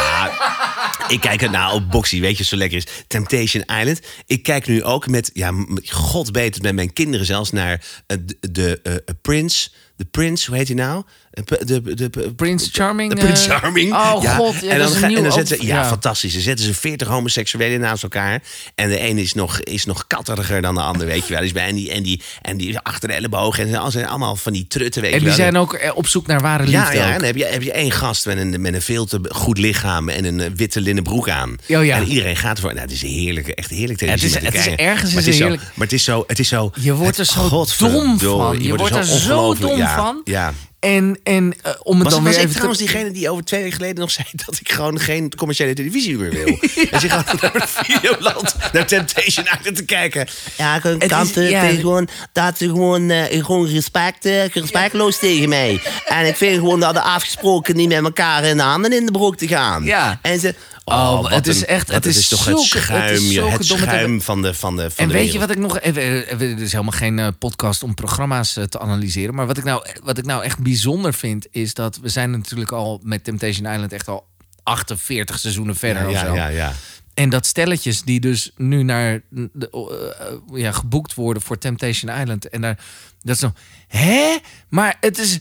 Ik 1.07 1.21
kijk 1.21 1.41
er 1.41 1.49
nou 1.49 1.73
op 1.73 1.91
Boxy, 1.91 2.19
weet 2.21 2.37
je, 2.37 2.43
zo 2.43 2.55
lekker 2.55 2.77
is. 2.77 2.87
Temptation 3.07 3.63
Island. 3.79 3.99
Ik 4.25 4.43
kijk 4.43 4.67
nu 4.67 4.83
ook 4.83 5.07
met, 5.07 5.29
ja, 5.33 5.51
god 5.85 6.29
weet 6.31 6.53
het, 6.53 6.63
met 6.63 6.75
mijn 6.75 6.93
kinderen 6.93 7.25
zelfs 7.25 7.51
naar 7.51 7.81
de, 8.07 8.37
de 8.39 8.79
eh, 8.83 8.93
eh, 8.93 8.99
Prince. 9.21 9.69
De 9.95 10.05
Prince, 10.05 10.49
hoe 10.49 10.57
heet 10.57 10.67
hij 10.67 10.75
nou? 10.75 11.03
De, 11.45 11.65
de, 11.65 12.09
de, 12.09 12.33
Prince 12.35 12.69
Charming, 12.71 13.13
De 13.13 13.19
Prince 13.19 13.49
eh, 13.53 13.57
Charming. 13.59 13.91
oh, 13.93 14.11
god, 14.11 14.55
ja, 14.61 14.69
en 14.71 14.77
dat 14.77 14.77
dan, 14.77 14.87
is 14.87 14.93
een 14.93 14.99
ga- 14.99 15.07
nieuw 15.07 15.17
en 15.17 15.23
dan 15.23 15.31
zetten 15.31 15.57
ze, 15.57 15.65
ja, 15.65 15.75
ja. 15.75 15.85
fantastisch. 15.87 16.33
Dan 16.33 16.41
zetten 16.41 16.65
ze 16.65 16.73
40 16.73 17.07
homoseksuelen 17.07 17.79
naast 17.79 18.03
elkaar. 18.03 18.41
En 18.75 18.89
de 18.89 18.97
ene 18.99 19.21
is 19.21 19.33
nog, 19.33 19.59
is 19.59 19.85
nog 19.85 20.07
katteriger 20.07 20.61
dan 20.61 20.75
de 20.75 20.81
ander, 20.81 21.07
weet 21.07 21.27
je 21.27 21.33
wel. 21.33 21.41
Dus 21.41 21.51
bij, 21.51 21.67
en, 21.67 21.75
die, 21.75 21.91
en, 21.91 22.03
die, 22.03 22.21
en 22.41 22.57
die 22.57 22.79
achter 22.79 23.09
de 23.09 23.15
elleboog. 23.15 23.59
En 23.59 23.67
ze 23.69 23.85
zijn 23.89 24.07
allemaal 24.07 24.35
van 24.35 24.53
die 24.53 24.67
trutten, 24.67 25.01
weet 25.01 25.11
En 25.11 25.17
die 25.17 25.27
wel. 25.27 25.35
zijn 25.37 25.57
ook 25.57 25.73
eh, 25.73 25.91
op 25.95 26.07
zoek 26.07 26.27
naar 26.27 26.41
ware 26.41 26.69
Ja, 26.69 26.79
liefde 26.79 26.97
ja, 26.97 27.03
ook. 27.05 27.11
en 27.11 27.17
dan 27.17 27.25
heb 27.27 27.35
je, 27.35 27.45
heb 27.45 27.61
je 27.61 27.71
één 27.71 27.91
gast 27.91 28.25
met 28.25 28.37
een, 28.37 28.61
met 28.61 28.73
een 28.73 28.81
veel 28.81 29.05
te 29.05 29.19
goed 29.29 29.57
lichaam 29.57 30.09
en 30.09 30.25
een 30.25 30.39
eh, 30.39 30.49
witte 30.55 30.81
linnen 30.81 31.03
broek 31.03 31.29
aan. 31.29 31.55
Oh, 31.69 31.85
ja. 31.85 31.95
En 31.97 32.07
iedereen 32.07 32.35
gaat 32.35 32.55
ervoor. 32.55 32.73
Nou, 32.73 32.81
het 32.85 32.91
is 32.91 33.01
heerlijk, 33.01 33.47
echt 33.47 33.69
heerlijk 33.69 33.99
televisie. 33.99 34.29
Het 34.29 34.43
is- 34.53 34.53
het 34.53 34.67
is 34.67 34.75
ergens 34.75 35.13
maar 35.13 35.19
is 35.19 35.25
het 35.25 35.27
is 35.27 35.37
zo, 35.37 35.43
heerlijk. 35.47 35.61
Maar 35.73 35.85
het 35.87 35.93
is 35.95 36.03
zo, 36.03 36.23
het 36.27 36.39
is 36.39 36.47
zo. 36.47 36.71
Je 36.79 36.93
wordt 36.93 37.17
er 37.17 37.25
zo 37.25 37.65
dom 37.77 38.19
van. 38.19 38.61
Je, 38.63 38.75
wordt 38.75 38.95
er 38.95 39.05
zo 39.05 39.53
dom 39.55 39.77
ja, 39.77 39.95
van. 39.95 40.21
Ja. 40.23 40.53
En, 40.79 41.19
en 41.23 41.53
eh, 41.63 41.71
om 41.83 41.93
het 41.95 42.03
Was, 42.03 42.13
dan 42.13 42.23
was 42.23 42.31
weer 42.31 42.31
ik 42.33 42.39
even 42.39 42.49
trouwens 42.51 42.79
te- 42.79 42.85
diegene 42.85 43.11
die 43.11 43.29
over 43.29 43.43
twee 43.43 43.61
weken 43.61 43.75
geleden 43.77 43.99
nog 43.99 44.11
zei 44.11 44.27
dat 44.45 44.59
ik 44.59 44.71
gewoon 44.71 44.99
geen 44.99 45.35
commerciële 45.35 45.73
televisie 45.73 46.17
meer 46.17 46.29
wil? 46.29 46.45
Dus 46.91 47.03
ik 47.03 47.09
ga 47.11 47.23
naar 47.41 47.53
het 47.53 47.69
Videoland, 47.69 48.55
naar 48.73 48.85
Temptation 48.87 49.45
Island 49.45 49.75
te 49.75 49.85
kijken. 49.85 50.27
Ja, 50.57 50.79
Het 50.81 51.05
kan 51.05 51.21
is- 51.25 51.31
te- 51.31 51.41
ja. 51.41 51.61
tegen 51.61 51.79
gewoon, 51.79 52.07
dat 52.33 52.57
ze 52.57 52.65
gewoon, 52.65 53.09
eh, 53.09 53.43
gewoon 53.45 53.67
respect, 53.67 54.25
eh, 54.25 54.45
respectloos 54.47 55.19
tegen 55.19 55.49
mij. 55.49 55.81
En 56.05 56.25
ik 56.27 56.35
vind 56.35 56.55
gewoon 56.55 56.79
dat 56.79 56.93
we 56.93 57.01
afgesproken 57.01 57.75
niet 57.75 57.89
met 57.89 58.03
elkaar 58.03 58.43
in 58.43 58.57
de 58.57 58.63
handen 58.63 58.93
in 58.93 59.05
de 59.05 59.11
broek 59.11 59.37
te 59.37 59.47
gaan. 59.47 59.83
Ja. 59.83 60.19
En 60.21 60.39
ze, 60.39 60.55
Oh, 60.89 61.21
wat 61.21 61.31
het 61.31 61.47
is 61.47 61.61
een- 61.61 61.67
echt- 61.67 61.87
het 61.91 62.05
is 62.05 62.27
toch 62.27 62.43
zulke- 62.43 62.59
het 62.59 62.71
het 62.77 62.83
schuim, 62.83 63.17
zulke 63.31 63.51
het 63.51 63.61
te- 63.61 63.67
schuim 63.67 64.21
van 64.21 64.41
de 64.41 64.53
van 64.53 64.75
de 64.75 64.81
van 64.91 65.03
En 65.03 65.07
de 65.07 65.13
weet 65.13 65.31
je 65.31 65.39
wat 65.39 65.49
ik 65.49 65.57
nog 65.57 65.79
even. 65.79 66.23
Het 66.27 66.59
is 66.59 66.71
helemaal 66.71 66.91
geen 66.93 67.19
eh, 67.19 67.27
podcast 67.39 67.83
om 67.83 67.93
programma's 67.93 68.57
eh, 68.57 68.63
te 68.63 68.79
analyseren. 68.79 69.35
Maar 69.35 69.47
wat 69.47 69.57
ik, 69.57 69.63
nou, 69.63 69.85
wat 70.03 70.17
ik 70.17 70.25
nou 70.25 70.43
echt 70.43 70.59
bijzonder 70.59 71.13
vind, 71.13 71.47
is 71.51 71.73
dat 71.73 71.97
we 71.97 72.09
zijn 72.09 72.31
natuurlijk 72.31 72.71
al 72.71 72.99
met 73.03 73.23
Temptation 73.23 73.71
Island 73.73 73.93
echt 73.93 74.07
al 74.07 74.25
48 74.63 75.39
seizoenen 75.39 75.75
verder. 75.75 76.01
Ja, 76.01 76.07
of 76.07 76.13
ja, 76.13 76.25
zo. 76.25 76.33
ja, 76.35 76.47
ja. 76.47 76.73
En 77.13 77.29
dat 77.29 77.45
stelletjes 77.45 78.01
die 78.03 78.19
dus 78.19 78.51
nu 78.55 78.83
naar 78.83 79.21
de, 79.29 79.69
eh, 79.71 80.59
ja, 80.59 80.71
geboekt 80.71 81.13
worden 81.13 81.41
voor 81.41 81.57
Temptation 81.57 82.19
Island. 82.21 82.49
En 82.49 82.61
daar, 82.61 82.79
dat 83.21 83.35
is 83.35 83.41
zo. 83.41 83.51
Hè? 83.87 84.37
Maar 84.69 84.97
het 84.99 85.17
is. 85.17 85.39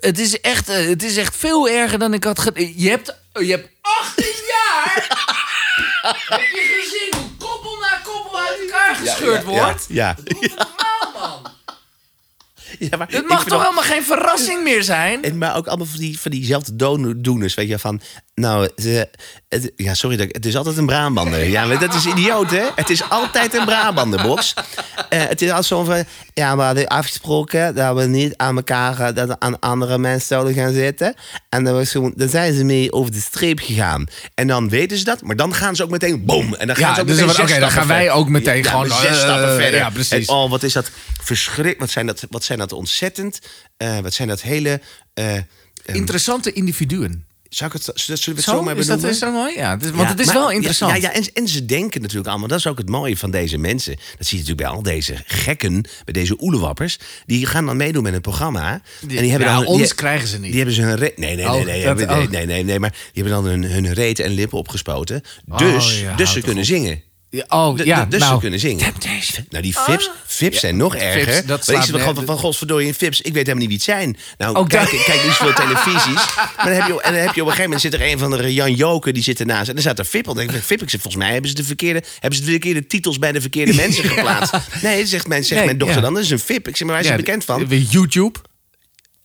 Het 0.00 0.18
is, 0.18 0.40
echt, 0.40 0.66
het 0.66 1.02
is 1.02 1.16
echt 1.16 1.36
veel 1.36 1.68
erger 1.68 1.98
dan 1.98 2.14
ik 2.14 2.24
had 2.24 2.50
Je 2.54 2.88
hebt, 2.88 3.16
je 3.32 3.50
hebt 3.50 3.68
18 3.82 4.24
jaar. 4.84 5.06
heb 6.28 6.40
je 6.40 6.80
gezien 6.82 7.20
hoe 7.20 7.48
koppel 7.48 7.76
na 7.80 8.00
koppel 8.04 8.38
uit 8.38 8.60
elkaar 8.60 8.94
gescheurd 8.94 9.44
wordt? 9.44 9.86
Ja. 9.88 10.16
Man. 11.14 11.42
ja 12.90 12.96
maar 12.96 13.08
Het 13.10 13.28
mag 13.28 13.44
toch 13.44 13.62
helemaal 13.62 13.82
geen 13.82 14.04
verrassing 14.04 14.62
meer 14.62 14.82
zijn? 14.82 15.22
En, 15.22 15.38
maar 15.38 15.56
ook 15.56 15.66
allemaal 15.66 15.86
van, 15.86 15.98
die, 15.98 16.20
van 16.20 16.30
diezelfde 16.30 16.76
doeners, 17.20 17.54
weet 17.54 17.68
je, 17.68 17.78
van... 17.78 18.00
Nou, 18.38 18.68
ze, 18.76 19.08
het, 19.48 19.72
ja, 19.76 19.94
sorry, 19.94 20.16
dat, 20.16 20.26
het 20.30 20.46
is 20.46 20.56
altijd 20.56 20.76
een 20.76 20.86
Brabander. 20.86 21.44
Ja, 21.44 21.64
maar 21.66 21.78
dat 21.78 21.94
is 21.94 22.06
idioot, 22.06 22.50
hè? 22.50 22.64
Het 22.74 22.90
is 22.90 23.10
altijd 23.10 23.54
een 23.54 23.64
Brabander, 23.64 24.22
Box. 24.22 24.54
Eh, 25.08 25.20
het 25.26 25.42
is 25.42 25.48
altijd 25.48 25.66
zo 25.66 25.84
van... 25.84 26.04
Ja, 26.34 26.56
we 26.56 26.62
hadden 26.62 26.86
afgesproken 26.86 27.74
dat 27.74 27.96
we 27.96 28.04
niet 28.04 28.36
aan 28.36 28.56
elkaar... 28.56 29.00
eh, 29.00 29.14
dat 29.14 29.28
we 29.28 29.36
aan 29.40 29.58
andere 29.58 29.98
mensen 29.98 30.26
zouden 30.26 30.54
gaan 30.54 30.72
zitten. 30.72 31.14
En 31.48 31.64
dan, 31.64 31.74
was 31.74 31.90
gewoon, 31.90 32.12
dan 32.16 32.28
zijn 32.28 32.54
ze 32.54 32.64
mee 32.64 32.92
over 32.92 33.12
de 33.12 33.20
streep 33.20 33.58
gegaan. 33.60 34.06
En 34.34 34.46
dan 34.46 34.68
weten 34.68 34.98
ze 34.98 35.04
dat, 35.04 35.22
maar 35.22 35.36
dan 35.36 35.54
gaan 35.54 35.76
ze 35.76 35.82
ook 35.82 35.90
meteen... 35.90 36.24
Boom! 36.24 36.54
En 36.54 36.66
dan 36.66 36.76
gaan 36.76 36.88
Ja, 36.88 36.94
ze 36.94 37.00
ook 37.00 37.06
dus 37.06 37.16
meteen 37.20 37.40
oké, 37.44 37.58
dan 37.60 37.70
gaan 37.70 37.86
wij 37.86 38.10
ook 38.10 38.28
meteen 38.28 38.62
Ja, 38.62 38.70
gewoon, 38.70 38.88
zes 38.88 39.06
eh, 39.08 39.14
stappen 39.14 39.54
verder. 39.54 39.80
ja, 39.80 39.90
precies. 39.90 40.26
En, 40.28 40.34
oh, 40.34 40.50
wat 40.50 40.62
is 40.62 40.72
dat 40.72 40.90
verschrikkelijk. 41.22 41.80
Wat 41.80 41.90
zijn 41.90 42.06
dat, 42.06 42.26
wat 42.30 42.44
zijn 42.44 42.58
dat 42.58 42.72
ontzettend... 42.72 43.38
eh, 43.76 43.98
wat 43.98 44.14
zijn 44.14 44.28
dat 44.28 44.42
hele... 44.42 44.80
eh, 45.14 45.36
eh, 45.36 45.44
Interessante 45.84 46.52
individuen. 46.52 47.26
Zou 47.48 47.70
ik 47.74 47.76
het, 47.84 48.00
zullen 48.00 48.20
we 48.24 48.30
het 48.30 48.42
Zo, 48.44 48.50
zo 48.50 48.62
maar 48.62 48.76
is 48.76 48.86
dat, 48.86 49.00
benoemen? 49.00 49.10
is 49.10 49.18
dat 49.18 49.32
mooi? 49.32 49.54
Ja, 49.56 49.76
want 49.78 49.94
Ja, 49.96 50.04
het 50.06 50.20
is 50.20 50.26
maar- 50.26 50.34
wel 50.34 50.50
interessant. 50.50 50.92
Ja, 50.92 50.98
ja, 50.98 51.12
en, 51.12 51.24
en 51.34 51.48
ze 51.48 51.64
denken 51.64 52.00
natuurlijk 52.00 52.28
allemaal, 52.28 52.48
dat 52.48 52.58
is 52.58 52.66
ook 52.66 52.78
het 52.78 52.88
mooie 52.88 53.16
van 53.16 53.30
deze 53.30 53.58
mensen. 53.58 53.96
Dat 53.96 54.26
zie 54.26 54.38
je 54.38 54.44
natuurlijk 54.44 54.56
bij 54.68 54.76
al 54.76 54.82
deze 54.82 55.16
gekken, 55.26 55.80
bij 56.04 56.12
deze 56.12 56.36
oelewappers. 56.42 56.98
Die 57.26 57.46
gaan 57.46 57.66
dan 57.66 57.76
meedoen 57.76 58.02
met 58.02 58.14
een 58.14 58.20
programma. 58.20 58.72
en 59.00 59.08
die 59.08 59.30
hebben 59.30 59.48
dan, 59.48 59.66
ons 59.66 59.82
die, 59.82 59.94
krijgen 59.94 60.28
ze 60.28 60.38
niet. 60.38 60.46
Die 60.48 60.56
hebben 60.56 60.74
ze 60.74 60.82
hun 60.82 60.98
nee, 60.98 61.12
nee, 61.16 61.36
nee, 61.36 61.46
Oh, 61.46 61.64
nee, 61.64 61.84
dat 61.84 61.96
nee, 61.96 62.06
nee, 62.06 62.28
nee, 62.28 62.46
nee, 62.46 62.64
nee, 62.64 62.78
maar 62.78 62.90
die 63.12 63.22
hebben 63.22 63.42
dan 63.42 63.44
hun, 63.52 63.64
hun 63.64 63.92
reet 63.92 64.18
en 64.18 64.30
lippen 64.30 64.58
opgespoten. 64.58 65.20
Dus, 65.46 65.62
Oh, 65.62 65.76
dus 65.76 66.02
houd 66.04 66.28
ze 66.28 66.40
kunnen 66.40 66.64
zingen. 66.64 67.02
Ja, 67.30 67.44
oh, 67.48 67.76
De- 67.76 67.84
ja, 67.86 68.02
de- 68.04 68.08
dus 68.10 68.20
nou, 68.20 68.34
ze 68.34 68.40
kunnen 68.40 68.58
zingen. 68.60 68.84
Temptation. 68.84 69.46
Nou, 69.50 69.62
die 69.62 69.74
Fips, 69.74 70.10
Fips 70.26 70.60
zijn 70.60 70.76
nog 70.76 70.94
erger. 70.94 71.26
dat 71.34 71.46
Want 71.46 71.58
ik 71.58 71.64
slaat 71.64 71.84
zit 72.16 72.24
van, 72.26 72.38
godsverdorie 72.38 72.86
in 72.86 72.94
Fips. 72.94 73.20
Ik 73.20 73.32
weet 73.32 73.46
helemaal 73.46 73.58
niet 73.58 73.68
wie 73.68 73.76
het 73.76 73.84
zijn. 73.84 74.16
Nou, 74.38 74.56
Ook 74.56 74.68
kijk, 74.68 74.90
dat- 74.90 75.04
kijk 75.04 75.24
niet 75.24 75.32
zoveel 75.32 75.52
televisies. 75.64 76.34
Maar 76.34 76.64
dan 76.64 76.72
heb 76.72 76.86
je, 76.86 77.02
en 77.02 77.12
dan 77.12 77.22
heb 77.22 77.34
je 77.34 77.40
op 77.42 77.46
een 77.46 77.54
gegeven 77.54 77.62
moment 77.62 77.80
zit 77.80 77.94
er 77.94 78.02
een 78.02 78.18
van 78.18 78.30
de 78.30 78.54
Jan 78.54 78.74
Joken 78.74 79.14
die 79.14 79.22
zit 79.22 79.40
ernaast. 79.40 79.68
En 79.68 79.72
dan 79.74 79.82
staat 79.82 79.98
er 79.98 80.04
Fip. 80.04 80.24
Dan 80.24 80.36
denk 80.36 80.50
ik, 80.52 80.62
Fip, 80.62 80.82
ik 80.82 80.90
zeg, 80.90 81.00
volgens 81.00 81.22
mij 81.22 81.32
hebben 81.32 81.50
ze 81.50 81.56
de 81.56 81.64
verkeerde, 81.64 82.02
hebben 82.18 82.38
ze 82.38 82.44
de 82.44 82.50
verkeerde 82.50 82.86
titels 82.86 83.18
bij 83.18 83.32
de 83.32 83.40
verkeerde 83.40 83.74
mensen 83.82 84.04
geplaatst. 84.04 84.54
Nee, 84.82 85.06
zegt 85.06 85.26
mijn, 85.26 85.42
zegt 85.44 85.54
Nee, 85.56 85.64
mijn 85.64 85.78
dochter 85.78 85.96
ja. 85.96 86.02
dan. 86.02 86.14
Dat 86.14 86.22
is 86.22 86.30
een 86.30 86.38
Fip. 86.38 86.68
Ik 86.68 86.76
zeg, 86.76 86.86
maar 86.86 86.96
waar 86.96 87.04
is 87.04 87.10
Ja, 87.10 87.16
bekend 87.16 87.44
van? 87.44 87.66
YouTube. 87.68 88.38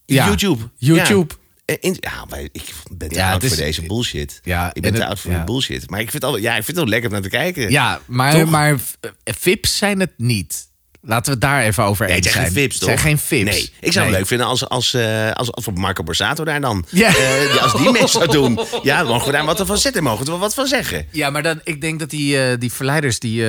Ja. 0.05 0.25
YouTube. 0.25 0.69
YouTube. 0.77 1.33
Ja. 1.73 1.79
Eh, 1.79 1.89
in- 1.89 1.97
ja, 1.99 2.25
maar 2.29 2.39
ik 2.39 2.73
ben 2.91 3.09
te 3.09 3.15
Ja, 3.15 3.31
oud 3.31 3.43
is- 3.43 3.47
voor 3.53 3.57
deze 3.63 3.81
bullshit. 3.81 4.39
Ja, 4.43 4.67
ik 4.73 4.81
ben 4.81 4.83
en 4.83 4.91
te 4.95 5.01
het- 5.01 5.09
oud 5.09 5.19
voor 5.19 5.31
ja. 5.31 5.37
de 5.39 5.43
bullshit. 5.43 5.89
Maar 5.89 5.99
ik 5.99 6.09
vind 6.09 6.23
het 6.23 6.31
al, 6.31 6.37
ja, 6.37 6.49
ik 6.49 6.63
vind 6.63 6.67
het 6.67 6.75
wel 6.75 6.87
lekker 6.87 7.07
om 7.09 7.13
naar 7.13 7.23
te 7.23 7.29
kijken. 7.29 7.71
Ja, 7.71 8.01
maar, 8.05 8.31
Toch? 8.33 8.49
maar 8.49 8.71
eh, 8.99 9.33
Fips 9.39 9.77
zijn 9.77 9.99
het 9.99 10.11
niet. 10.17 10.71
Laten 11.05 11.25
we 11.25 11.31
het 11.31 11.41
daar 11.41 11.61
even 11.61 11.83
over 11.83 12.05
Nee, 12.07 12.15
eens 12.15 12.25
het 12.25 12.33
zijn 12.33 12.45
geen 12.45 12.53
Fips, 12.55 12.77
toch? 12.77 12.89
Het 12.89 12.99
zijn 12.99 13.17
geen 13.17 13.25
Fips. 13.27 13.51
Nee, 13.51 13.61
ik 13.79 13.91
zou 13.91 14.05
het 14.05 14.05
Nee. 14.05 14.11
leuk 14.11 14.27
vinden 14.27 14.47
als, 14.47 14.69
als, 14.69 14.93
eh, 14.93 15.31
als, 15.31 15.51
als 15.51 15.65
Marco 15.73 16.03
Borsato 16.03 16.43
daar 16.43 16.61
dan... 16.61 16.85
Ja. 16.89 17.15
eh, 17.15 17.61
als 17.63 17.73
die 17.77 17.91
mee 17.91 18.07
zou 18.07 18.27
doen. 18.27 18.59
Ja, 18.83 19.03
mogen 19.03 19.25
we 19.25 19.31
daar 19.31 19.45
wat 19.45 19.61
van 19.65 19.77
zetten? 19.77 20.03
Mogen 20.03 20.25
we 20.25 20.31
er 20.31 20.37
wat 20.37 20.53
van 20.53 20.67
zeggen? 20.67 21.07
Ja, 21.11 21.29
maar 21.29 21.43
dan, 21.43 21.59
ik 21.63 21.81
denk 21.81 21.99
dat 21.99 22.09
die, 22.09 22.39
eh, 22.43 22.59
die 22.59 22.71
verleiders, 22.73 23.19
die, 23.19 23.45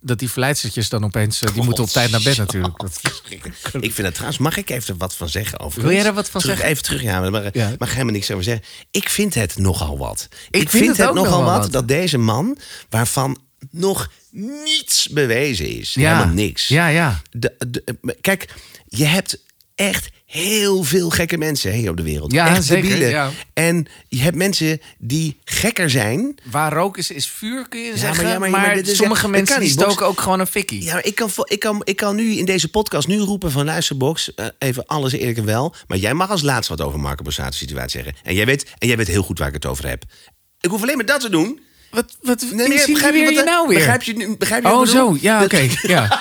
dat 0.00 0.18
die 0.18 0.30
verleidstertjes 0.30 0.88
dan 0.88 1.04
opeens, 1.04 1.40
die 1.54 1.62
moeten 1.62 1.84
op 1.84 1.90
tijd 1.90 2.10
naar 2.10 2.22
bed 2.22 2.36
natuurlijk. 2.36 2.78
Dat- 2.80 3.00
Ik 3.80 3.92
vind 3.92 3.96
het 4.06 4.12
trouwens... 4.14 4.38
Mag 4.38 4.56
ik 4.56 4.70
even 4.70 4.96
wat 4.98 5.16
van 5.16 5.28
zeggen 5.28 5.58
over 5.60 5.82
Wil 5.82 5.92
jij 5.92 6.02
daar 6.02 6.14
wat 6.14 6.30
van 6.30 6.40
terug, 6.40 6.56
zeggen? 6.56 6.72
Even 6.74 6.84
terug, 6.86 7.02
ja. 7.02 7.20
Maar 7.20 7.30
mag, 7.30 7.42
Ja. 7.52 7.72
mag 7.78 7.90
helemaal 7.92 8.12
niks 8.12 8.30
over 8.30 8.44
zeggen. 8.44 8.64
Ik 8.90 9.08
vind 9.08 9.34
het 9.34 9.58
nogal 9.58 9.98
wat. 9.98 10.28
Ik, 10.50 10.68
vind 10.68 10.96
het 10.96 11.06
ook 11.08 11.14
nogal 11.14 11.44
wat, 11.44 11.58
wat. 11.58 11.72
dat 11.72 11.88
deze 11.88 12.18
man... 12.18 12.58
waarvan 12.88 13.38
nog 13.70 14.10
niets 14.30 15.08
bewezen 15.08 15.66
is. 15.78 15.94
Ja. 15.94 16.12
Helemaal 16.14 16.34
niks. 16.34 16.68
Ja, 16.68 16.88
ja. 16.88 17.22
De, 17.30 17.54
de- 17.68 18.16
kijk, 18.20 18.48
je 18.88 19.04
hebt 19.04 19.42
echt 19.74 20.08
heel 20.26 20.82
veel 20.82 21.10
gekke 21.10 21.36
mensen 21.38 21.72
hier 21.72 21.90
op 21.90 21.96
de 21.96 22.02
wereld. 22.02 22.32
Ja, 22.32 22.48
echt 22.48 22.64
zeker, 22.64 22.82
debielen. 22.88 23.08
ja. 23.10 23.30
En 23.52 23.86
je 24.08 24.20
hebt 24.20 24.36
mensen 24.36 24.80
die 24.98 25.38
gekker 25.44 25.90
zijn. 25.90 26.38
Waar 26.50 26.72
rook 26.72 26.96
is, 26.98 27.10
is 27.10 27.28
vuur, 27.28 27.68
kun 27.68 27.80
je 27.80 27.96
zeggen. 27.98 28.28
ja, 28.28 28.38
maar 28.38 28.50
maar- 28.50 28.60
maar 28.60 28.74
dit 28.74 28.88
is- 28.88 28.96
sommige 28.96 29.28
mensen 29.28 29.60
die 29.60 29.68
stoken 29.70 30.06
ook 30.06 30.20
gewoon 30.20 30.40
een 30.40 30.46
fikkie. 30.46 30.82
Ja, 30.82 30.92
maar 30.92 31.04
ik 31.04 31.14
kan, 31.14 31.30
ik, 31.44 31.58
kan, 31.58 31.80
ik 31.84 31.96
kan 31.96 32.16
nu 32.16 32.32
in 32.36 32.44
deze 32.44 32.68
podcast 32.70 33.08
nu 33.08 33.18
roepen 33.18 33.50
van 33.50 33.64
luisterbox. 33.64 34.34
eh, 34.34 34.46
even 34.58 34.86
alles 34.86 35.12
eerlijk 35.12 35.38
en 35.38 35.44
wel. 35.44 35.74
Maar 35.86 35.98
jij 35.98 36.14
mag 36.14 36.30
als 36.30 36.42
laatste 36.42 36.76
wat 36.76 36.86
over 36.86 37.00
Marco 37.00 37.22
Borsato 37.22 37.56
situatie 37.56 38.02
zeggen. 38.02 38.22
En 38.22 38.34
jij, 38.34 38.46
weet, 38.46 38.66
en 38.78 38.88
jij 38.88 38.96
weet 38.96 39.06
heel 39.08 39.22
goed 39.22 39.38
waar 39.38 39.48
ik 39.48 39.54
het 39.54 39.66
over 39.66 39.88
heb. 39.88 40.04
Ik 40.60 40.70
hoef 40.70 40.82
alleen 40.82 40.96
maar 40.96 41.06
dat 41.06 41.20
te 41.20 41.30
doen. 41.30 41.60
Wat, 41.90 42.16
wat 42.22 42.44
Nee, 42.52 42.68
begrijp 42.68 43.14
je, 43.14 43.24
wat 43.24 43.34
je 43.34 43.42
nou 43.44 43.68
weer? 43.68 43.76
Begrijp 43.78 44.02
je, 44.02 44.12
nu- 44.12 44.36
begrijp 44.36 44.62
je 44.62 44.68
oh, 44.72 44.86
zo. 44.86 45.16
Ja, 45.20 45.42
oké. 45.44 45.68
Ja. 45.82 46.20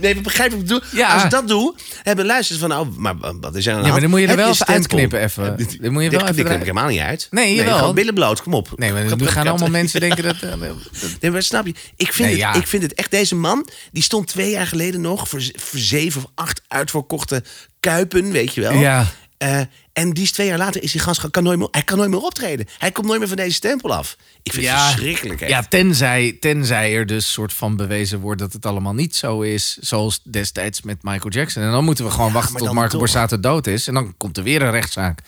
Nee, 0.00 0.20
begrijp 0.20 0.52
ik 0.52 0.58
bedoel? 0.58 0.80
Ja. 0.92 1.12
Als 1.14 1.24
ik 1.24 1.30
dat 1.30 1.48
doe, 1.48 1.74
hebben 2.02 2.26
luisteraars 2.26 2.62
van... 2.66 2.78
Oh, 2.80 2.96
maar 2.96 3.14
wat 3.40 3.54
is 3.56 3.66
er 3.66 3.72
aan 3.72 3.78
de 3.80 3.86
Ja, 3.86 3.92
maar 3.92 4.00
dan 4.00 4.10
moet 4.10 4.20
je 4.20 4.26
er 4.26 4.36
wel 4.36 4.48
even 4.50 4.66
uitknippen 4.66 5.20
even. 5.20 5.56
Dit- 5.56 5.76
Dan 5.82 5.92
moet 5.92 6.02
je 6.02 6.10
wel 6.10 6.20
even 6.20 6.34
knip 6.34 6.56
ik 6.56 6.60
helemaal 6.60 6.88
niet 6.88 7.00
uit. 7.00 7.26
Nee, 7.30 7.54
jawel. 7.54 7.78
gewoon 7.78 7.94
billen 7.94 8.14
bloot, 8.14 8.42
kom 8.42 8.54
op. 8.54 8.68
Nee, 8.76 8.92
maar 8.92 9.16
nu 9.16 9.26
gaan 9.26 9.46
allemaal 9.46 9.68
mensen 9.80 10.00
denken 10.00 10.22
dat... 10.24 10.36
eh, 10.40 10.54
Nee, 11.20 11.30
maar 11.30 11.42
snap 11.42 11.66
je? 11.66 11.74
Ik 11.96 12.12
vind, 12.12 12.28
Nee, 12.30 12.44
het, 12.44 12.56
ik 12.56 12.66
vind 12.66 12.82
het 12.82 12.94
echt... 12.94 13.10
Deze 13.10 13.34
man, 13.34 13.68
die 13.92 14.02
stond 14.02 14.26
twee 14.26 14.50
jaar 14.50 14.66
geleden 14.66 15.00
nog... 15.00 15.28
voor, 15.28 15.42
zeven 15.72 16.22
of 16.24 16.30
acht 16.34 16.62
uitverkochte 16.68 17.42
kuipen, 17.80 18.30
weet 18.32 18.54
je 18.54 18.60
wel. 18.60 18.72
Ja. 18.72 19.06
En 19.94 20.10
die 20.12 20.24
is 20.24 20.32
twee 20.32 20.46
jaar 20.46 20.58
later 20.58 20.82
is 20.82 20.92
die 20.92 21.00
gast 21.00 21.30
kan 21.30 21.42
nooit 21.42 21.58
meer, 21.58 21.68
hij 21.70 21.82
kan 21.82 21.96
nooit 21.98 22.10
meer 22.10 22.20
optreden. 22.22 22.66
Hij 22.78 22.90
komt 22.92 23.06
nooit 23.06 23.18
meer 23.18 23.28
van 23.28 23.36
deze 23.36 23.52
stempel 23.54 23.94
af. 23.94 24.16
Ik 24.42 24.52
vind 24.52 24.66
het 24.68 24.80
verschrikkelijk. 24.80 25.40
echt. 25.40 25.50
Ja, 25.50 25.62
tenzij, 25.62 26.36
tenzij 26.40 26.94
er 26.94 27.06
dus 27.06 27.32
soort 27.32 27.52
van 27.52 27.76
bewezen 27.76 28.20
wordt 28.20 28.40
dat 28.40 28.52
het 28.52 28.66
allemaal 28.66 28.94
niet 28.94 29.16
zo 29.16 29.40
is. 29.40 29.76
Zoals 29.80 30.20
destijds 30.22 30.82
met 30.82 31.02
Michael 31.02 31.30
Jackson. 31.30 31.62
En 31.62 31.70
dan 31.70 31.84
moeten 31.84 32.04
we 32.04 32.10
gewoon 32.10 32.32
wachten 32.32 32.56
tot 32.56 32.72
Marco 32.72 32.90
toch. 32.90 32.98
Borsato 32.98 33.40
dood 33.40 33.66
is. 33.66 33.86
En 33.88 33.94
dan 33.94 34.14
komt 34.16 34.36
er 34.36 34.42
weer 34.42 34.62
een 34.62 34.70
rechtszaak. 34.70 35.18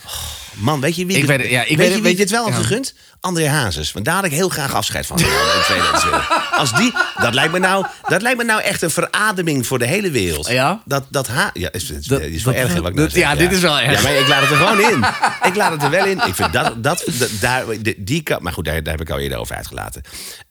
Man, 0.54 0.80
weet 0.80 0.96
je 0.96 1.06
wie, 1.06 1.16
Ik 1.16 1.24
weet 1.24 1.40
het- 1.40 1.50
ja, 1.50 1.60
ik 1.64 1.68
weet, 1.68 1.76
weet 1.76 1.86
je 1.86 1.92
het- 1.92 2.02
wie 2.02 2.02
weet- 2.02 2.16
dit 2.16 2.30
wel 2.30 2.42
had 2.44 2.52
ja. 2.52 2.58
gegund? 2.58 2.94
André 3.26 3.48
Hazes. 3.48 3.92
Want 3.92 4.04
daar 4.04 4.14
had 4.14 4.24
ik 4.24 4.30
heel 4.32 4.48
graag 4.48 4.74
afscheid 4.74 5.06
van 5.06 5.18
genomen 5.18 5.54
in 5.54 5.62
2020. 5.64 6.52
Als 6.58 6.72
die, 6.72 6.92
dat 7.18 7.34
lijkt, 7.34 7.52
me 7.52 7.58
nou, 7.58 7.86
dat 8.08 8.22
lijkt 8.22 8.38
me 8.38 8.44
nou 8.44 8.60
echt 8.62 8.82
een 8.82 8.90
verademing 8.90 9.66
voor 9.66 9.78
de 9.78 9.86
hele 9.86 10.10
wereld. 10.10 10.48
Ja? 10.48 10.82
Dat, 10.84 11.04
dat 11.10 11.26
ha 11.28 11.50
ja, 11.52 11.68
is, 11.72 11.90
is, 11.90 12.06
Dat- 12.06 12.20
is 12.20 12.44
wel 12.44 12.54
dat- 12.54 12.62
erg, 12.62 12.72
wat 12.74 12.76
ik 12.88 12.94
nou 12.94 12.94
dat- 12.94 13.10
zeg. 13.10 13.22
ja, 13.22 13.34
dit 13.34 13.52
is 13.52 13.60
wel 13.60 13.78
erg. 13.80 13.96
Ja, 13.96 14.02
maar 14.02 14.12
ik 14.18 14.28
laat 14.28 14.40
het 14.40 14.50
er 14.50 14.56
gewoon 14.56 14.80
in. 14.80 15.04
Ik 15.50 15.54
laat 15.56 15.72
het 15.72 15.82
er 15.82 15.90
wel 15.90 16.04
in. 16.06 16.20
Ik 16.26 16.34
vind 16.34 16.52
dat, 16.52 16.82
dat, 16.82 17.04
dat- 17.18 17.30
daar, 17.40 17.64
die, 17.96 18.22
maar 18.40 18.52
goed, 18.52 18.64
daar, 18.64 18.82
daar 18.82 18.92
heb 18.92 19.00
ik 19.08 19.10
al 19.10 19.18
eerder 19.18 19.38
over 19.38 19.56
uitgelaten. 19.56 20.02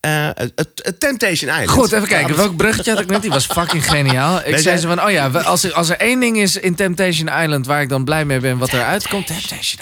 Eh, 0.05 0.27
het, 0.35 0.99
Temptation 0.99 1.49
Island. 1.51 1.69
Goed, 1.69 1.91
even 1.91 2.07
kijken. 2.07 2.35
Welk 2.35 2.55
bruggetje 2.55 2.91
had 2.91 3.01
ik 3.01 3.07
net? 3.07 3.21
Die 3.21 3.29
was 3.29 3.45
fucking 3.45 3.89
geniaal. 3.89 4.41
Ik 4.45 4.57
zei 4.57 4.77
ze 4.77 4.87
van, 4.87 5.03
oh 5.03 5.11
ja, 5.11 5.27
als 5.27 5.63
er, 5.63 5.73
als 5.73 5.89
er 5.89 5.97
één 5.97 6.19
ding 6.19 6.37
is 6.37 6.57
in 6.57 6.75
Temptation 6.75 7.41
Island... 7.41 7.65
waar 7.65 7.81
ik 7.81 7.89
dan 7.89 8.03
blij 8.03 8.25
mee 8.25 8.39
ben 8.39 8.57
wat 8.57 8.73
eruit 8.73 9.07
komt... 9.07 9.27
Temptation 9.27 9.81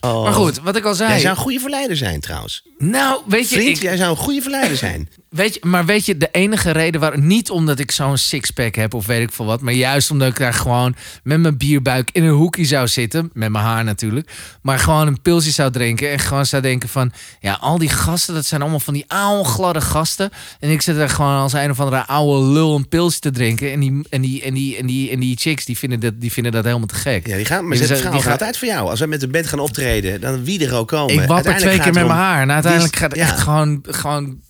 ah. 0.00 0.22
Maar 0.22 0.32
goed, 0.32 0.60
wat 0.62 0.76
ik 0.76 0.84
al 0.84 0.94
zei... 0.94 1.10
Jij 1.10 1.20
zou 1.20 1.34
een 1.34 1.40
goede 1.40 1.60
verleider 1.60 1.96
zijn, 1.96 2.20
trouwens. 2.20 2.62
Nou, 2.78 3.22
weet 3.26 3.50
je, 3.50 3.56
Vriend, 3.56 3.76
ik, 3.76 3.82
jij 3.82 3.96
zou 3.96 4.10
een 4.10 4.16
goede 4.16 4.42
verleider 4.42 4.76
zijn. 4.76 5.08
Weet 5.28 5.54
je, 5.54 5.60
maar 5.62 5.84
weet 5.84 6.06
je, 6.06 6.16
de 6.16 6.28
enige 6.32 6.70
reden 6.70 7.00
waarom... 7.00 7.26
Niet 7.26 7.50
omdat 7.50 7.78
ik 7.78 7.90
zo'n 7.90 8.16
sixpack 8.16 8.74
heb 8.74 8.94
of 8.94 9.06
weet 9.06 9.22
ik 9.22 9.32
veel 9.32 9.44
wat... 9.44 9.60
maar 9.60 9.72
juist 9.72 10.10
omdat 10.10 10.28
ik 10.28 10.38
daar 10.38 10.54
gewoon 10.54 10.94
met 11.22 11.40
mijn 11.40 11.56
bierbuik 11.56 12.08
in 12.12 12.24
een 12.24 12.34
hoekje 12.34 12.64
zou 12.64 12.88
zitten... 12.88 13.30
met 13.32 13.50
mijn 13.50 13.64
haar 13.64 13.84
natuurlijk... 13.84 14.30
maar 14.62 14.78
gewoon 14.78 15.06
een 15.06 15.22
pilsje 15.22 15.50
zou 15.50 15.70
drinken... 15.70 16.10
en 16.10 16.18
gewoon 16.18 16.46
zou 16.46 16.62
denken 16.62 16.88
van... 16.88 17.12
ja, 17.40 17.58
al 17.60 17.78
die 17.78 17.88
gasten, 17.88 18.34
dat 18.34 18.46
zijn 18.46 18.60
allemaal 18.60 18.80
van 18.80 18.94
die 18.94 19.04
oude 19.08 19.41
gladde 19.44 19.80
gasten... 19.80 20.30
en 20.60 20.70
ik 20.70 20.82
zit 20.82 20.96
er 20.96 21.08
gewoon 21.08 21.36
als 21.38 21.52
een 21.52 21.70
of 21.70 21.80
andere 21.80 22.06
oude 22.06 22.46
lul 22.46 22.74
een 22.74 22.88
pilsje 22.88 23.20
te 23.20 23.30
drinken... 23.30 23.72
en 23.72 23.80
die, 23.80 24.02
en 24.10 24.20
die, 24.20 24.42
en 24.42 24.54
die, 24.54 24.76
en 24.76 24.86
die, 24.86 25.10
en 25.10 25.20
die 25.20 25.36
chicks, 25.36 25.64
die 25.64 25.78
vinden, 25.78 26.00
dat, 26.00 26.12
die 26.20 26.32
vinden 26.32 26.52
dat 26.52 26.64
helemaal 26.64 26.86
te 26.86 26.94
gek. 26.94 27.26
Ja, 27.26 27.36
die 27.36 27.44
gaan, 27.44 27.68
maar 27.68 27.76
Die 27.76 27.86
die 27.86 27.96
altijd 27.96 28.22
gaan- 28.22 28.38
uit 28.38 28.58
voor 28.58 28.68
jou. 28.68 28.88
Als 28.88 28.98
wij 28.98 29.08
met 29.08 29.20
de 29.20 29.28
band 29.28 29.46
gaan 29.46 29.58
optreden, 29.58 30.20
dan 30.20 30.44
wie 30.44 30.66
er 30.66 30.74
ook 30.74 30.88
komen. 30.88 31.14
Ik 31.14 31.28
wapper 31.28 31.56
twee 31.56 31.74
gaat 31.74 31.84
keer 31.84 31.92
met 31.92 32.06
mijn 32.06 32.18
haar... 32.18 32.42
en 32.42 32.52
uiteindelijk 32.52 32.96
gaat 32.96 33.10
het 33.10 33.20
echt 33.20 33.40
gewoon... 33.40 33.84
gewoon 33.88 34.40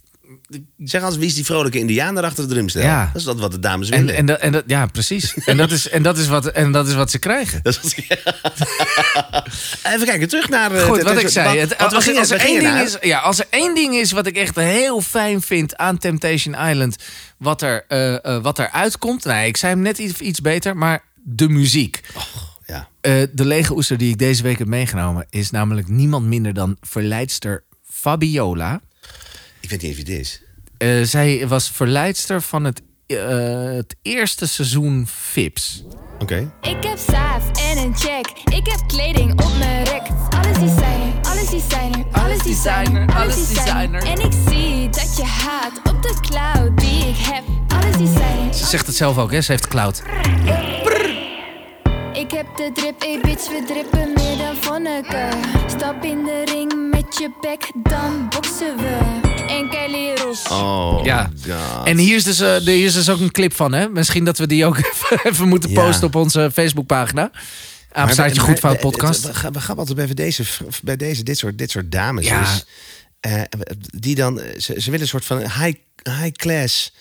Zeg 0.79 1.03
als 1.03 1.17
wie 1.17 1.27
is 1.27 1.35
die 1.35 1.45
vrolijke 1.45 1.79
indiaan 1.79 2.15
daar 2.15 2.25
achter 2.25 2.49
de 2.49 2.55
drumstel? 2.55 2.83
Ja. 2.83 3.07
Dat 3.07 3.17
is 3.21 3.25
dat 3.25 3.39
wat 3.39 3.51
de 3.53 3.59
dames 3.59 3.91
en, 3.91 3.99
willen. 4.01 4.15
en, 4.17 4.27
dat, 4.27 4.39
en 4.41 4.53
dat, 4.53 4.65
ja, 4.67 4.87
precies. 4.87 5.35
En 5.45 5.57
dat, 5.57 5.71
is, 5.71 5.89
en, 5.89 6.03
dat 6.03 6.19
is 6.19 6.27
wat, 6.29 6.47
en 6.47 6.73
dat 6.73 6.89
is 6.89 6.95
wat 6.95 7.11
ze 7.11 7.19
krijgen. 7.19 7.61
Dat 7.63 7.81
is 7.83 7.95
wat- 8.09 8.19
Even 9.93 10.07
kijken, 10.07 10.29
terug 10.29 10.49
naar... 10.49 10.73
eh, 10.73 10.83
Goed, 10.85 10.95
ten- 10.97 11.05
wat 11.05 11.15
ten- 11.15 11.23
ik 11.25 11.29
zei. 11.29 11.59
Het, 11.59 11.79
als, 11.79 12.05
gingen- 12.05 12.21
als, 12.21 12.31
er 12.31 12.41
één 12.41 12.61
ding 12.61 12.73
naar- 12.73 12.83
is, 12.85 12.97
ja, 13.01 13.19
als 13.19 13.39
er 13.39 13.47
één 13.51 13.75
ding 13.75 13.95
is 13.95 14.13
wat 14.13 14.27
ik 14.27 14.37
echt 14.37 14.55
heel 14.57 15.01
fijn 15.01 15.41
vind 15.43 15.77
aan 15.77 15.99
Temptation 15.99 16.55
Island, 16.69 16.97
wat 17.39 17.63
er, 17.63 17.85
eh, 17.89 18.25
eh, 18.25 18.43
wat 18.43 18.59
er 18.59 18.71
uitkomt. 18.71 19.25
Nee, 19.25 19.47
ik 19.47 19.57
zei 19.57 19.73
hem 19.73 19.83
net 19.83 19.99
iets, 19.99 20.21
iets 20.21 20.41
beter, 20.41 20.77
maar 20.77 21.05
de 21.23 21.49
muziek. 21.49 22.01
Ja. 22.67 22.89
De 23.33 23.45
lege 23.45 23.75
oester 23.75 23.99
die 23.99 24.11
ik 24.11 24.19
deze 24.19 24.43
week 24.43 24.59
heb 24.59 24.67
meegenomen 24.69 25.27
is 25.31 25.51
namelijk 25.51 25.89
niemand 25.89 26.27
minder 26.27 26.55
dan 26.55 26.77
verleidster 26.81 27.65
Fabiola. 27.91 28.81
Ik 29.63 29.71
weet 29.71 29.83
niet 29.83 29.97
eens 29.97 30.03
wie 30.05 30.15
het 30.15 30.27
is. 30.27 30.43
Eh, 30.77 31.03
zij 31.03 31.49
was 31.49 31.71
verleidster 31.71 32.43
van 32.43 32.65
het, 32.65 32.83
eh, 33.07 33.17
het 33.65 33.97
eerste 34.03 34.47
seizoen 34.47 35.07
Vips. 35.07 35.85
Oké. 36.19 36.53
Ik 36.61 36.85
heb 36.85 36.99
saaf 37.11 37.71
en 37.71 37.79
een 37.79 37.97
check. 37.97 38.27
Ik 38.45 38.67
heb 38.67 38.83
kleding 38.87 39.31
op 39.31 39.59
mijn 39.59 39.85
rek. 39.85 40.03
Alles 40.31 40.59
designer, 40.59 41.21
alles 41.23 41.49
designer, 41.51 42.05
alles 42.13 42.43
designer, 42.43 43.15
alles 43.15 43.49
designer. 43.49 44.03
En 44.03 44.21
ik 44.21 44.33
zie 44.49 44.89
dat 44.89 45.17
je 45.17 45.25
haat 45.25 45.73
op 45.85 46.03
de 46.03 46.15
cloud 46.21 46.79
die 46.79 47.09
ik 47.09 47.17
heb. 47.17 47.45
Alles 47.69 47.97
designer. 47.97 48.55
Ze 48.55 48.67
zegt 48.67 48.87
het 48.87 48.97
zelf 48.97 49.19
ook, 49.19 49.33
hè? 49.33 49.41
Ze 49.41 49.53
heeft 49.53 49.67
cloud. 49.69 50.03
Ik 52.23 52.31
heb 52.31 52.47
de 52.57 52.71
drip, 52.75 53.03
ey 53.03 53.21
bitch, 53.23 53.49
we 53.49 53.65
drippen 53.67 54.13
meer 54.15 54.37
dan 54.37 54.57
Vonneke. 54.61 55.29
Stap 55.77 56.05
in 56.05 56.25
de 56.25 56.43
ring 56.45 56.91
met 56.91 57.19
je 57.19 57.31
bek, 57.41 57.71
dan 57.91 58.29
boksen 58.29 58.77
we. 58.77 59.21
En 59.49 59.71
Kelly 59.71 60.15
Ross. 60.15 60.49
Oh, 60.49 61.01
Ja. 61.05 61.31
God. 61.49 61.87
En 61.87 61.97
hier 61.99 62.17
is, 62.17 62.25
dus, 62.25 62.41
eh, 62.41 62.57
hier 62.57 62.85
is 62.85 62.95
dus 62.95 63.09
ook 63.11 63.21
een 63.21 63.31
clip 63.31 63.55
van, 63.55 63.73
hè? 63.73 63.89
Misschien 63.89 64.25
dat 64.25 64.39
we 64.39 64.47
die 64.47 64.65
ook 64.67 64.77
even, 64.77 65.21
even 65.31 65.49
moeten 65.49 65.71
Ja. 65.71 65.85
posten 65.85 66.07
op 66.07 66.15
onze 66.15 66.51
Facebookpagina. 66.53 67.31
Apenstaartje 67.93 68.41
Goed 68.41 68.59
Fout 68.59 68.81
podcast. 68.81 69.27
We 69.27 69.35
gaan, 69.35 69.53
we 69.53 69.61
gaan 69.61 69.77
altijd 69.79 69.97
bij 69.97 70.15
deze, 70.15 70.43
bij 70.83 70.97
deze 70.97 71.23
dit, 71.23 71.39
soort, 71.39 71.59
dit 71.59 71.71
soort 71.71 71.93
dames. 71.93 72.27
Ja. 72.27 72.41
dus, 72.41 72.65
eh, 73.21 73.43
die 73.99 74.15
dan, 74.15 74.39
ze, 74.59 74.75
ze 74.81 74.85
willen 74.85 75.01
een 75.01 75.09
soort 75.09 75.25
van 75.25 75.39
high, 75.39 75.75
high 76.03 76.33
class 76.33 76.93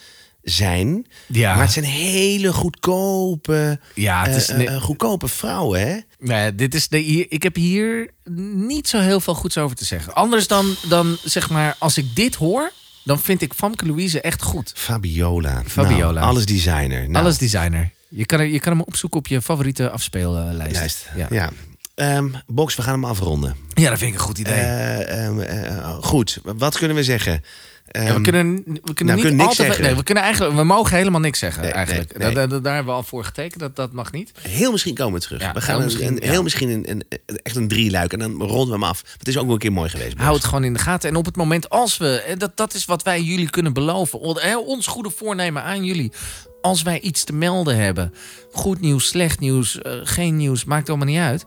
zijn. 0.44 1.08
Ja. 1.28 1.54
Maar 1.54 1.64
het 1.64 1.72
zijn 1.72 1.86
hele 1.86 2.54
goedkope, 2.54 3.80
Ja, 3.96 4.26
het 4.26 4.36
is 4.36 4.50
eh, 4.50 4.76
eh, 4.76 4.82
goedkope 4.82 5.28
vrouwen, 5.28 5.88
hè? 5.88 5.98
Nee, 6.20 6.56
dit 6.56 6.76
is 6.76 6.88
de, 6.88 6.98
hier, 6.98 7.26
ik 7.30 7.44
heb 7.44 7.56
hier 7.56 8.10
niet 8.56 8.88
zo 8.88 9.00
heel 9.00 9.20
veel 9.20 9.36
goeds 9.36 9.58
over 9.58 9.76
te 9.76 9.86
zeggen. 9.86 10.14
Anders 10.14 10.48
dan, 10.48 10.76
dan 10.88 11.18
zeg 11.24 11.50
maar, 11.50 11.76
als 11.80 11.98
ik 11.98 12.16
dit 12.16 12.36
hoor, 12.36 12.72
dan 13.04 13.20
vind 13.20 13.42
ik 13.42 13.54
Famke 13.54 13.86
Louise 13.86 14.22
echt 14.22 14.42
goed. 14.42 14.72
Fabiola. 14.76 15.64
Fabiola. 15.68 16.12
Nou, 16.12 16.26
alles 16.26 16.46
designer. 16.46 17.10
Nou, 17.10 17.24
Alles 17.24 17.38
designer. 17.38 17.92
Je 18.10 18.26
kan, 18.26 18.50
je 18.50 18.60
kan 18.60 18.72
hem 18.72 18.82
opzoeken 18.82 19.20
op 19.20 19.28
je 19.28 19.42
favoriete 19.42 19.90
afspeellijst. 19.90 21.10
Ja. 21.16 21.28
Ja. 21.30 21.50
Ehm, 21.96 22.28
Box, 22.48 22.76
we 22.76 22.82
gaan 22.82 22.94
hem 22.94 23.06
afronden. 23.06 23.56
ja, 23.74 23.90
dat 23.90 23.98
vind 24.00 24.14
ik 24.14 24.20
een 24.20 24.26
goed 24.26 24.38
idee. 24.38 24.54
Eh, 24.54 25.26
ehm, 25.26 25.40
eh, 25.40 25.98
goed, 26.02 26.40
wat 26.44 26.78
kunnen 26.78 26.98
we 26.98 27.04
zeggen? 27.04 27.44
Ja, 27.94 28.02
we 28.02 28.08
Ehm, 28.10 28.22
kunnen, 28.22 28.56
we 28.56 28.64
kunnen 28.64 28.84
nou, 28.84 28.96
niet 28.96 28.96
kunnen 29.22 29.36
niks 29.36 29.48
altijd. 29.50 29.68
zeggen. 29.68 29.84
Nee, 29.86 29.96
we 29.96 30.04
kunnen 30.04 30.24
eigenlijk. 30.24 30.56
We 30.56 30.64
mogen 30.64 30.98
helemaal 30.98 31.20
niks 31.20 31.40
zeggen. 31.40 31.64
Nee, 31.64 31.72
eigenlijk. 31.72 32.18
nee. 32.18 32.34
Daar, 32.34 32.50
daar, 32.50 32.62
daar 32.62 32.74
hebben 32.76 32.94
we 32.94 33.00
al 33.00 33.06
voor 33.06 33.24
getekend. 33.24 33.60
Dat, 33.60 33.76
dat 33.76 33.92
mag 33.92 34.12
niet. 34.12 34.32
Heel 34.42 34.72
misschien 34.72 34.96
komen 34.96 35.14
we 35.20 35.26
terug. 35.26 35.42
Ja, 35.42 35.54
we 35.54 35.62
gaan 35.62 35.76
heel 35.76 35.84
misschien, 35.84 36.08
een- 36.08 36.20
ja. 36.24 36.30
heel 36.32 36.44
misschien 36.44 36.70
een, 36.70 36.90
een, 36.90 37.04
echt 37.44 37.56
een 37.56 37.68
drieluik 37.68 38.14
en 38.14 38.20
dan 38.20 38.32
ronden 38.42 38.66
we 38.68 38.72
hem 38.72 38.84
af. 38.84 39.04
Het 39.18 39.28
is 39.28 39.38
ook 39.38 39.44
wel 39.46 39.54
een 39.54 39.60
keer 39.60 39.72
mooi 39.72 39.90
geweest. 39.90 40.10
Box. 40.10 40.22
Hou 40.22 40.36
het 40.36 40.46
gewoon 40.46 40.64
in 40.64 40.74
de 40.74 40.80
gaten. 40.80 41.10
En 41.10 41.16
op 41.16 41.26
het 41.26 41.36
moment 41.36 41.70
als 41.70 41.98
we. 41.98 42.36
Dat, 42.38 42.58
dat 42.58 42.74
is 42.74 42.86
wat 42.86 43.04
wij 43.04 43.22
jullie 43.22 43.50
kunnen 43.50 43.74
beloven. 43.74 44.20
Ons 44.66 44.88
goede 44.88 45.10
voornemen 45.10 45.64
aan 45.64 45.84
jullie. 45.86 46.12
Als 46.62 46.82
wij 46.82 47.00
iets 47.00 47.24
te 47.24 47.34
melden 47.34 47.78
hebben. 47.78 48.14
Goed 48.52 48.80
nieuws, 48.82 49.08
slecht 49.08 49.40
nieuws, 49.40 49.82
eh, 49.82 49.94
geen 50.04 50.36
nieuws. 50.38 50.64
Maakt 50.64 50.90
allemaal 50.90 51.08
niet 51.08 51.18
uit. 51.20 51.46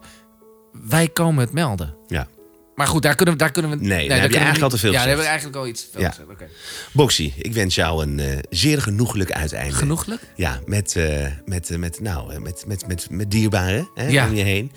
Wij 0.89 1.09
komen 1.09 1.45
het 1.45 1.53
melden. 1.53 1.95
Ja. 2.07 2.27
Maar 2.75 2.87
goed, 2.87 3.03
daar 3.03 3.15
kunnen 3.15 3.35
we. 3.35 3.41
Daar 3.41 3.51
kunnen 3.51 3.71
we 3.71 3.77
Nee, 3.77 3.89
daar 3.89 3.97
heb 3.99 4.09
je 4.09 4.09
kunnen 4.09 4.31
we 4.31 4.37
eigenlijk 4.45 4.55
niet- 4.55 4.63
al 4.63 4.69
te 4.71 4.79
veel 4.79 4.91
Ja, 4.93 4.97
daar 4.99 5.07
hebben 5.07 5.25
we 5.25 5.31
eigenlijk 5.31 5.59
al 5.61 5.67
iets 5.67 5.89
Ja. 5.99 6.15
Oké. 6.31 6.49
Boxie, 6.93 7.35
ik 7.37 7.53
wens 7.53 7.75
jou 7.75 8.03
een 8.03 8.21
eh, 8.21 8.39
zeer 8.51 8.83
genoeglijk 8.83 9.33
uiteinde. 9.33 9.75
Genoeglijk? 9.75 10.23
Ja, 10.37 10.61
met, 10.67 10.97
eh, 10.97 11.27
met, 11.45 11.71
eh, 11.71 11.79
met, 11.79 12.01
nou, 12.01 12.41
met, 12.41 12.65
met, 12.67 12.87
met, 12.87 13.07
met 13.11 13.31
dierbaren 13.31 13.89
hè, 13.95 14.07
Ja. 14.09 14.29
om 14.29 14.35
je 14.35 14.43
heen. 14.43 14.73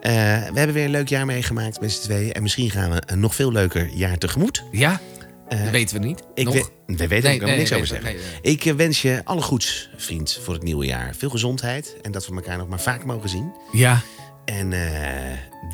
We 0.00 0.08
hebben 0.54 0.72
weer 0.72 0.84
een 0.84 0.90
leuk 0.90 1.08
jaar 1.08 1.26
meegemaakt 1.26 1.80
met 1.80 1.92
z'n 1.92 2.02
tweeën. 2.02 2.32
En 2.32 2.42
misschien 2.42 2.70
gaan 2.70 2.90
we 2.90 3.02
een 3.06 3.20
nog 3.20 3.34
veel 3.34 3.52
leuker 3.52 3.88
jaar 3.94 4.18
tegemoet. 4.18 4.62
Ja? 4.70 5.00
Dat 5.48 5.70
weten 5.70 6.00
we 6.00 6.06
niet. 6.06 6.22
Ik 6.34 6.44
Nog? 6.44 6.54
we, 6.54 6.64
we 6.86 7.06
weten 7.08 7.28
Nee, 7.30 7.36
er 7.36 7.42
ook 7.42 7.48
nee, 7.48 7.58
niks 7.58 7.72
over 7.72 7.86
zeggen. 7.86 8.14
Ik 8.42 8.72
wens 8.76 9.02
je 9.02 9.20
alle 9.24 9.42
goeds, 9.42 9.90
vriend, 9.96 10.38
voor 10.44 10.54
het 10.54 10.62
nieuwe 10.62 10.86
jaar. 10.86 11.14
Veel 11.18 11.30
gezondheid 11.30 11.96
en 12.02 12.12
dat 12.12 12.26
we 12.26 12.34
elkaar 12.34 12.58
nog 12.58 12.68
maar 12.68 12.80
vaak 12.80 13.04
mogen 13.04 13.28
zien. 13.28 13.52
Ja. 13.72 14.00
En 14.44 14.72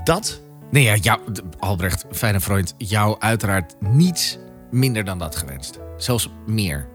dat, 0.04 0.40
Nee, 0.70 0.84
ja, 0.84 0.94
jou, 0.94 1.20
Albrecht, 1.58 2.04
fijne 2.10 2.40
vriend, 2.40 2.74
jou 2.78 3.16
uiteraard 3.18 3.74
niets 3.80 4.38
minder 4.70 5.04
dan 5.04 5.18
dat 5.18 5.36
gewenst. 5.36 5.78
Zelfs 5.96 6.28
meer. 6.46 6.88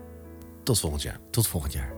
tot 0.64 0.80
volgend 0.80 1.02
jaar. 1.02 1.18
Tot 1.30 1.48
volgend 1.48 1.74
jaar. 1.74 1.93